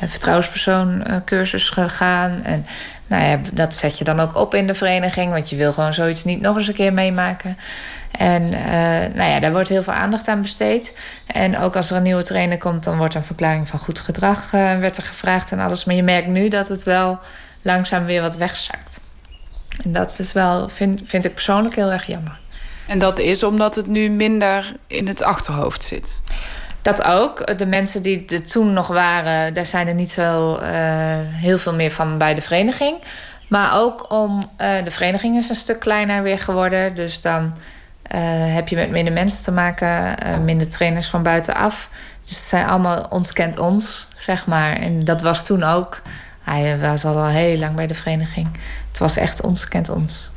vertrouwenspersoon 0.08 1.04
uh, 1.08 1.16
cursus 1.26 1.70
gegaan. 1.70 2.44
En 2.44 2.66
nou 3.08 3.24
ja, 3.24 3.40
dat 3.54 3.74
zet 3.74 3.98
je 3.98 4.04
dan 4.04 4.20
ook 4.20 4.36
op 4.36 4.54
in 4.54 4.68
de 4.68 4.74
vereniging, 4.74 5.32
want 5.32 5.50
je 5.50 5.56
wil 5.56 5.74
gewoon 5.74 5.94
zoiets 5.94 6.24
niet 6.24 6.42
nog 6.42 6.58
eens 6.58 6.68
een 6.68 6.74
keer 6.74 6.94
meemaken. 6.94 7.58
En 8.12 8.50
nou 9.16 9.30
ja, 9.30 9.40
daar 9.40 9.52
wordt 9.52 9.70
heel 9.70 9.84
veel 9.84 9.94
aandacht 9.94 10.28
aan 10.28 10.42
besteed. 10.42 10.94
En 11.26 11.58
ook 11.58 11.76
als 11.76 11.92
er 11.92 11.98
een 11.98 12.04
nieuwe 12.04 12.24
trainer 12.24 12.58
komt, 12.58 12.84
dan 12.84 12.98
wordt 12.98 13.14
een 13.14 13.24
verklaring 13.24 13.68
van 13.68 13.80
goed 13.80 14.00
gedrag 14.00 14.52
werd 14.52 14.98
er 14.98 15.04
gevraagd 15.04 15.52
en 15.52 15.60
alles. 15.60 15.86
Maar 15.86 15.96
je 15.96 16.04
merkt 16.04 16.28
nu 16.28 16.48
dat 16.48 16.68
het 16.68 16.84
wel 16.84 17.20
langzaam 17.62 18.06
weer 18.06 18.22
wat 18.22 18.38
wegzakt. 18.38 19.00
En 19.84 19.94
dat 19.94 20.20
is 20.20 20.34
wel, 20.34 20.70
vind, 20.70 21.02
vind 21.06 21.26
ik 21.26 21.34
persoonlijk 21.34 21.76
heel 21.76 21.92
erg 21.92 22.06
jammer. 22.06 22.38
En 22.88 23.00
dat 23.00 23.20
is 23.20 23.44
omdat 23.44 23.76
het 23.76 23.88
nu 23.88 24.10
minder 24.10 24.76
in 24.88 25.08
het 25.08 25.22
achterhoofd 25.22 25.84
zit. 25.84 26.22
Dat 26.82 27.04
ook. 27.04 27.58
De 27.58 27.66
mensen 27.66 28.04
die 28.04 28.26
er 28.26 28.48
toen 28.48 28.74
nog 28.74 28.88
waren, 28.88 29.54
daar 29.54 29.66
zijn 29.66 29.88
er 29.88 29.94
niet 29.94 30.12
zo 30.12 30.54
uh, 30.54 30.60
heel 31.22 31.58
veel 31.58 31.74
meer 31.74 31.92
van 31.92 32.18
bij 32.18 32.34
de 32.34 32.42
vereniging. 32.42 32.98
Maar 33.48 33.78
ook 33.78 34.12
om 34.12 34.38
uh, 34.62 34.68
de 34.84 34.92
vereniging 34.92 35.38
is 35.38 35.50
een 35.50 35.56
stuk 35.56 35.80
kleiner 35.80 36.24
weer 36.24 36.40
geworden. 36.40 36.96
Dus 36.96 37.22
dan 37.22 37.44
uh, 37.44 38.20
heb 38.54 38.68
je 38.68 38.76
met 38.76 38.90
minder 38.90 39.14
mensen 39.14 39.44
te 39.44 39.52
maken, 39.52 40.16
minder 40.44 40.70
trainers 40.70 41.08
van 41.08 41.24
buitenaf. 41.24 41.90
Dus 42.24 42.36
het 42.36 42.46
zijn 42.46 42.68
allemaal 42.68 43.06
ons 43.10 43.34
kent 43.34 43.60
ons, 43.60 44.08
zeg 44.18 44.48
maar. 44.48 44.76
En 44.76 45.00
dat 45.00 45.22
was 45.22 45.46
toen 45.46 45.64
ook. 45.64 46.02
Hij 46.46 46.80
was 46.80 47.06
al 47.06 47.26
heel 47.26 47.58
lang 47.58 47.76
bij 47.76 47.88
de 47.88 47.96
vereniging. 47.96 48.48
Het 48.88 49.00
was 49.00 49.18
echt 49.18 49.42
ons 49.42 49.68
kent 49.68 49.90
ons. 49.90 50.30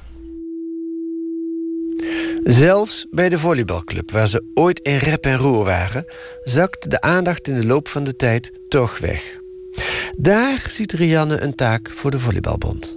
Zelfs 2.42 3.06
bij 3.10 3.28
de 3.28 3.38
volleybalclub, 3.38 4.10
waar 4.10 4.26
ze 4.26 4.44
ooit 4.54 4.80
in 4.80 4.96
rep 4.96 5.24
en 5.24 5.36
roer 5.36 5.64
waren, 5.64 6.04
zakt 6.42 6.90
de 6.90 7.00
aandacht 7.00 7.48
in 7.48 7.54
de 7.54 7.66
loop 7.66 7.88
van 7.88 8.04
de 8.04 8.16
tijd 8.16 8.52
toch 8.68 8.98
weg. 8.98 9.40
Daar 10.18 10.64
ziet 10.68 10.92
Rianne 10.92 11.40
een 11.40 11.54
taak 11.54 11.90
voor 11.90 12.10
de 12.10 12.18
Volleybalbond. 12.18 12.96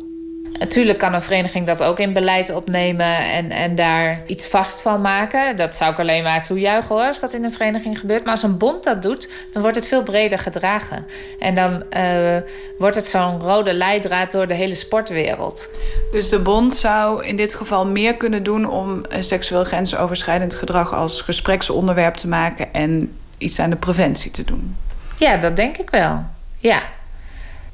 Natuurlijk 0.59 0.97
kan 0.97 1.13
een 1.13 1.21
vereniging 1.21 1.65
dat 1.65 1.83
ook 1.83 1.99
in 1.99 2.13
beleid 2.13 2.53
opnemen 2.53 3.17
en, 3.17 3.51
en 3.51 3.75
daar 3.75 4.21
iets 4.25 4.47
vast 4.47 4.81
van 4.81 5.01
maken. 5.01 5.55
Dat 5.55 5.75
zou 5.75 5.91
ik 5.91 5.99
alleen 5.99 6.23
maar 6.23 6.43
toejuichen 6.43 6.95
hoor, 6.95 7.05
als 7.05 7.19
dat 7.19 7.33
in 7.33 7.43
een 7.43 7.51
vereniging 7.51 7.99
gebeurt. 7.99 8.23
Maar 8.23 8.31
als 8.31 8.43
een 8.43 8.57
bond 8.57 8.83
dat 8.83 9.01
doet, 9.01 9.29
dan 9.51 9.61
wordt 9.61 9.77
het 9.77 9.87
veel 9.87 10.03
breder 10.03 10.39
gedragen. 10.39 11.05
En 11.39 11.55
dan 11.55 11.83
uh, 11.97 12.37
wordt 12.77 12.95
het 12.95 13.05
zo'n 13.07 13.41
rode 13.41 13.73
leidraad 13.73 14.31
door 14.31 14.47
de 14.47 14.53
hele 14.53 14.75
sportwereld. 14.75 15.69
Dus 16.11 16.29
de 16.29 16.39
bond 16.39 16.75
zou 16.75 17.25
in 17.25 17.35
dit 17.35 17.55
geval 17.55 17.87
meer 17.87 18.15
kunnen 18.15 18.43
doen 18.43 18.69
om 18.69 19.01
seksueel 19.19 19.63
grensoverschrijdend 19.63 20.55
gedrag 20.55 20.93
als 20.93 21.21
gespreksonderwerp 21.21 22.15
te 22.15 22.27
maken 22.27 22.73
en 22.73 23.17
iets 23.37 23.59
aan 23.59 23.69
de 23.69 23.75
preventie 23.75 24.31
te 24.31 24.43
doen? 24.43 24.77
Ja, 25.17 25.37
dat 25.37 25.55
denk 25.55 25.77
ik 25.77 25.89
wel. 25.89 26.25
Ja, 26.57 26.81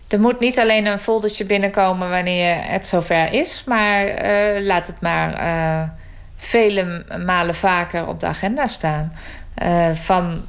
er 0.07 0.19
moet 0.19 0.39
niet 0.39 0.59
alleen 0.59 0.85
een 0.85 0.99
foldertje 0.99 1.45
binnenkomen 1.45 2.09
wanneer 2.09 2.63
het 2.63 2.85
zover 2.85 3.33
is, 3.33 3.63
maar 3.65 4.05
uh, 4.05 4.65
laat 4.65 4.87
het 4.87 5.01
maar 5.01 5.33
uh, 5.33 5.89
vele 6.35 7.05
malen 7.25 7.55
vaker 7.55 8.07
op 8.07 8.19
de 8.19 8.25
agenda 8.25 8.67
staan 8.67 9.13
uh, 9.63 9.95
van 9.95 10.45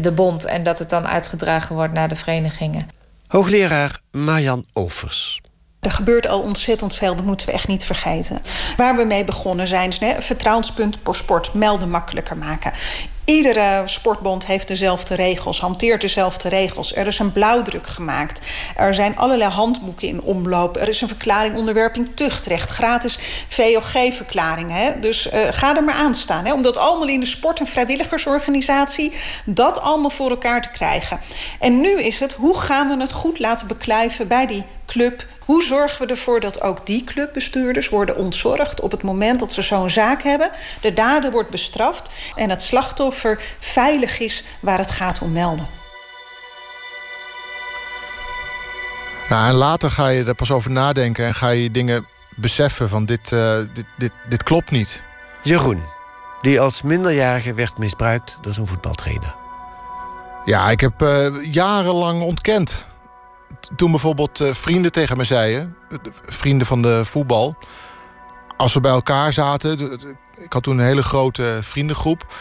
de 0.00 0.12
bond 0.14 0.44
en 0.44 0.62
dat 0.62 0.78
het 0.78 0.90
dan 0.90 1.06
uitgedragen 1.06 1.74
wordt 1.74 1.92
naar 1.92 2.08
de 2.08 2.16
verenigingen. 2.16 2.88
Hoogleraar 3.26 4.00
Marjan 4.10 4.66
Olvers. 4.72 5.40
Er 5.80 5.90
gebeurt 5.90 6.28
al 6.28 6.40
ontzettend 6.40 6.94
veel, 6.94 7.16
dat 7.16 7.24
moeten 7.24 7.46
we 7.46 7.52
echt 7.52 7.68
niet 7.68 7.84
vergeten. 7.84 8.42
Waar 8.76 8.96
we 8.96 9.04
mee 9.04 9.24
begonnen 9.24 9.66
zijn, 9.66 9.88
is 9.88 10.00
een 10.00 10.22
vertrouwenspunt 10.22 10.98
voor 11.04 11.16
sport 11.16 11.54
melden 11.54 11.90
makkelijker 11.90 12.36
maken. 12.36 12.72
Iedere 13.30 13.82
sportbond 13.84 14.46
heeft 14.46 14.68
dezelfde 14.68 15.14
regels, 15.14 15.60
hanteert 15.60 16.00
dezelfde 16.00 16.48
regels. 16.48 16.94
Er 16.94 17.06
is 17.06 17.18
een 17.18 17.32
blauwdruk 17.32 17.86
gemaakt. 17.86 18.40
Er 18.76 18.94
zijn 18.94 19.16
allerlei 19.16 19.50
handboeken 19.50 20.08
in 20.08 20.22
omloop. 20.22 20.76
Er 20.76 20.88
is 20.88 21.00
een 21.00 21.08
verklaring 21.08 21.56
onderwerping 21.56 22.08
tuchtrecht. 22.14 22.70
Gratis 22.70 23.18
VOG-verklaring. 23.48 24.72
Dus 25.00 25.26
uh, 25.32 25.40
ga 25.50 25.76
er 25.76 25.84
maar 25.84 25.94
aan 25.94 26.14
staan. 26.14 26.44
Hè? 26.44 26.52
Om 26.52 26.66
allemaal 26.66 27.08
in 27.08 27.20
de 27.20 27.26
sport- 27.26 27.60
en 27.60 27.66
vrijwilligersorganisatie... 27.66 29.12
dat 29.44 29.80
allemaal 29.80 30.10
voor 30.10 30.30
elkaar 30.30 30.62
te 30.62 30.70
krijgen. 30.70 31.20
En 31.58 31.80
nu 31.80 32.02
is 32.02 32.20
het, 32.20 32.32
hoe 32.32 32.58
gaan 32.58 32.88
we 32.88 33.00
het 33.00 33.12
goed 33.12 33.38
laten 33.38 33.66
beklijven 33.66 34.28
bij 34.28 34.46
die 34.46 34.64
club 34.90 35.24
hoe 35.38 35.62
zorgen 35.62 36.06
we 36.06 36.12
ervoor 36.12 36.40
dat 36.40 36.60
ook 36.60 36.86
die 36.86 37.04
clubbestuurders 37.04 37.88
worden 37.88 38.16
ontzorgd 38.16 38.80
op 38.80 38.90
het 38.90 39.02
moment 39.02 39.40
dat 39.40 39.52
ze 39.52 39.62
zo'n 39.62 39.90
zaak 39.90 40.22
hebben? 40.22 40.50
De 40.80 40.92
dader 40.92 41.30
wordt 41.30 41.50
bestraft 41.50 42.10
en 42.34 42.50
het 42.50 42.62
slachtoffer 42.62 43.42
veilig 43.58 44.18
is 44.18 44.44
waar 44.60 44.78
het 44.78 44.90
gaat 44.90 45.20
om 45.20 45.32
melden. 45.32 45.68
Nou, 49.28 49.46
en 49.46 49.54
later 49.54 49.90
ga 49.90 50.08
je 50.08 50.24
er 50.24 50.34
pas 50.34 50.50
over 50.50 50.70
nadenken 50.70 51.26
en 51.26 51.34
ga 51.34 51.48
je 51.48 51.70
dingen 51.70 52.06
beseffen 52.36 52.88
van 52.88 53.04
dit, 53.04 53.32
uh, 53.32 53.58
dit, 53.74 53.84
dit, 53.98 54.12
dit 54.28 54.42
klopt 54.42 54.70
niet. 54.70 55.00
Jeroen, 55.42 55.82
die 56.42 56.60
als 56.60 56.82
minderjarige 56.82 57.54
werd 57.54 57.78
misbruikt 57.78 58.38
door 58.40 58.54
zijn 58.54 58.66
voetbaltrainer. 58.66 59.34
Ja, 60.44 60.70
ik 60.70 60.80
heb 60.80 61.02
uh, 61.02 61.26
jarenlang 61.52 62.22
ontkend 62.22 62.84
toen 63.76 63.90
bijvoorbeeld 63.90 64.40
uh, 64.40 64.52
vrienden 64.52 64.92
tegen 64.92 65.16
me 65.16 65.24
zeiden... 65.24 65.76
vrienden 66.22 66.66
van 66.66 66.82
de 66.82 67.04
voetbal... 67.04 67.56
als 68.56 68.74
we 68.74 68.80
bij 68.80 68.90
elkaar 68.90 69.32
zaten... 69.32 69.98
ik 70.44 70.52
had 70.52 70.62
toen 70.62 70.78
een 70.78 70.84
hele 70.84 71.02
grote 71.02 71.58
vriendengroep... 71.62 72.34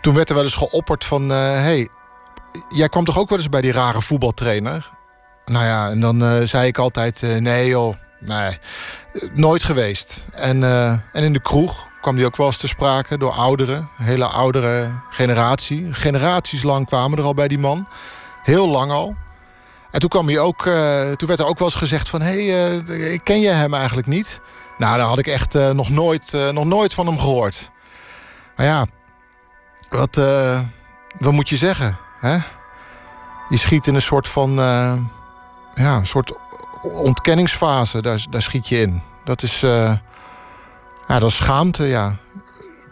toen 0.00 0.14
werd 0.14 0.28
er 0.28 0.34
wel 0.34 0.44
eens 0.44 0.54
geopperd 0.54 1.04
van... 1.04 1.28
hé, 1.28 1.54
uh, 1.54 1.60
hey, 1.62 1.88
jij 2.68 2.88
kwam 2.88 3.04
toch 3.04 3.18
ook 3.18 3.28
wel 3.28 3.38
eens 3.38 3.48
bij 3.48 3.60
die 3.60 3.72
rare 3.72 4.02
voetbaltrainer? 4.02 4.90
Nou 5.44 5.64
ja, 5.64 5.90
en 5.90 6.00
dan 6.00 6.46
zei 6.46 6.66
ik 6.66 6.78
altijd... 6.78 7.22
nee 7.40 7.68
joh, 7.68 7.94
nee, 8.20 8.58
nooit 9.34 9.62
geweest. 9.62 10.26
En, 10.32 10.62
en 11.12 11.22
in 11.22 11.32
de 11.32 11.42
kroeg 11.42 11.86
kwam 12.00 12.16
die 12.16 12.26
ook 12.26 12.36
wel 12.36 12.46
eens 12.46 12.58
te 12.58 12.68
sprake 12.68 13.18
door 13.18 13.32
ouderen. 13.32 13.88
Hele 13.96 14.26
oudere 14.26 14.90
generatie. 15.10 15.94
Generaties 15.94 16.62
lang 16.62 16.86
kwamen 16.86 17.18
er 17.18 17.24
al 17.24 17.34
bij 17.34 17.48
die 17.48 17.58
man. 17.58 17.88
Heel 18.42 18.68
lang 18.68 18.90
al. 18.90 19.14
En 19.90 20.00
toen, 20.00 20.08
kwam 20.08 20.26
hij 20.26 20.38
ook, 20.38 20.66
uh, 20.66 21.12
toen 21.12 21.28
werd 21.28 21.40
er 21.40 21.46
ook 21.46 21.58
wel 21.58 21.68
eens 21.68 21.76
gezegd 21.76 22.08
van... 22.08 22.22
hé, 22.22 22.46
hey, 22.46 22.78
uh, 22.86 23.18
ken 23.22 23.40
je 23.40 23.48
hem 23.48 23.74
eigenlijk 23.74 24.06
niet? 24.06 24.40
Nou, 24.78 24.98
daar 24.98 25.06
had 25.06 25.18
ik 25.18 25.26
echt 25.26 25.54
uh, 25.54 25.70
nog, 25.70 25.88
nooit, 25.88 26.36
nog 26.52 26.64
nooit 26.64 26.94
van 26.94 27.06
hem 27.06 27.18
gehoord. 27.18 27.70
Maar 28.56 28.66
ja, 28.66 28.86
wat, 29.88 30.20
wat 31.18 31.32
moet 31.32 31.48
je 31.48 31.56
zeggen? 31.56 31.96
Hè? 32.20 32.36
Je 33.48 33.56
schiet 33.56 33.86
in 33.86 33.94
een 33.94 34.02
soort 34.02 34.28
van... 34.28 34.54
ja, 35.74 35.96
een 35.96 36.06
soort 36.06 36.32
ontkenningsfase, 36.82 38.02
daar, 38.02 38.24
daar 38.30 38.42
schiet 38.42 38.68
je 38.68 38.80
in. 38.80 39.02
Dat 39.24 39.42
is, 39.42 39.60
ja, 39.60 40.00
dat 41.06 41.30
is 41.30 41.36
schaamte, 41.36 41.84
ja. 41.84 42.16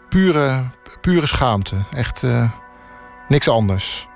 Pure, 0.09 0.63
pure 1.01 1.27
schaamte. 1.27 1.75
Echt 1.95 2.23
niks 3.27 3.47
anders. 3.47 4.07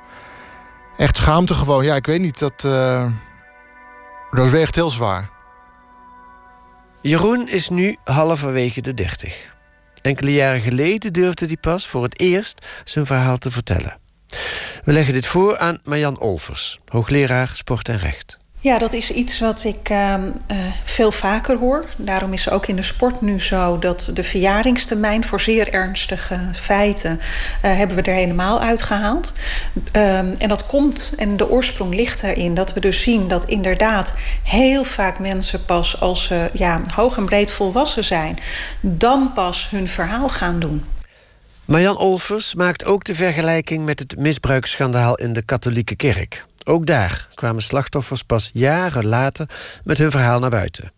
Echt 0.99 1.17
schaamte 1.17 1.53
gewoon. 1.53 1.83
Ja, 1.83 1.95
ik 1.95 2.05
weet 2.05 2.19
niet. 2.19 2.39
Dat, 2.39 2.63
uh, 2.65 3.11
dat 4.31 4.49
weegt 4.49 4.75
heel 4.75 4.89
zwaar. 4.89 5.29
Jeroen 7.01 7.47
is 7.47 7.69
nu 7.69 7.97
halverwege 8.03 8.81
de 8.81 8.93
dertig. 8.93 9.55
Enkele 10.01 10.33
jaren 10.33 10.61
geleden 10.61 11.13
durfde 11.13 11.45
hij 11.45 11.57
pas 11.57 11.87
voor 11.87 12.03
het 12.03 12.19
eerst 12.19 12.65
zijn 12.83 13.05
verhaal 13.05 13.37
te 13.37 13.51
vertellen. 13.51 13.97
We 14.83 14.91
leggen 14.91 15.13
dit 15.13 15.25
voor 15.25 15.57
aan 15.57 15.79
Marjan 15.83 16.19
Olvers, 16.19 16.79
hoogleraar 16.85 17.47
sport 17.53 17.89
en 17.89 17.97
recht. 17.97 18.37
Ja, 18.61 18.77
dat 18.77 18.93
is 18.93 19.11
iets 19.11 19.39
wat 19.39 19.63
ik 19.63 19.89
uh, 19.89 20.13
uh, 20.51 20.57
veel 20.83 21.11
vaker 21.11 21.57
hoor. 21.57 21.85
Daarom 21.95 22.33
is 22.33 22.49
ook 22.49 22.67
in 22.67 22.75
de 22.75 22.81
sport 22.81 23.21
nu 23.21 23.41
zo 23.41 23.79
dat 23.79 24.11
de 24.13 24.23
verjaringstermijn 24.23 25.25
voor 25.25 25.41
zeer 25.41 25.73
ernstige 25.73 26.39
feiten 26.53 27.11
uh, 27.11 27.21
hebben 27.61 27.95
we 27.95 28.01
er 28.01 28.13
helemaal 28.13 28.61
uitgehaald. 28.61 29.33
Um, 29.75 29.83
en 30.37 30.47
dat 30.47 30.65
komt, 30.65 31.13
en 31.17 31.37
de 31.37 31.49
oorsprong 31.49 31.95
ligt 31.95 32.23
erin, 32.23 32.53
dat 32.53 32.73
we 32.73 32.79
dus 32.79 33.01
zien 33.01 33.27
dat 33.27 33.45
inderdaad 33.45 34.13
heel 34.43 34.83
vaak 34.83 35.19
mensen 35.19 35.65
pas 35.65 36.01
als 36.01 36.25
ze 36.25 36.49
ja, 36.53 36.81
hoog 36.95 37.17
en 37.17 37.25
breed 37.25 37.51
volwassen 37.51 38.03
zijn, 38.03 38.39
dan 38.81 39.31
pas 39.33 39.69
hun 39.69 39.87
verhaal 39.87 40.29
gaan 40.29 40.59
doen. 40.59 40.83
Marjan 41.65 41.97
Olvers 41.97 42.55
maakt 42.55 42.85
ook 42.85 43.03
de 43.03 43.15
vergelijking 43.15 43.85
met 43.85 43.99
het 43.99 44.17
misbruiksschandaal 44.17 45.15
in 45.15 45.33
de 45.33 45.43
katholieke 45.43 45.95
kerk. 45.95 46.47
Ook 46.69 46.85
daar 46.85 47.27
kwamen 47.33 47.61
slachtoffers 47.61 48.23
pas 48.23 48.49
jaren 48.53 49.05
later 49.05 49.49
met 49.83 49.97
hun 49.97 50.11
verhaal 50.11 50.39
naar 50.39 50.49
buiten. 50.49 50.91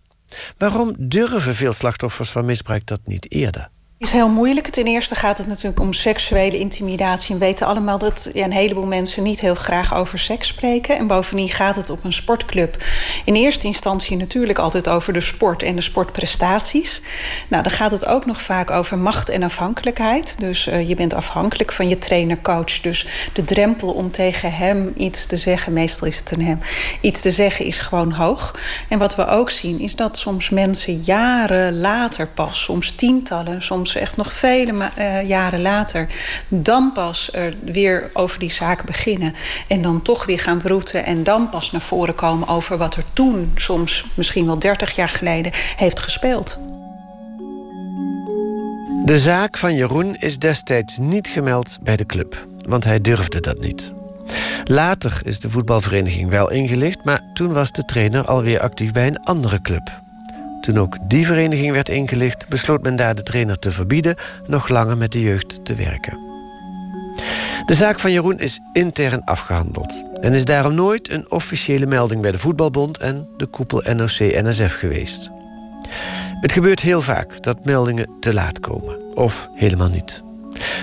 Waarom 0.57 0.95
durven 0.97 1.55
veel 1.55 1.73
slachtoffers 1.73 2.29
van 2.29 2.45
misbruik 2.45 2.87
dat 2.87 2.99
niet 3.05 3.31
eerder? 3.31 3.69
Is 4.01 4.11
heel 4.11 4.29
moeilijk. 4.29 4.67
Ten 4.67 4.85
eerste 4.85 5.15
gaat 5.15 5.37
het 5.37 5.47
natuurlijk 5.47 5.79
om 5.79 5.93
seksuele 5.93 6.57
intimidatie. 6.57 7.35
We 7.35 7.45
weten 7.45 7.67
allemaal 7.67 7.97
dat 7.97 8.29
ja, 8.33 8.43
een 8.43 8.51
heleboel 8.51 8.85
mensen 8.85 9.23
niet 9.23 9.39
heel 9.39 9.55
graag 9.55 9.95
over 9.95 10.19
seks 10.19 10.47
spreken. 10.47 10.97
En 10.97 11.07
bovendien 11.07 11.49
gaat 11.49 11.75
het 11.75 11.89
op 11.89 12.03
een 12.03 12.13
sportclub 12.13 12.83
in 13.25 13.35
eerste 13.35 13.67
instantie 13.67 14.17
natuurlijk 14.17 14.59
altijd 14.59 14.89
over 14.89 15.13
de 15.13 15.21
sport 15.21 15.63
en 15.63 15.75
de 15.75 15.81
sportprestaties. 15.81 17.01
Nou, 17.47 17.63
dan 17.63 17.71
gaat 17.71 17.91
het 17.91 18.05
ook 18.05 18.25
nog 18.25 18.41
vaak 18.41 18.71
over 18.71 18.97
macht 18.97 19.29
en 19.29 19.43
afhankelijkheid. 19.43 20.35
Dus 20.39 20.67
uh, 20.67 20.89
je 20.89 20.95
bent 20.95 21.13
afhankelijk 21.13 21.71
van 21.71 21.87
je 21.87 21.97
trainer-coach. 21.97 22.81
Dus 22.81 23.07
de 23.33 23.43
drempel 23.43 23.89
om 23.91 24.11
tegen 24.11 24.53
hem 24.53 24.93
iets 24.95 25.25
te 25.25 25.37
zeggen, 25.37 25.73
meestal 25.73 26.07
is 26.07 26.17
het 26.17 26.31
een 26.31 26.45
hem, 26.45 26.59
iets 27.01 27.21
te 27.21 27.31
zeggen 27.31 27.65
is 27.65 27.79
gewoon 27.79 28.11
hoog. 28.11 28.55
En 28.89 28.99
wat 28.99 29.15
we 29.15 29.27
ook 29.27 29.49
zien 29.49 29.79
is 29.79 29.95
dat 29.95 30.17
soms 30.17 30.49
mensen 30.49 31.01
jaren 31.03 31.79
later 31.79 32.27
pas, 32.27 32.63
soms 32.63 32.91
tientallen, 32.91 33.61
soms 33.61 33.89
echt 33.99 34.17
nog 34.17 34.33
vele 34.33 34.89
uh, 34.97 35.27
jaren 35.27 35.61
later, 35.61 36.07
dan 36.47 36.91
pas 36.93 37.33
er 37.33 37.53
weer 37.63 38.09
over 38.13 38.39
die 38.39 38.51
zaak 38.51 38.85
beginnen. 38.85 39.35
En 39.67 39.81
dan 39.81 40.01
toch 40.01 40.25
weer 40.25 40.39
gaan 40.39 40.57
broeten 40.57 41.05
en 41.05 41.23
dan 41.23 41.49
pas 41.49 41.71
naar 41.71 41.81
voren 41.81 42.15
komen 42.15 42.47
over 42.47 42.77
wat 42.77 42.95
er 42.95 43.03
toen, 43.13 43.51
soms 43.55 44.05
misschien 44.13 44.45
wel 44.45 44.59
30 44.59 44.95
jaar 44.95 45.09
geleden, 45.09 45.51
heeft 45.75 45.99
gespeeld. 45.99 46.59
De 49.05 49.19
zaak 49.19 49.57
van 49.57 49.75
Jeroen 49.75 50.15
is 50.15 50.37
destijds 50.37 50.97
niet 50.97 51.27
gemeld 51.27 51.77
bij 51.81 51.95
de 51.95 52.05
club, 52.05 52.47
want 52.67 52.83
hij 52.83 53.01
durfde 53.01 53.39
dat 53.39 53.59
niet. 53.59 53.93
Later 54.63 55.21
is 55.23 55.39
de 55.39 55.49
voetbalvereniging 55.49 56.29
wel 56.29 56.51
ingelicht, 56.51 57.03
maar 57.03 57.21
toen 57.33 57.53
was 57.53 57.71
de 57.71 57.85
trainer 57.85 58.25
alweer 58.25 58.59
actief 58.59 58.91
bij 58.91 59.07
een 59.07 59.23
andere 59.23 59.61
club. 59.61 60.00
Toen 60.61 60.77
ook 60.77 60.97
die 61.07 61.25
vereniging 61.25 61.71
werd 61.71 61.89
ingelicht, 61.89 62.47
besloot 62.47 62.81
men 62.81 62.95
daar 62.95 63.15
de 63.15 63.23
trainer 63.23 63.59
te 63.59 63.71
verbieden 63.71 64.15
nog 64.47 64.67
langer 64.67 64.97
met 64.97 65.11
de 65.11 65.21
jeugd 65.21 65.65
te 65.65 65.75
werken. 65.75 66.29
De 67.65 67.73
zaak 67.73 67.99
van 67.99 68.11
Jeroen 68.11 68.37
is 68.37 68.59
intern 68.73 69.23
afgehandeld 69.23 70.03
en 70.21 70.33
is 70.33 70.45
daarom 70.45 70.75
nooit 70.75 71.11
een 71.11 71.31
officiële 71.31 71.85
melding 71.85 72.21
bij 72.21 72.31
de 72.31 72.37
Voetbalbond 72.37 72.97
en 72.97 73.27
de 73.37 73.45
koepel 73.45 73.81
NOC-NSF 73.93 74.75
geweest. 74.75 75.29
Het 76.41 76.51
gebeurt 76.51 76.79
heel 76.79 77.01
vaak 77.01 77.43
dat 77.43 77.65
meldingen 77.65 78.07
te 78.19 78.33
laat 78.33 78.59
komen, 78.59 79.15
of 79.15 79.49
helemaal 79.53 79.89
niet. 79.89 80.23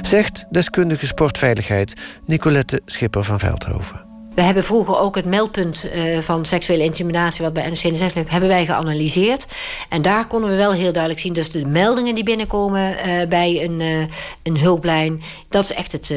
Zegt 0.02 0.44
deskundige 0.50 1.06
sportveiligheid 1.06 1.94
Nicolette 2.26 2.80
Schipper 2.84 3.24
van 3.24 3.38
Veldhoven. 3.38 4.08
We 4.38 4.44
hebben 4.44 4.64
vroeger 4.64 4.98
ook 4.98 5.14
het 5.14 5.24
meldpunt 5.24 5.85
uh, 5.85 6.18
van 6.18 6.44
seksuele 6.44 6.85
intimidatie... 6.85 7.44
wat 7.44 7.53
bij 7.53 7.68
NOC-NSF 7.68 8.14
hebben 8.14 8.48
wij 8.48 8.66
geanalyseerd. 8.66 9.46
En 9.88 10.03
daar 10.03 10.27
konden 10.27 10.51
we 10.51 10.57
wel 10.57 10.72
heel 10.72 10.92
duidelijk 10.92 11.20
zien... 11.22 11.33
dat 11.33 11.53
de 11.53 11.66
meldingen 11.66 12.14
die 12.14 12.24
binnenkomen 12.24 12.96
uh, 13.07 13.29
bij 13.29 13.64
een, 13.64 13.81
uh, 13.81 14.01
een 14.42 14.59
hulplijn... 14.59 15.22
dat 15.48 15.62
is 15.62 15.72
echt 15.72 15.92
het 15.92 16.12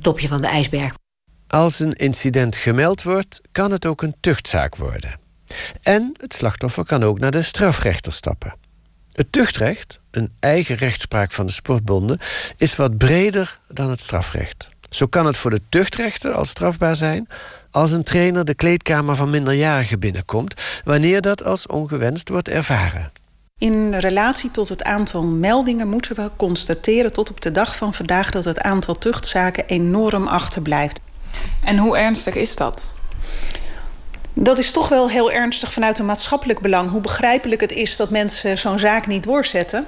topje 0.00 0.28
van 0.28 0.40
de 0.40 0.46
ijsberg. 0.46 0.94
Als 1.46 1.80
een 1.80 1.92
incident 1.92 2.56
gemeld 2.56 3.02
wordt, 3.02 3.40
kan 3.52 3.70
het 3.70 3.86
ook 3.86 4.02
een 4.02 4.14
tuchtzaak 4.20 4.76
worden. 4.76 5.20
En 5.82 6.14
het 6.16 6.34
slachtoffer 6.34 6.84
kan 6.84 7.02
ook 7.02 7.18
naar 7.18 7.30
de 7.30 7.42
strafrechter 7.42 8.12
stappen. 8.12 8.54
Het 9.12 9.32
tuchtrecht, 9.32 10.00
een 10.10 10.32
eigen 10.40 10.76
rechtspraak 10.76 11.32
van 11.32 11.46
de 11.46 11.52
sportbonden... 11.52 12.18
is 12.56 12.76
wat 12.76 12.98
breder 12.98 13.58
dan 13.68 13.90
het 13.90 14.00
strafrecht. 14.00 14.71
Zo 14.92 15.06
kan 15.06 15.26
het 15.26 15.36
voor 15.36 15.50
de 15.50 15.60
tuchtrechter 15.68 16.32
al 16.32 16.44
strafbaar 16.44 16.96
zijn 16.96 17.28
als 17.70 17.90
een 17.90 18.02
trainer 18.02 18.44
de 18.44 18.54
kleedkamer 18.54 19.16
van 19.16 19.30
minderjarigen 19.30 20.00
binnenkomt, 20.00 20.54
wanneer 20.84 21.20
dat 21.20 21.44
als 21.44 21.66
ongewenst 21.66 22.28
wordt 22.28 22.48
ervaren. 22.48 23.12
In 23.58 23.94
relatie 23.94 24.50
tot 24.50 24.68
het 24.68 24.84
aantal 24.84 25.22
meldingen 25.22 25.88
moeten 25.88 26.16
we 26.16 26.30
constateren 26.36 27.12
tot 27.12 27.30
op 27.30 27.40
de 27.40 27.52
dag 27.52 27.76
van 27.76 27.94
vandaag 27.94 28.30
dat 28.30 28.44
het 28.44 28.60
aantal 28.60 28.94
tuchtzaken 28.94 29.66
enorm 29.66 30.26
achterblijft. 30.26 31.00
En 31.64 31.78
hoe 31.78 31.98
ernstig 31.98 32.34
is 32.34 32.56
dat? 32.56 32.94
Dat 34.34 34.58
is 34.58 34.70
toch 34.70 34.88
wel 34.88 35.10
heel 35.10 35.32
ernstig 35.32 35.72
vanuit 35.72 35.98
een 35.98 36.06
maatschappelijk 36.06 36.60
belang. 36.60 36.90
Hoe 36.90 37.00
begrijpelijk 37.00 37.60
het 37.60 37.72
is 37.72 37.96
dat 37.96 38.10
mensen 38.10 38.58
zo'n 38.58 38.78
zaak 38.78 39.06
niet 39.06 39.22
doorzetten 39.22 39.86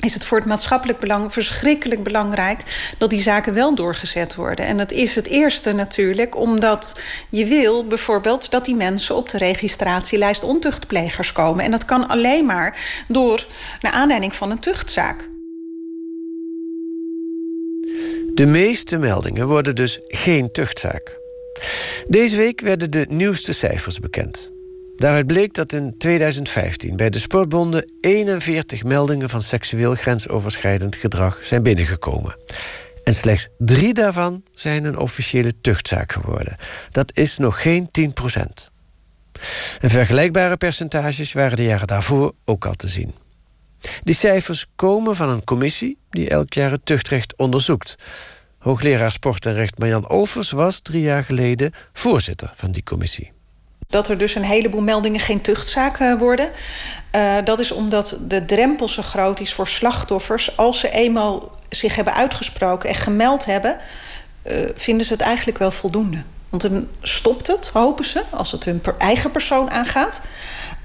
is 0.00 0.14
het 0.14 0.24
voor 0.24 0.38
het 0.38 0.46
maatschappelijk 0.46 0.98
belang 0.98 1.32
verschrikkelijk 1.32 2.02
belangrijk 2.02 2.62
dat 2.98 3.10
die 3.10 3.20
zaken 3.20 3.54
wel 3.54 3.74
doorgezet 3.74 4.34
worden. 4.34 4.66
En 4.66 4.76
dat 4.76 4.92
is 4.92 5.14
het 5.14 5.26
eerste 5.26 5.72
natuurlijk, 5.72 6.36
omdat 6.36 7.00
je 7.28 7.46
wil 7.46 7.86
bijvoorbeeld 7.86 8.50
dat 8.50 8.64
die 8.64 8.74
mensen 8.74 9.16
op 9.16 9.28
de 9.28 9.38
registratielijst 9.38 10.42
ontuchtplegers 10.42 11.32
komen. 11.32 11.64
En 11.64 11.70
dat 11.70 11.84
kan 11.84 12.08
alleen 12.08 12.46
maar 12.46 12.78
door 13.08 13.46
naar 13.80 13.92
aanleiding 13.92 14.34
van 14.34 14.50
een 14.50 14.60
tuchtzaak. 14.60 15.28
De 18.34 18.46
meeste 18.46 18.98
meldingen 18.98 19.46
worden 19.46 19.74
dus 19.74 20.00
geen 20.06 20.52
tuchtzaak. 20.52 21.16
Deze 22.08 22.36
week 22.36 22.60
werden 22.60 22.90
de 22.90 23.06
nieuwste 23.08 23.52
cijfers 23.52 24.00
bekend. 24.00 24.55
Daaruit 24.96 25.26
bleek 25.26 25.54
dat 25.54 25.72
in 25.72 25.94
2015 25.98 26.96
bij 26.96 27.10
de 27.10 27.18
sportbonden 27.18 27.92
41 28.00 28.84
meldingen 28.84 29.28
van 29.28 29.42
seksueel 29.42 29.94
grensoverschrijdend 29.94 30.96
gedrag 30.96 31.38
zijn 31.42 31.62
binnengekomen. 31.62 32.36
En 33.04 33.14
slechts 33.14 33.48
drie 33.58 33.94
daarvan 33.94 34.42
zijn 34.52 34.84
een 34.84 34.98
officiële 34.98 35.60
tuchtzaak 35.60 36.12
geworden. 36.12 36.56
Dat 36.90 37.16
is 37.16 37.38
nog 37.38 37.62
geen 37.62 37.90
10 37.90 38.12
procent. 38.12 38.70
En 39.80 39.90
vergelijkbare 39.90 40.56
percentages 40.56 41.32
waren 41.32 41.56
de 41.56 41.64
jaren 41.64 41.86
daarvoor 41.86 42.32
ook 42.44 42.66
al 42.66 42.74
te 42.74 42.88
zien. 42.88 43.14
Die 44.02 44.14
cijfers 44.14 44.66
komen 44.76 45.16
van 45.16 45.28
een 45.28 45.44
commissie 45.44 45.98
die 46.10 46.28
elk 46.28 46.52
jaar 46.52 46.70
het 46.70 46.86
tuchtrecht 46.86 47.36
onderzoekt. 47.36 47.96
Hoogleraar 48.58 49.12
Sport 49.12 49.46
en 49.46 49.54
Recht 49.54 49.78
Marjan 49.78 50.08
Olvers 50.08 50.50
was 50.50 50.80
drie 50.80 51.02
jaar 51.02 51.24
geleden 51.24 51.72
voorzitter 51.92 52.52
van 52.54 52.72
die 52.72 52.82
commissie. 52.82 53.35
Dat 53.88 54.08
er 54.08 54.18
dus 54.18 54.34
een 54.34 54.44
heleboel 54.44 54.80
meldingen 54.80 55.20
geen 55.20 55.40
tuchtzaak 55.40 55.98
uh, 55.98 56.18
worden. 56.18 56.50
Uh, 57.16 57.34
dat 57.44 57.58
is 57.60 57.72
omdat 57.72 58.16
de 58.20 58.44
drempel 58.44 58.88
zo 58.88 59.02
groot 59.02 59.40
is 59.40 59.52
voor 59.52 59.68
slachtoffers. 59.68 60.56
Als 60.56 60.80
ze 60.80 60.90
eenmaal 60.90 61.50
zich 61.68 61.94
hebben 61.94 62.14
uitgesproken 62.14 62.88
en 62.88 62.94
gemeld 62.94 63.44
hebben, 63.44 63.76
uh, 64.46 64.56
vinden 64.74 65.06
ze 65.06 65.12
het 65.12 65.22
eigenlijk 65.22 65.58
wel 65.58 65.70
voldoende. 65.70 66.22
Want 66.48 66.62
dan 66.62 66.88
stopt 67.02 67.46
het, 67.46 67.70
hopen 67.72 68.04
ze, 68.04 68.22
als 68.30 68.52
het 68.52 68.64
hun 68.64 68.82
eigen 68.98 69.30
persoon 69.30 69.70
aangaat. 69.70 70.20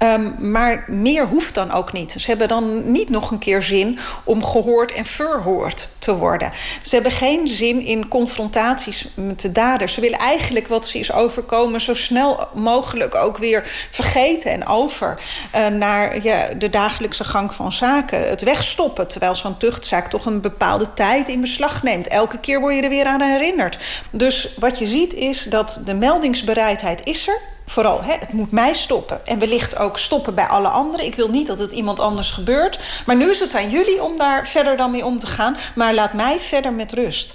Um, 0.02 0.50
maar 0.50 0.84
meer 0.86 1.26
hoeft 1.26 1.54
dan 1.54 1.72
ook 1.72 1.92
niet. 1.92 2.12
Ze 2.12 2.30
hebben 2.30 2.48
dan 2.48 2.92
niet 2.92 3.08
nog 3.08 3.30
een 3.30 3.38
keer 3.38 3.62
zin 3.62 3.98
om 4.24 4.44
gehoord 4.44 4.92
en 4.92 5.06
verhoord 5.06 5.88
te 5.98 6.16
worden. 6.16 6.52
Ze 6.82 6.94
hebben 6.94 7.12
geen 7.12 7.48
zin 7.48 7.80
in 7.80 8.08
confrontaties 8.08 9.08
met 9.14 9.40
de 9.40 9.52
dader. 9.52 9.88
Ze 9.88 10.00
willen 10.00 10.18
eigenlijk 10.18 10.68
wat 10.68 10.86
ze 10.86 10.98
is 10.98 11.12
overkomen 11.12 11.80
zo 11.80 11.94
snel 11.94 12.48
mogelijk 12.54 13.14
ook 13.14 13.38
weer 13.38 13.62
vergeten 13.90 14.50
en 14.50 14.66
over 14.66 15.22
uh, 15.54 15.66
naar 15.66 16.22
ja, 16.22 16.48
de 16.58 16.70
dagelijkse 16.70 17.24
gang 17.24 17.54
van 17.54 17.72
zaken. 17.72 18.28
Het 18.28 18.42
wegstoppen, 18.42 19.08
terwijl 19.08 19.36
zo'n 19.36 19.56
tuchtzaak 19.56 20.08
toch 20.08 20.26
een 20.26 20.40
bepaalde 20.40 20.94
tijd 20.94 21.28
in 21.28 21.40
beslag 21.40 21.82
neemt. 21.82 22.08
Elke 22.08 22.38
keer 22.38 22.60
word 22.60 22.74
je 22.74 22.82
er 22.82 22.88
weer 22.88 23.06
aan 23.06 23.20
herinnerd. 23.20 23.78
Dus 24.10 24.54
wat 24.58 24.78
je 24.78 24.86
ziet 24.86 25.14
is 25.14 25.44
dat 25.44 25.80
de 25.84 25.94
meldingsbereidheid 25.94 27.00
is 27.04 27.28
er 27.28 27.51
vooral, 27.72 28.02
hè, 28.02 28.12
het 28.12 28.32
moet 28.32 28.50
mij 28.50 28.74
stoppen. 28.74 29.26
En 29.26 29.38
wellicht 29.38 29.76
ook 29.76 29.98
stoppen 29.98 30.34
bij 30.34 30.46
alle 30.46 30.68
anderen. 30.68 31.06
Ik 31.06 31.14
wil 31.14 31.28
niet 31.28 31.46
dat 31.46 31.58
het 31.58 31.72
iemand 31.72 32.00
anders 32.00 32.30
gebeurt. 32.30 32.78
Maar 33.06 33.16
nu 33.16 33.30
is 33.30 33.40
het 33.40 33.54
aan 33.54 33.70
jullie 33.70 34.02
om 34.02 34.16
daar 34.16 34.48
verder 34.48 34.76
dan 34.76 34.90
mee 34.90 35.04
om 35.04 35.18
te 35.18 35.26
gaan. 35.26 35.56
Maar 35.74 35.94
laat 35.94 36.12
mij 36.12 36.40
verder 36.40 36.72
met 36.72 36.92
rust. 36.92 37.34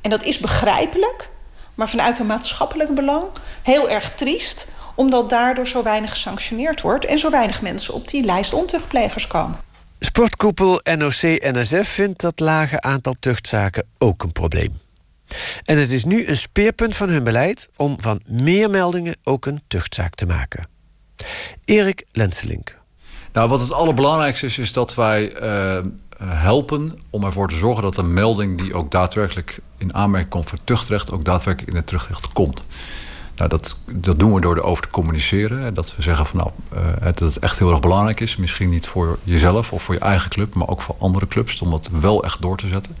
En 0.00 0.10
dat 0.10 0.22
is 0.22 0.38
begrijpelijk, 0.38 1.30
maar 1.74 1.88
vanuit 1.88 2.18
een 2.18 2.26
maatschappelijk 2.26 2.94
belang 2.94 3.24
heel 3.62 3.88
erg 3.88 4.14
triest 4.14 4.66
omdat 4.94 5.30
daardoor 5.30 5.66
zo 5.66 5.82
weinig 5.82 6.10
gesanctioneerd 6.10 6.80
wordt 6.80 7.04
en 7.04 7.18
zo 7.18 7.30
weinig 7.30 7.62
mensen 7.62 7.94
op 7.94 8.08
die 8.08 8.24
lijst 8.24 8.52
ontuchtplegers 8.52 9.26
komen. 9.26 9.58
Sportkoepel 9.98 10.80
NOC-NSF 10.96 11.88
vindt 11.88 12.20
dat 12.20 12.40
lage 12.40 12.80
aantal 12.80 13.14
tuchtzaken 13.20 13.86
ook 13.98 14.22
een 14.22 14.32
probleem. 14.32 14.82
En 15.64 15.78
het 15.78 15.90
is 15.90 16.04
nu 16.04 16.26
een 16.26 16.36
speerpunt 16.36 16.96
van 16.96 17.08
hun 17.08 17.24
beleid 17.24 17.68
om 17.76 18.00
van 18.00 18.20
meer 18.26 18.70
meldingen 18.70 19.16
ook 19.22 19.46
een 19.46 19.62
tuchtzaak 19.68 20.14
te 20.14 20.26
maken. 20.26 20.68
Erik 21.64 22.06
Lenselink. 22.12 22.78
Nou, 23.32 23.48
wat 23.48 23.60
het 23.60 23.72
allerbelangrijkste 23.72 24.46
is, 24.46 24.58
is 24.58 24.72
dat 24.72 24.94
wij 24.94 25.42
uh, 25.42 25.82
helpen 26.24 26.98
om 27.10 27.24
ervoor 27.24 27.48
te 27.48 27.54
zorgen 27.54 27.82
dat 27.82 27.96
een 27.96 28.12
melding 28.12 28.58
die 28.58 28.74
ook 28.74 28.90
daadwerkelijk 28.90 29.60
in 29.78 29.94
aanmerking 29.94 30.30
komt 30.30 30.48
voor 30.48 30.58
tuchtrecht, 30.64 31.10
ook 31.10 31.24
daadwerkelijk 31.24 31.70
in 31.72 31.76
het 31.76 31.86
tuchtrecht 31.86 32.32
komt. 32.32 32.64
Nou, 33.36 33.48
dat, 33.48 33.78
dat 33.92 34.18
doen 34.18 34.34
we 34.34 34.40
door 34.40 34.56
erover 34.56 34.82
te 34.82 34.90
communiceren. 34.90 35.74
Dat 35.74 35.96
we 35.96 36.02
zeggen 36.02 36.26
van 36.26 36.38
nou, 36.38 36.50
uh, 36.74 37.04
dat 37.04 37.18
het 37.18 37.38
echt 37.38 37.58
heel 37.58 37.70
erg 37.70 37.80
belangrijk 37.80 38.20
is. 38.20 38.36
Misschien 38.36 38.70
niet 38.70 38.86
voor 38.86 39.18
jezelf 39.22 39.72
of 39.72 39.82
voor 39.82 39.94
je 39.94 40.00
eigen 40.00 40.30
club, 40.30 40.54
maar 40.54 40.68
ook 40.68 40.80
voor 40.80 40.96
andere 40.98 41.26
clubs. 41.26 41.60
Om 41.60 41.70
dat 41.70 41.88
wel 42.00 42.24
echt 42.24 42.42
door 42.42 42.56
te 42.56 42.68
zetten. 42.68 42.94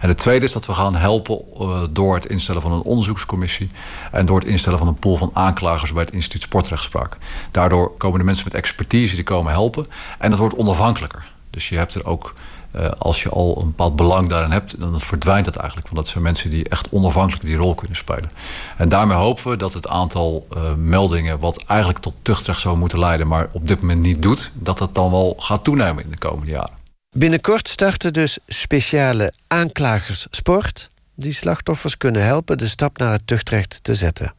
En 0.00 0.08
het 0.08 0.18
tweede 0.18 0.44
is 0.44 0.52
dat 0.52 0.66
we 0.66 0.74
gaan 0.74 0.94
helpen 0.94 1.40
uh, 1.60 1.82
door 1.90 2.14
het 2.14 2.26
instellen 2.26 2.62
van 2.62 2.72
een 2.72 2.82
onderzoekscommissie. 2.82 3.68
En 4.12 4.26
door 4.26 4.38
het 4.38 4.48
instellen 4.48 4.78
van 4.78 4.88
een 4.88 4.98
pool 4.98 5.16
van 5.16 5.30
aanklagers 5.32 5.92
bij 5.92 6.02
het 6.02 6.12
instituut 6.12 6.42
sportrechtspraak. 6.42 7.16
Daardoor 7.50 7.96
komen 7.96 8.18
de 8.18 8.24
mensen 8.24 8.44
met 8.44 8.54
expertise 8.54 9.14
die 9.14 9.24
komen 9.24 9.52
helpen. 9.52 9.86
En 10.18 10.30
dat 10.30 10.38
wordt 10.38 10.56
onafhankelijker. 10.56 11.32
Dus 11.50 11.68
je 11.68 11.76
hebt 11.76 11.94
er 11.94 12.06
ook 12.06 12.32
uh, 12.76 12.88
als 12.98 13.22
je 13.22 13.28
al 13.28 13.58
een 13.60 13.66
bepaald 13.66 13.96
belang 13.96 14.28
daarin 14.28 14.50
hebt, 14.50 14.80
dan 14.80 15.00
verdwijnt 15.00 15.46
het 15.46 15.56
eigenlijk. 15.56 15.88
Want 15.88 16.00
dat 16.00 16.10
zijn 16.10 16.24
mensen 16.24 16.50
die 16.50 16.68
echt 16.68 16.88
onafhankelijk 16.90 17.46
die 17.46 17.56
rol 17.56 17.74
kunnen 17.74 17.96
spelen. 17.96 18.28
En 18.76 18.88
daarmee 18.88 19.16
hopen 19.16 19.50
we 19.50 19.56
dat 19.56 19.72
het 19.72 19.88
aantal 19.88 20.46
uh, 20.56 20.74
meldingen, 20.74 21.38
wat 21.38 21.64
eigenlijk 21.66 22.00
tot 22.00 22.14
tuchtrecht 22.22 22.60
zou 22.60 22.78
moeten 22.78 22.98
leiden, 22.98 23.26
maar 23.26 23.48
op 23.52 23.68
dit 23.68 23.80
moment 23.80 24.02
niet 24.02 24.22
doet, 24.22 24.52
dat 24.54 24.78
dat 24.78 24.94
dan 24.94 25.10
wel 25.10 25.34
gaat 25.38 25.64
toenemen 25.64 26.04
in 26.04 26.10
de 26.10 26.18
komende 26.18 26.50
jaren. 26.50 26.74
Binnenkort 27.16 27.68
starten 27.68 28.12
dus 28.12 28.38
speciale 28.46 29.32
aanklagers 29.46 30.26
sport, 30.30 30.90
die 31.14 31.32
slachtoffers 31.32 31.96
kunnen 31.96 32.24
helpen 32.24 32.58
de 32.58 32.68
stap 32.68 32.98
naar 32.98 33.12
het 33.12 33.26
tuchtrecht 33.26 33.78
te 33.82 33.94
zetten. 33.94 34.34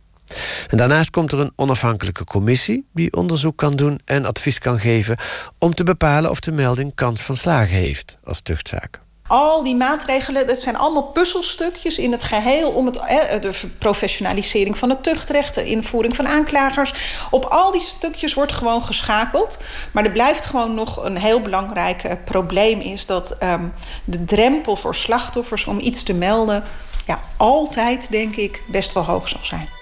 En 0.68 0.78
daarnaast 0.78 1.10
komt 1.10 1.32
er 1.32 1.40
een 1.40 1.54
onafhankelijke 1.56 2.24
commissie 2.24 2.88
die 2.94 3.14
onderzoek 3.14 3.58
kan 3.58 3.76
doen 3.76 4.00
en 4.06 4.26
advies 4.26 4.60
kan 4.60 4.80
geven 4.80 5.18
om 5.60 5.76
te 5.76 5.84
bepalen 5.84 6.30
of 6.30 6.40
de 6.40 6.52
melding 6.52 6.96
kans 6.96 7.22
van 7.22 7.36
slagen 7.36 7.76
heeft 7.76 8.18
als 8.24 8.42
tuchtzaak. 8.42 9.04
Al 9.28 9.64
die 9.64 9.76
maatregelen, 9.76 10.48
dat 10.48 10.60
zijn 10.60 10.78
allemaal 10.78 11.04
puzzelstukjes 11.04 11.98
in 11.98 12.12
het 12.12 12.24
geheel 12.24 12.72
om 12.72 12.86
het, 12.86 12.96
de 13.42 13.60
professionalisering 13.78 14.78
van 14.78 14.90
het 14.90 15.04
tuchtrecht, 15.04 15.56
de 15.56 15.66
invoering 15.66 16.16
van 16.16 16.28
aanklagers. 16.28 16.94
Op 17.32 17.46
al 17.46 17.72
die 17.72 17.82
stukjes 17.82 18.34
wordt 18.34 18.52
gewoon 18.52 18.84
geschakeld. 18.84 19.62
Maar 19.92 20.06
er 20.06 20.12
blijft 20.12 20.46
gewoon 20.46 20.74
nog 20.74 21.04
een 21.04 21.18
heel 21.18 21.42
belangrijk 21.42 22.04
uh, 22.04 22.12
probleem: 22.26 22.80
is 22.80 23.06
dat 23.06 23.38
um, 23.44 23.74
de 24.04 24.26
drempel 24.26 24.76
voor 24.76 24.96
slachtoffers 24.96 25.66
om 25.66 25.80
iets 25.80 26.04
te 26.04 26.14
melden, 26.14 26.64
ja, 27.06 27.20
altijd 27.38 28.12
denk 28.12 28.36
ik 28.36 28.64
best 28.68 28.94
wel 28.94 29.04
hoog 29.04 29.28
zal 29.28 29.44
zijn. 29.44 29.75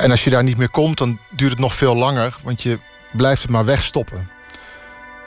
En 0.00 0.10
als 0.10 0.24
je 0.24 0.30
daar 0.30 0.42
niet 0.42 0.56
meer 0.56 0.70
komt, 0.70 0.98
dan 0.98 1.18
duurt 1.30 1.50
het 1.50 1.60
nog 1.60 1.74
veel 1.74 1.96
langer, 1.96 2.36
want 2.42 2.62
je 2.62 2.78
blijft 3.12 3.42
het 3.42 3.50
maar 3.50 3.64
wegstoppen. 3.64 4.30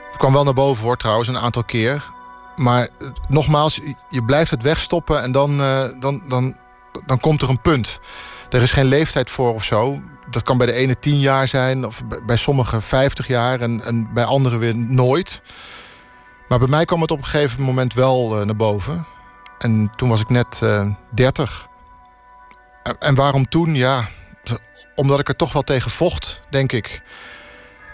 Het 0.07 0.17
kwam 0.17 0.33
wel 0.33 0.43
naar 0.43 0.53
boven 0.53 0.83
hoor, 0.83 0.97
trouwens, 0.97 1.27
een 1.27 1.37
aantal 1.37 1.63
keer. 1.63 2.03
Maar 2.55 2.83
eh, 2.83 3.07
nogmaals, 3.29 3.79
je 4.09 4.23
blijft 4.23 4.51
het 4.51 4.61
wegstoppen 4.61 5.21
en 5.21 5.31
dan, 5.31 5.59
uh, 5.59 5.83
dan, 5.99 6.23
dan, 6.27 6.57
dan 7.05 7.19
komt 7.19 7.41
er 7.41 7.49
een 7.49 7.61
punt. 7.61 7.99
Er 8.49 8.61
is 8.61 8.71
geen 8.71 8.85
leeftijd 8.85 9.31
voor 9.31 9.53
of 9.53 9.63
zo. 9.63 10.01
Dat 10.29 10.43
kan 10.43 10.57
bij 10.57 10.67
de 10.67 10.73
ene 10.73 10.99
tien 10.99 11.19
jaar 11.19 11.47
zijn, 11.47 11.85
of 11.85 12.01
bij 12.25 12.37
sommigen 12.37 12.81
vijftig 12.81 13.27
jaar 13.27 13.61
en, 13.61 14.09
bij 14.13 14.23
anderen 14.23 14.59
weer 14.59 14.75
nooit. 14.75 15.41
Maar 16.47 16.59
bij 16.59 16.67
mij 16.67 16.85
kwam 16.85 17.01
het 17.01 17.11
op 17.11 17.17
een 17.17 17.25
gegeven 17.25 17.63
moment 17.63 17.93
wel 17.93 18.39
uh, 18.39 18.45
naar 18.45 18.55
boven. 18.55 19.05
En 19.57 19.91
toen 19.95 20.09
was 20.09 20.21
ik 20.21 20.29
net 20.29 20.61
dertig. 21.11 21.67
En, 22.83 22.97
en 22.97 23.15
waarom 23.15 23.49
toen? 23.49 23.75
Ja, 23.75 24.07
omdat 24.95 25.19
ik 25.19 25.27
er 25.27 25.35
toch 25.35 25.53
wel 25.53 25.61
tegen 25.61 25.91
vocht, 25.91 26.41
denk 26.49 26.71
ik. 26.71 27.01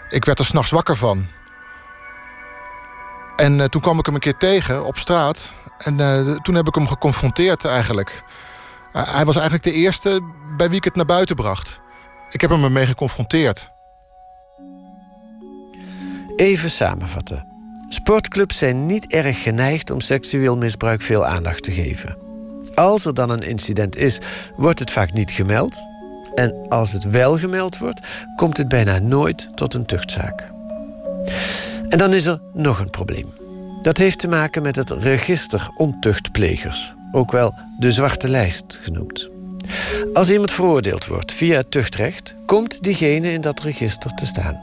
Ik 0.08 0.24
werd 0.24 0.38
er 0.38 0.44
s'nachts 0.44 0.70
wakker 0.70 0.96
van. 0.96 1.26
En 3.36 3.58
uh, 3.58 3.64
toen 3.64 3.80
kwam 3.80 3.98
ik 3.98 4.06
hem 4.06 4.14
een 4.14 4.20
keer 4.20 4.36
tegen 4.36 4.84
op 4.84 4.98
straat. 4.98 5.52
En 5.78 5.98
uh, 5.98 6.36
toen 6.36 6.54
heb 6.54 6.66
ik 6.68 6.74
hem 6.74 6.86
geconfronteerd 6.86 7.64
eigenlijk. 7.64 8.22
Hij 8.92 9.24
was 9.24 9.34
eigenlijk 9.34 9.64
de 9.64 9.72
eerste 9.72 10.20
bij 10.56 10.68
wie 10.68 10.76
ik 10.76 10.84
het 10.84 10.96
naar 10.96 11.04
buiten 11.04 11.36
bracht. 11.36 11.80
Ik 12.30 12.40
heb 12.40 12.50
hem 12.50 12.64
ermee 12.64 12.86
geconfronteerd. 12.86 13.70
Even 16.36 16.70
samenvatten. 16.70 17.46
Sportclubs 17.88 18.58
zijn 18.58 18.86
niet 18.86 19.12
erg 19.12 19.42
geneigd 19.42 19.90
om 19.90 20.00
seksueel 20.00 20.56
misbruik 20.56 21.02
veel 21.02 21.26
aandacht 21.26 21.62
te 21.62 21.72
geven. 21.72 22.16
Als 22.74 23.04
er 23.04 23.14
dan 23.14 23.30
een 23.30 23.38
incident 23.38 23.96
is, 23.96 24.20
wordt 24.56 24.78
het 24.78 24.90
vaak 24.90 25.12
niet 25.12 25.30
gemeld 25.30 25.89
en 26.34 26.54
als 26.68 26.92
het 26.92 27.04
wel 27.04 27.38
gemeld 27.38 27.78
wordt, 27.78 28.00
komt 28.36 28.56
het 28.56 28.68
bijna 28.68 28.98
nooit 28.98 29.48
tot 29.54 29.74
een 29.74 29.86
tuchtzaak. 29.86 30.50
En 31.88 31.98
dan 31.98 32.12
is 32.14 32.26
er 32.26 32.40
nog 32.52 32.78
een 32.78 32.90
probleem. 32.90 33.32
Dat 33.82 33.96
heeft 33.96 34.18
te 34.18 34.28
maken 34.28 34.62
met 34.62 34.76
het 34.76 34.90
register 34.90 35.68
ontuchtplegers, 35.76 36.94
ook 37.12 37.32
wel 37.32 37.54
de 37.78 37.92
zwarte 37.92 38.28
lijst 38.28 38.78
genoemd. 38.82 39.30
Als 40.12 40.30
iemand 40.30 40.50
veroordeeld 40.50 41.06
wordt 41.06 41.32
via 41.32 41.56
het 41.56 41.70
tuchtrecht, 41.70 42.34
komt 42.46 42.82
diegene 42.82 43.32
in 43.32 43.40
dat 43.40 43.60
register 43.60 44.10
te 44.10 44.26
staan. 44.26 44.60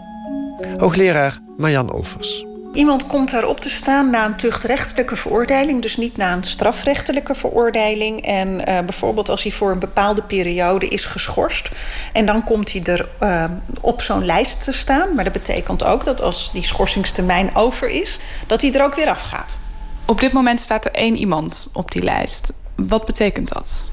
Hoogleraar 0.77 1.39
Marjan 1.57 1.91
Olvers. 1.91 2.45
Iemand 2.73 3.07
komt 3.07 3.31
daarop 3.31 3.59
te 3.59 3.69
staan 3.69 4.09
na 4.09 4.25
een 4.25 4.35
tuchtrechtelijke 4.35 5.15
veroordeling, 5.15 5.81
dus 5.81 5.97
niet 5.97 6.17
na 6.17 6.33
een 6.33 6.43
strafrechtelijke 6.43 7.35
veroordeling. 7.35 8.25
En 8.25 8.47
uh, 8.47 8.63
bijvoorbeeld 8.79 9.29
als 9.29 9.43
hij 9.43 9.51
voor 9.51 9.71
een 9.71 9.79
bepaalde 9.79 10.21
periode 10.21 10.87
is 10.87 11.05
geschorst. 11.05 11.71
En 12.13 12.25
dan 12.25 12.43
komt 12.43 12.71
hij 12.71 12.83
er 12.83 13.09
uh, 13.19 13.43
op 13.81 14.01
zo'n 14.01 14.25
lijst 14.25 14.63
te 14.63 14.71
staan. 14.71 15.15
Maar 15.15 15.23
dat 15.23 15.33
betekent 15.33 15.83
ook 15.83 16.03
dat 16.03 16.21
als 16.21 16.51
die 16.51 16.63
schorsingstermijn 16.63 17.55
over 17.55 17.89
is, 17.89 18.19
dat 18.47 18.61
hij 18.61 18.73
er 18.73 18.83
ook 18.83 18.95
weer 18.95 19.09
afgaat. 19.09 19.57
Op 20.05 20.19
dit 20.19 20.33
moment 20.33 20.59
staat 20.59 20.85
er 20.85 20.91
één 20.91 21.17
iemand 21.17 21.69
op 21.73 21.91
die 21.91 22.03
lijst. 22.03 22.53
Wat 22.75 23.05
betekent 23.05 23.53
dat? 23.53 23.91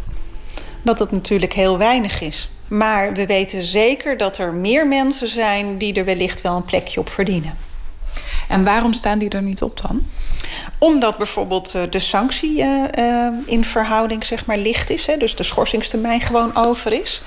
Dat 0.82 0.98
het 0.98 1.10
natuurlijk 1.10 1.52
heel 1.52 1.78
weinig 1.78 2.20
is. 2.20 2.50
Maar 2.68 3.12
we 3.12 3.26
weten 3.26 3.62
zeker 3.62 4.16
dat 4.16 4.38
er 4.38 4.52
meer 4.52 4.86
mensen 4.86 5.28
zijn 5.28 5.78
die 5.78 5.94
er 5.94 6.04
wellicht 6.04 6.40
wel 6.40 6.56
een 6.56 6.64
plekje 6.64 7.00
op 7.00 7.08
verdienen. 7.08 7.63
En 8.48 8.64
waarom 8.64 8.92
staan 8.92 9.18
die 9.18 9.28
er 9.28 9.42
niet 9.42 9.62
op 9.62 9.80
dan? 9.80 10.00
Omdat 10.78 11.16
bijvoorbeeld 11.16 11.76
de 11.90 11.98
sanctie 11.98 12.58
uh, 12.58 12.84
uh, 12.98 13.28
in 13.44 13.64
verhouding 13.64 14.24
zeg 14.24 14.46
maar, 14.46 14.58
licht 14.58 14.90
is. 14.90 15.06
Hè, 15.06 15.16
dus 15.16 15.36
de 15.36 15.42
schorsingstermijn 15.42 16.20
gewoon 16.20 16.56
over 16.56 16.92
is. 16.92 17.22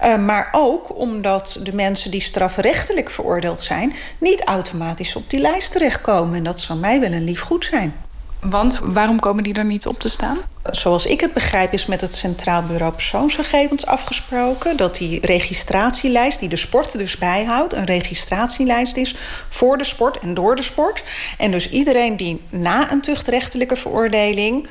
Maar 0.00 0.48
ook 0.52 0.98
omdat 0.98 1.60
de 1.62 1.74
mensen 1.74 2.10
die 2.10 2.20
strafrechtelijk 2.20 3.10
veroordeeld 3.10 3.60
zijn... 3.60 3.94
niet 4.18 4.44
automatisch 4.44 5.16
op 5.16 5.30
die 5.30 5.40
lijst 5.40 5.72
terechtkomen. 5.72 6.36
En 6.36 6.44
dat 6.44 6.60
zou 6.60 6.78
mij 6.78 7.00
wel 7.00 7.12
een 7.12 7.24
lief 7.24 7.40
goed 7.40 7.64
zijn. 7.64 7.94
Want 8.40 8.80
waarom 8.82 9.20
komen 9.20 9.44
die 9.44 9.54
er 9.54 9.64
niet 9.64 9.86
op 9.86 9.98
te 9.98 10.08
staan? 10.08 10.38
Zoals 10.70 11.06
ik 11.06 11.20
het 11.20 11.32
begrijp 11.32 11.72
is 11.72 11.86
met 11.86 12.00
het 12.00 12.14
Centraal 12.14 12.62
Bureau 12.62 12.92
Persoonsgegevens 12.92 13.86
afgesproken... 13.86 14.76
dat 14.76 14.96
die 14.96 15.26
registratielijst, 15.26 16.40
die 16.40 16.48
de 16.48 16.56
sport 16.56 16.92
dus 16.92 17.18
bijhoudt... 17.18 17.74
een 17.74 17.84
registratielijst 17.84 18.96
is 18.96 19.16
voor 19.48 19.78
de 19.78 19.84
sport 19.84 20.18
en 20.18 20.34
door 20.34 20.56
de 20.56 20.62
sport. 20.62 21.02
En 21.38 21.50
dus 21.50 21.70
iedereen 21.70 22.16
die 22.16 22.42
na 22.48 22.92
een 22.92 23.00
tuchtrechtelijke 23.00 23.76
veroordeling... 23.76 24.68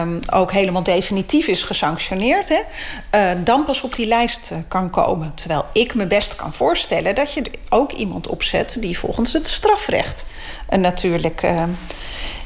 Um, 0.00 0.20
ook 0.32 0.52
helemaal 0.52 0.82
definitief 0.82 1.46
is 1.46 1.64
gesanctioneerd... 1.64 2.48
Hè, 2.48 2.60
uh, 3.14 3.44
dan 3.44 3.64
pas 3.64 3.82
op 3.82 3.94
die 3.94 4.06
lijst 4.06 4.52
kan 4.68 4.90
komen. 4.90 5.34
Terwijl 5.34 5.64
ik 5.72 5.94
me 5.94 6.06
best 6.06 6.36
kan 6.36 6.54
voorstellen 6.54 7.14
dat 7.14 7.32
je 7.32 7.42
ook 7.68 7.92
iemand 7.92 8.28
opzet... 8.28 8.76
die 8.80 8.98
volgens 8.98 9.32
het 9.32 9.46
strafrecht 9.46 10.24
uh, 10.70 10.78
natuurlijk... 10.78 11.42
Uh, 11.42 11.62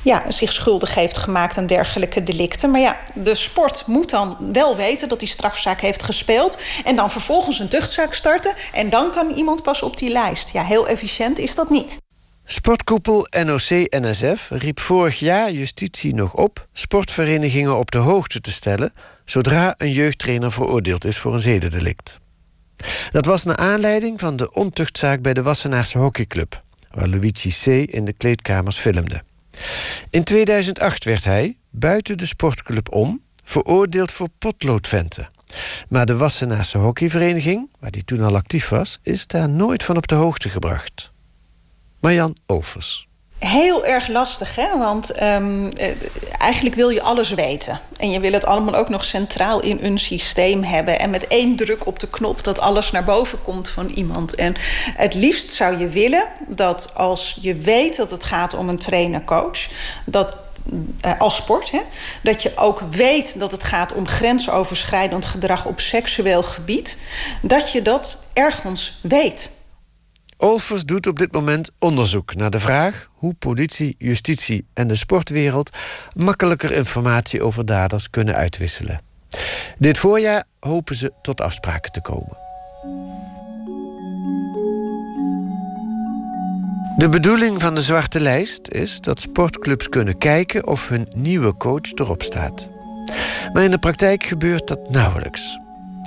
ja, 0.03 0.31
zich 0.31 0.53
schuldig 0.53 0.95
heeft 0.95 1.17
gemaakt 1.17 1.57
aan 1.57 1.67
dergelijke 1.67 2.23
delicten. 2.23 2.71
Maar 2.71 2.81
ja, 2.81 3.01
de 3.15 3.35
sport 3.35 3.87
moet 3.87 4.11
dan 4.11 4.37
wel 4.53 4.77
weten 4.77 5.09
dat 5.09 5.19
die 5.19 5.29
strafzaak 5.29 5.81
heeft 5.81 6.03
gespeeld... 6.03 6.59
en 6.85 6.97
dan 6.97 7.11
vervolgens 7.11 7.59
een 7.59 7.69
tuchtzaak 7.69 8.15
starten... 8.15 8.55
en 8.73 8.91
dan 8.91 9.11
kan 9.11 9.31
iemand 9.31 9.63
pas 9.63 9.83
op 9.83 9.99
die 9.99 10.11
lijst. 10.11 10.53
Ja, 10.53 10.65
heel 10.65 10.89
efficiënt 10.89 11.39
is 11.39 11.55
dat 11.55 11.71
niet. 11.71 11.97
Sportkoepel 12.45 13.27
NOC-NSF 13.45 14.49
riep 14.51 14.81
vorig 14.81 15.19
jaar 15.19 15.51
justitie 15.51 16.15
nog 16.15 16.35
op... 16.35 16.67
sportverenigingen 16.73 17.79
op 17.79 17.91
de 17.91 17.99
hoogte 17.99 18.41
te 18.41 18.53
stellen... 18.53 18.93
zodra 19.25 19.75
een 19.77 19.93
jeugdtrainer 19.93 20.53
veroordeeld 20.53 21.05
is 21.05 21.19
voor 21.19 21.33
een 21.33 21.41
zedendelict. 21.41 22.21
Dat 23.11 23.27
was 23.27 23.45
naar 23.45 23.57
aanleiding 23.57 24.21
van 24.21 24.37
de 24.37 24.53
ontuchtzaak 24.53 25.23
bij 25.23 25.35
de 25.35 25.43
Wassenaarse 25.43 25.99
hockeyclub... 25.99 26.63
waar 26.91 27.09
Luigi 27.09 27.51
C. 27.51 27.91
in 27.91 28.05
de 28.05 28.13
kleedkamers 28.13 28.79
filmde. 28.79 29.23
In 30.11 30.25
2008 30.25 31.05
werd 31.05 31.25
hij, 31.25 31.59
buiten 31.71 32.19
de 32.19 32.27
sportclub 32.27 32.93
om, 32.93 33.23
veroordeeld 33.45 34.13
voor 34.13 34.29
potloodventen. 34.39 35.29
Maar 35.89 36.07
de 36.07 36.17
Wassenaarse 36.17 36.79
hockeyvereniging, 36.79 37.69
waar 37.79 37.91
hij 37.91 38.03
toen 38.03 38.23
al 38.23 38.37
actief 38.37 38.69
was, 38.69 38.99
is 39.03 39.27
daar 39.27 39.49
nooit 39.49 39.83
van 39.83 39.97
op 39.97 40.07
de 40.09 40.15
hoogte 40.15 40.49
gebracht. 40.49 41.13
Marjan 42.01 42.37
Olvers. 42.47 43.09
Heel 43.45 43.85
erg 43.85 44.09
lastig, 44.09 44.57
hè? 44.57 44.79
want 44.79 45.23
um, 45.23 45.69
eigenlijk 46.39 46.75
wil 46.75 46.89
je 46.89 47.03
alles 47.03 47.31
weten. 47.31 47.81
En 47.97 48.11
je 48.11 48.21
wil 48.21 48.33
het 48.33 48.45
allemaal 48.45 48.75
ook 48.75 48.89
nog 48.89 49.05
centraal 49.05 49.61
in 49.61 49.79
een 49.81 49.99
systeem 49.99 50.63
hebben. 50.63 50.99
En 50.99 51.11
met 51.11 51.27
één 51.27 51.57
druk 51.57 51.87
op 51.87 51.99
de 51.99 52.09
knop 52.09 52.45
dat 52.45 52.59
alles 52.59 52.91
naar 52.91 53.05
boven 53.05 53.43
komt 53.43 53.69
van 53.69 53.87
iemand. 53.87 54.35
En 54.35 54.55
het 54.97 55.15
liefst 55.15 55.53
zou 55.53 55.79
je 55.79 55.89
willen 55.89 56.25
dat 56.47 56.93
als 56.95 57.39
je 57.41 57.55
weet 57.55 57.97
dat 57.97 58.11
het 58.11 58.25
gaat 58.25 58.55
om 58.55 58.69
een 58.69 58.79
trainer-coach... 58.79 59.69
dat 60.05 60.37
uh, 61.05 61.13
als 61.19 61.37
sport. 61.37 61.71
Hè? 61.71 61.81
Dat 62.23 62.43
je 62.43 62.53
ook 62.57 62.81
weet 62.91 63.39
dat 63.39 63.53
het 63.53 63.65
gaat 63.65 63.93
om 63.93 64.07
grensoverschrijdend 64.07 65.25
gedrag 65.25 65.67
op 65.67 65.81
seksueel 65.81 66.43
gebied. 66.43 66.99
Dat 67.41 67.73
je 67.73 67.83
dat 67.83 68.19
ergens 68.33 68.99
weet. 69.01 69.51
Olfers 70.43 70.85
doet 70.85 71.07
op 71.07 71.19
dit 71.19 71.33
moment 71.33 71.71
onderzoek 71.79 72.35
naar 72.35 72.51
de 72.51 72.61
vraag 72.61 73.09
hoe 73.13 73.35
politie, 73.35 73.95
justitie 73.99 74.67
en 74.75 74.89
de 74.89 74.95
sportwereld 74.95 75.71
makkelijker 76.15 76.73
informatie 76.73 77.43
over 77.43 77.67
daders 77.67 78.11
kunnen 78.11 78.35
uitwisselen. 78.35 79.01
Dit 79.79 79.99
voorjaar 79.99 80.45
hopen 80.61 80.95
ze 80.95 81.13
tot 81.23 81.41
afspraken 81.41 81.93
te 81.93 82.01
komen. 82.01 82.37
De 86.97 87.09
bedoeling 87.11 87.61
van 87.61 87.75
de 87.75 87.83
zwarte 87.83 88.21
lijst 88.21 88.69
is 88.69 89.01
dat 89.01 89.21
sportclubs 89.21 89.89
kunnen 89.89 90.19
kijken 90.19 90.67
of 90.67 90.89
hun 90.89 91.09
nieuwe 91.15 91.57
coach 91.57 91.93
erop 91.95 92.23
staat. 92.23 92.71
Maar 93.53 93.63
in 93.63 93.71
de 93.71 93.79
praktijk 93.79 94.25
gebeurt 94.25 94.69
dat 94.69 94.91
nauwelijks. 94.91 95.62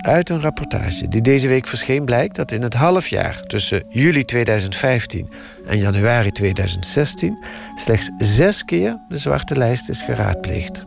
Uit 0.06 0.30
een 0.30 0.42
rapportage 0.42 1.08
die 1.08 1.22
deze 1.22 1.48
week 1.48 1.68
verscheen 1.68 2.06
blijkt 2.06 2.36
dat 2.36 2.52
in 2.52 2.62
het 2.62 2.74
halfjaar 2.74 3.42
tussen 3.42 3.84
juli 3.90 4.26
2015 4.26 5.30
en 5.68 5.78
januari 5.78 6.32
2016 6.32 7.46
slechts 7.76 8.12
zes 8.18 8.66
keer 8.66 8.98
de 9.10 9.18
zwarte 9.18 9.58
lijst 9.58 9.90
is 9.90 10.02
geraadpleegd. 10.02 10.86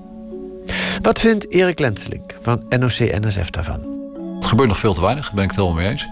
Wat 1.02 1.20
vindt 1.20 1.52
Erik 1.52 1.78
Lenslink 1.78 2.36
van 2.42 2.64
NOC-NSF 2.68 3.50
daarvan? 3.50 3.96
Het 4.34 4.46
gebeurt 4.46 4.68
nog 4.68 4.78
veel 4.78 4.94
te 4.94 5.00
weinig, 5.00 5.24
daar 5.24 5.34
ben 5.34 5.44
ik 5.44 5.50
het 5.50 5.58
helemaal 5.58 5.82
mee 5.82 5.90
eens. 5.90 6.08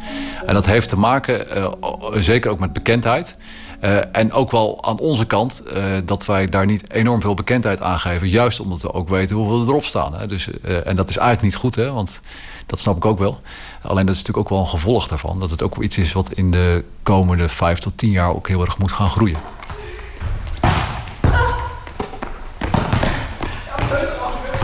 En 0.46 0.54
dat 0.54 0.66
heeft 0.66 0.88
te 0.88 0.98
maken, 0.98 1.59
uh, 1.59 1.72
zeker 2.14 2.50
ook 2.50 2.59
met 2.59 2.72
bekendheid. 2.72 3.38
Uh, 3.80 3.98
en 4.12 4.32
ook 4.32 4.50
wel 4.50 4.84
aan 4.84 4.98
onze 4.98 5.26
kant 5.26 5.62
uh, 5.66 5.82
dat 6.04 6.26
wij 6.26 6.46
daar 6.46 6.66
niet 6.66 6.92
enorm 6.92 7.20
veel 7.20 7.34
bekendheid 7.34 7.80
aan 7.80 7.98
geven. 7.98 8.28
Juist 8.28 8.61
omdat 8.61 8.82
we 8.82 8.92
ook 8.92 9.09
weten 9.09 9.36
hoeveel 9.36 9.61
er 9.61 9.68
erop 9.68 9.84
staan. 9.84 10.14
Hè. 10.14 10.26
Dus, 10.26 10.48
en 10.61 10.96
dat 10.96 11.09
is 11.09 11.16
eigenlijk 11.16 11.42
niet 11.42 11.54
goed, 11.54 11.74
hè, 11.74 11.92
want 11.92 12.20
dat 12.67 12.79
snap 12.79 12.97
ik 12.97 13.05
ook 13.05 13.19
wel. 13.19 13.41
Alleen 13.83 14.07
dat 14.07 14.14
is 14.14 14.21
natuurlijk 14.23 14.47
ook 14.47 14.57
wel 14.57 14.59
een 14.59 14.71
gevolg 14.71 15.09
daarvan. 15.09 15.41
Dat 15.41 15.51
het 15.51 15.62
ook 15.62 15.75
wel 15.75 15.85
iets 15.85 15.99
is 15.99 16.12
wat 16.12 16.33
in 16.33 16.51
de 16.51 16.85
komende 17.03 17.49
vijf 17.49 17.79
tot 17.79 17.99
tien 17.99 18.11
jaar 18.11 18.35
ook 18.35 18.49
heel 18.49 18.61
erg 18.61 18.79
moet 18.79 18.93
gaan 18.93 19.11
groeien. 19.11 19.39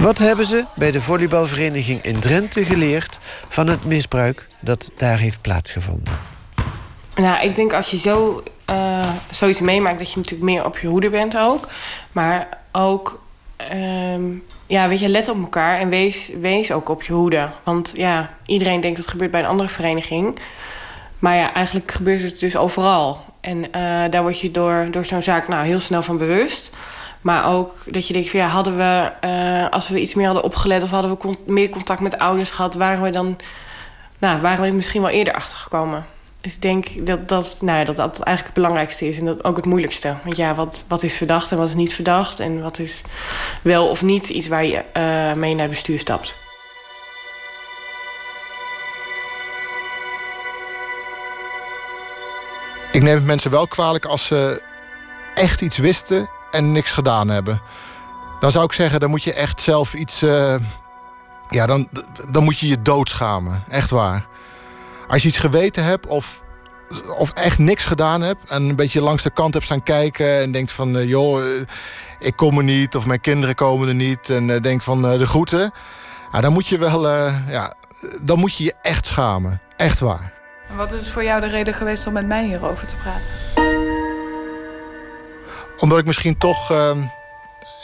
Wat 0.00 0.18
hebben 0.18 0.46
ze 0.46 0.64
bij 0.74 0.90
de 0.90 1.00
volleybalvereniging 1.00 2.02
in 2.04 2.20
Drenthe 2.20 2.64
geleerd 2.64 3.18
van 3.48 3.66
het 3.66 3.84
misbruik 3.84 4.48
dat 4.60 4.90
daar 4.96 5.18
heeft 5.18 5.40
plaatsgevonden? 5.40 6.18
Nou, 7.14 7.44
ik 7.44 7.54
denk 7.54 7.72
als 7.72 7.90
je 7.90 7.96
zo, 7.96 8.42
uh, 8.70 9.10
zoiets 9.30 9.60
meemaakt, 9.60 9.98
dat 9.98 10.12
je 10.12 10.16
natuurlijk 10.16 10.50
meer 10.50 10.64
op 10.64 10.78
je 10.78 10.86
hoede 10.86 11.10
bent 11.10 11.36
ook. 11.36 11.68
Maar 12.12 12.48
ook, 12.72 13.22
um, 13.72 14.44
ja, 14.72 14.88
weet 14.88 15.00
je, 15.00 15.08
let 15.08 15.28
op 15.28 15.40
elkaar 15.40 15.78
en 15.78 15.88
wees, 15.88 16.30
wees 16.40 16.72
ook 16.72 16.88
op 16.88 17.02
je 17.02 17.12
hoede. 17.12 17.48
Want 17.62 17.92
ja, 17.96 18.30
iedereen 18.46 18.80
denkt 18.80 18.96
dat 18.96 19.04
het 19.04 19.14
gebeurt 19.14 19.30
bij 19.30 19.40
een 19.40 19.46
andere 19.46 19.68
vereniging. 19.68 20.38
Maar 21.18 21.36
ja, 21.36 21.54
eigenlijk 21.54 21.90
gebeurt 21.90 22.22
het 22.22 22.40
dus 22.40 22.56
overal. 22.56 23.18
En 23.40 23.58
uh, 23.58 23.70
daar 24.10 24.22
word 24.22 24.40
je 24.40 24.50
door, 24.50 24.88
door 24.90 25.04
zo'n 25.04 25.22
zaak 25.22 25.48
nou, 25.48 25.64
heel 25.64 25.80
snel 25.80 26.02
van 26.02 26.18
bewust. 26.18 26.70
Maar 27.20 27.46
ook 27.46 27.74
dat 27.86 28.06
je 28.06 28.12
denkt 28.12 28.30
van 28.30 28.40
ja, 28.40 28.46
hadden 28.46 28.76
we, 28.76 29.12
uh, 29.24 29.68
als 29.68 29.88
we 29.88 30.00
iets 30.00 30.14
meer 30.14 30.26
hadden 30.26 30.44
opgelet 30.44 30.82
of 30.82 30.90
hadden 30.90 31.18
we 31.18 31.36
meer 31.46 31.68
contact 31.68 32.00
met 32.00 32.18
ouders 32.18 32.50
gehad, 32.50 32.74
waren 32.74 33.02
we 33.02 33.10
dan, 33.10 33.36
nou, 34.18 34.40
waren 34.40 34.64
we 34.64 34.70
misschien 34.70 35.02
wel 35.02 35.10
eerder 35.10 35.34
achtergekomen. 35.34 36.06
Dus 36.42 36.54
ik 36.54 36.62
denk 36.62 37.06
dat 37.06 37.28
dat, 37.28 37.58
nou 37.60 37.78
ja, 37.78 37.84
dat 37.84 37.96
dat 37.96 38.20
eigenlijk 38.20 38.44
het 38.44 38.54
belangrijkste 38.54 39.08
is 39.08 39.18
en 39.18 39.24
dat 39.24 39.44
ook 39.44 39.56
het 39.56 39.64
moeilijkste. 39.64 40.16
Want 40.24 40.36
ja, 40.36 40.54
wat, 40.54 40.84
wat 40.88 41.02
is 41.02 41.14
verdacht 41.14 41.52
en 41.52 41.58
wat 41.58 41.68
is 41.68 41.74
niet 41.74 41.94
verdacht 41.94 42.40
en 42.40 42.62
wat 42.62 42.78
is 42.78 43.02
wel 43.62 43.88
of 43.88 44.02
niet 44.02 44.28
iets 44.28 44.48
waar 44.48 44.64
je 44.64 44.84
uh, 44.96 45.40
mee 45.40 45.54
naar 45.54 45.68
bestuur 45.68 45.98
stapt. 45.98 46.34
Ik 52.92 53.02
neem 53.02 53.14
het 53.14 53.24
mensen 53.24 53.50
wel 53.50 53.66
kwalijk 53.66 54.04
als 54.04 54.26
ze 54.26 54.62
echt 55.34 55.60
iets 55.60 55.76
wisten 55.76 56.30
en 56.50 56.72
niks 56.72 56.90
gedaan 56.90 57.28
hebben. 57.28 57.60
Dan 58.40 58.50
zou 58.50 58.64
ik 58.64 58.72
zeggen, 58.72 59.00
dan 59.00 59.10
moet 59.10 59.22
je 59.22 59.32
echt 59.32 59.60
zelf 59.60 59.94
iets. 59.94 60.22
Uh, 60.22 60.54
ja, 61.48 61.66
dan, 61.66 61.88
dan 62.30 62.44
moet 62.44 62.58
je 62.58 62.68
je 62.68 62.82
doodschamen. 62.82 63.64
Echt 63.68 63.90
waar. 63.90 64.30
Als 65.12 65.22
je 65.22 65.28
iets 65.28 65.38
geweten 65.38 65.84
hebt 65.84 66.06
of, 66.06 66.42
of 67.16 67.32
echt 67.32 67.58
niks 67.58 67.84
gedaan 67.84 68.20
hebt... 68.20 68.50
en 68.50 68.62
een 68.62 68.76
beetje 68.76 69.02
langs 69.02 69.22
de 69.22 69.30
kant 69.30 69.52
hebt 69.52 69.64
staan 69.64 69.82
kijken 69.82 70.40
en 70.40 70.52
denkt 70.52 70.70
van... 70.70 70.96
Uh, 70.96 71.08
joh, 71.08 71.40
uh, 71.40 71.60
ik 72.18 72.36
kom 72.36 72.58
er 72.58 72.64
niet 72.64 72.96
of 72.96 73.06
mijn 73.06 73.20
kinderen 73.20 73.54
komen 73.54 73.88
er 73.88 73.94
niet... 73.94 74.30
en 74.30 74.48
uh, 74.48 74.60
denk 74.60 74.82
van 74.82 75.02
de 75.02 75.26
groeten... 75.26 75.72
Dan 76.40 76.52
moet 76.52 76.66
je 76.68 76.78
wel... 76.78 77.08
ja, 77.48 77.74
dan 78.22 78.38
moet 78.38 78.56
je 78.56 78.64
je 78.64 78.74
echt 78.82 79.06
schamen. 79.06 79.60
Echt 79.76 80.00
waar. 80.00 80.32
En 80.68 80.76
wat 80.76 80.92
is 80.92 81.10
voor 81.10 81.24
jou 81.24 81.40
de 81.40 81.46
reden 81.46 81.74
geweest 81.74 82.06
om 82.06 82.12
met 82.12 82.26
mij 82.26 82.44
hierover 82.44 82.86
te 82.86 82.96
praten? 82.96 83.32
Omdat 85.78 85.98
ik 85.98 86.06
misschien 86.06 86.38
toch 86.38 86.70
uh, 86.70 86.90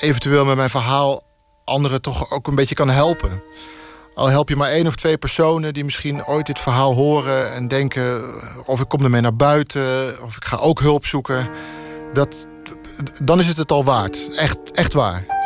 eventueel 0.00 0.44
met 0.44 0.56
mijn 0.56 0.70
verhaal 0.70 1.22
anderen 1.64 2.02
toch 2.02 2.30
ook 2.32 2.46
een 2.46 2.54
beetje 2.54 2.74
kan 2.74 2.90
helpen. 2.90 3.42
Al 4.18 4.26
help 4.26 4.48
je 4.48 4.56
maar 4.56 4.70
één 4.70 4.86
of 4.86 4.96
twee 4.96 5.18
personen 5.18 5.74
die 5.74 5.84
misschien 5.84 6.26
ooit 6.26 6.46
dit 6.46 6.58
verhaal 6.58 6.94
horen 6.94 7.52
en 7.52 7.68
denken: 7.68 8.22
of 8.66 8.80
ik 8.80 8.88
kom 8.88 9.04
ermee 9.04 9.20
naar 9.20 9.36
buiten, 9.36 10.14
of 10.24 10.36
ik 10.36 10.44
ga 10.44 10.56
ook 10.56 10.80
hulp 10.80 11.06
zoeken. 11.06 11.48
Dat, 12.12 12.46
dan 13.24 13.38
is 13.38 13.46
het 13.46 13.56
het 13.56 13.70
al 13.70 13.84
waard. 13.84 14.36
Echt, 14.36 14.72
echt 14.72 14.92
waar. 14.92 15.37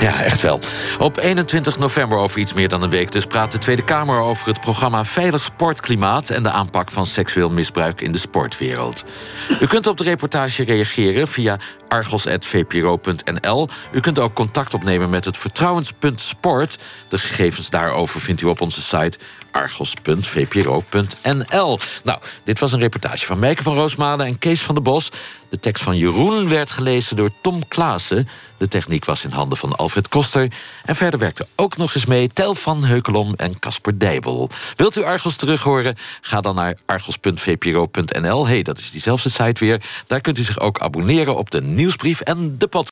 Ja, 0.00 0.22
echt 0.22 0.40
wel. 0.40 0.60
Op 0.98 1.18
21 1.18 1.78
november, 1.78 2.18
over 2.18 2.38
iets 2.38 2.52
meer 2.52 2.68
dan 2.68 2.82
een 2.82 2.90
week... 2.90 3.12
dus 3.12 3.26
praat 3.26 3.52
de 3.52 3.58
Tweede 3.58 3.84
Kamer 3.84 4.20
over 4.20 4.46
het 4.46 4.60
programma 4.60 5.04
Veilig 5.04 5.42
Sportklimaat... 5.42 6.30
en 6.30 6.42
de 6.42 6.50
aanpak 6.50 6.90
van 6.90 7.06
seksueel 7.06 7.50
misbruik 7.50 8.00
in 8.00 8.12
de 8.12 8.18
sportwereld. 8.18 9.04
U 9.60 9.66
kunt 9.66 9.86
op 9.86 9.96
de 9.96 10.04
reportage 10.04 10.64
reageren 10.64 11.28
via 11.28 11.58
argos.vpro.nl. 11.88 13.68
U 13.92 14.00
kunt 14.00 14.18
ook 14.18 14.34
contact 14.34 14.74
opnemen 14.74 15.10
met 15.10 15.24
het 15.24 15.38
Vertrouwenspunt 15.38 16.20
Sport. 16.20 16.78
De 17.08 17.18
gegevens 17.18 17.70
daarover 17.70 18.20
vindt 18.20 18.40
u 18.40 18.46
op 18.46 18.60
onze 18.60 18.82
site 18.82 19.18
argos.vpro.nl. 19.50 21.78
Nou, 22.04 22.18
dit 22.44 22.58
was 22.58 22.72
een 22.72 22.80
reportage 22.80 23.26
van 23.26 23.38
Meike 23.38 23.62
van 23.62 23.74
Roosmalen 23.74 24.26
en 24.26 24.38
Kees 24.38 24.60
van 24.60 24.74
der 24.74 24.84
Bos. 24.84 25.10
De 25.50 25.60
tekst 25.60 25.82
van 25.82 25.96
Jeroen 25.96 26.48
werd 26.48 26.70
gelezen 26.70 27.16
door 27.16 27.30
Tom 27.42 27.68
Klaassen. 27.68 28.28
De 28.58 28.68
techniek 28.68 29.04
was 29.04 29.24
in 29.24 29.30
handen 29.30 29.58
van 29.58 29.76
Alfred 29.76 30.08
Koster. 30.08 30.52
En 30.84 30.96
verder 30.96 31.20
werkte 31.20 31.46
ook 31.56 31.76
nog 31.76 31.94
eens 31.94 32.06
mee 32.06 32.28
Tel 32.28 32.54
van 32.54 32.84
Heukelom 32.84 33.34
en 33.36 33.58
Casper 33.58 33.98
Dijbel. 33.98 34.50
Wilt 34.76 34.96
u 34.96 35.02
Argos 35.02 35.36
terug 35.36 35.62
horen? 35.62 35.96
Ga 36.20 36.40
dan 36.40 36.54
naar 36.54 36.76
argos.vpro.nl. 36.86 38.46
hey, 38.46 38.62
dat 38.62 38.78
is 38.78 38.90
diezelfde 38.90 39.28
site 39.28 39.64
weer. 39.64 39.82
Daar 40.06 40.20
kunt 40.20 40.38
u 40.38 40.42
zich 40.42 40.60
ook 40.60 40.78
abonneren 40.78 41.36
op 41.36 41.50
de 41.50 41.62
nieuwsbrief 41.62 42.20
en 42.20 42.58
de 42.58 42.66
podcast. 42.66 42.86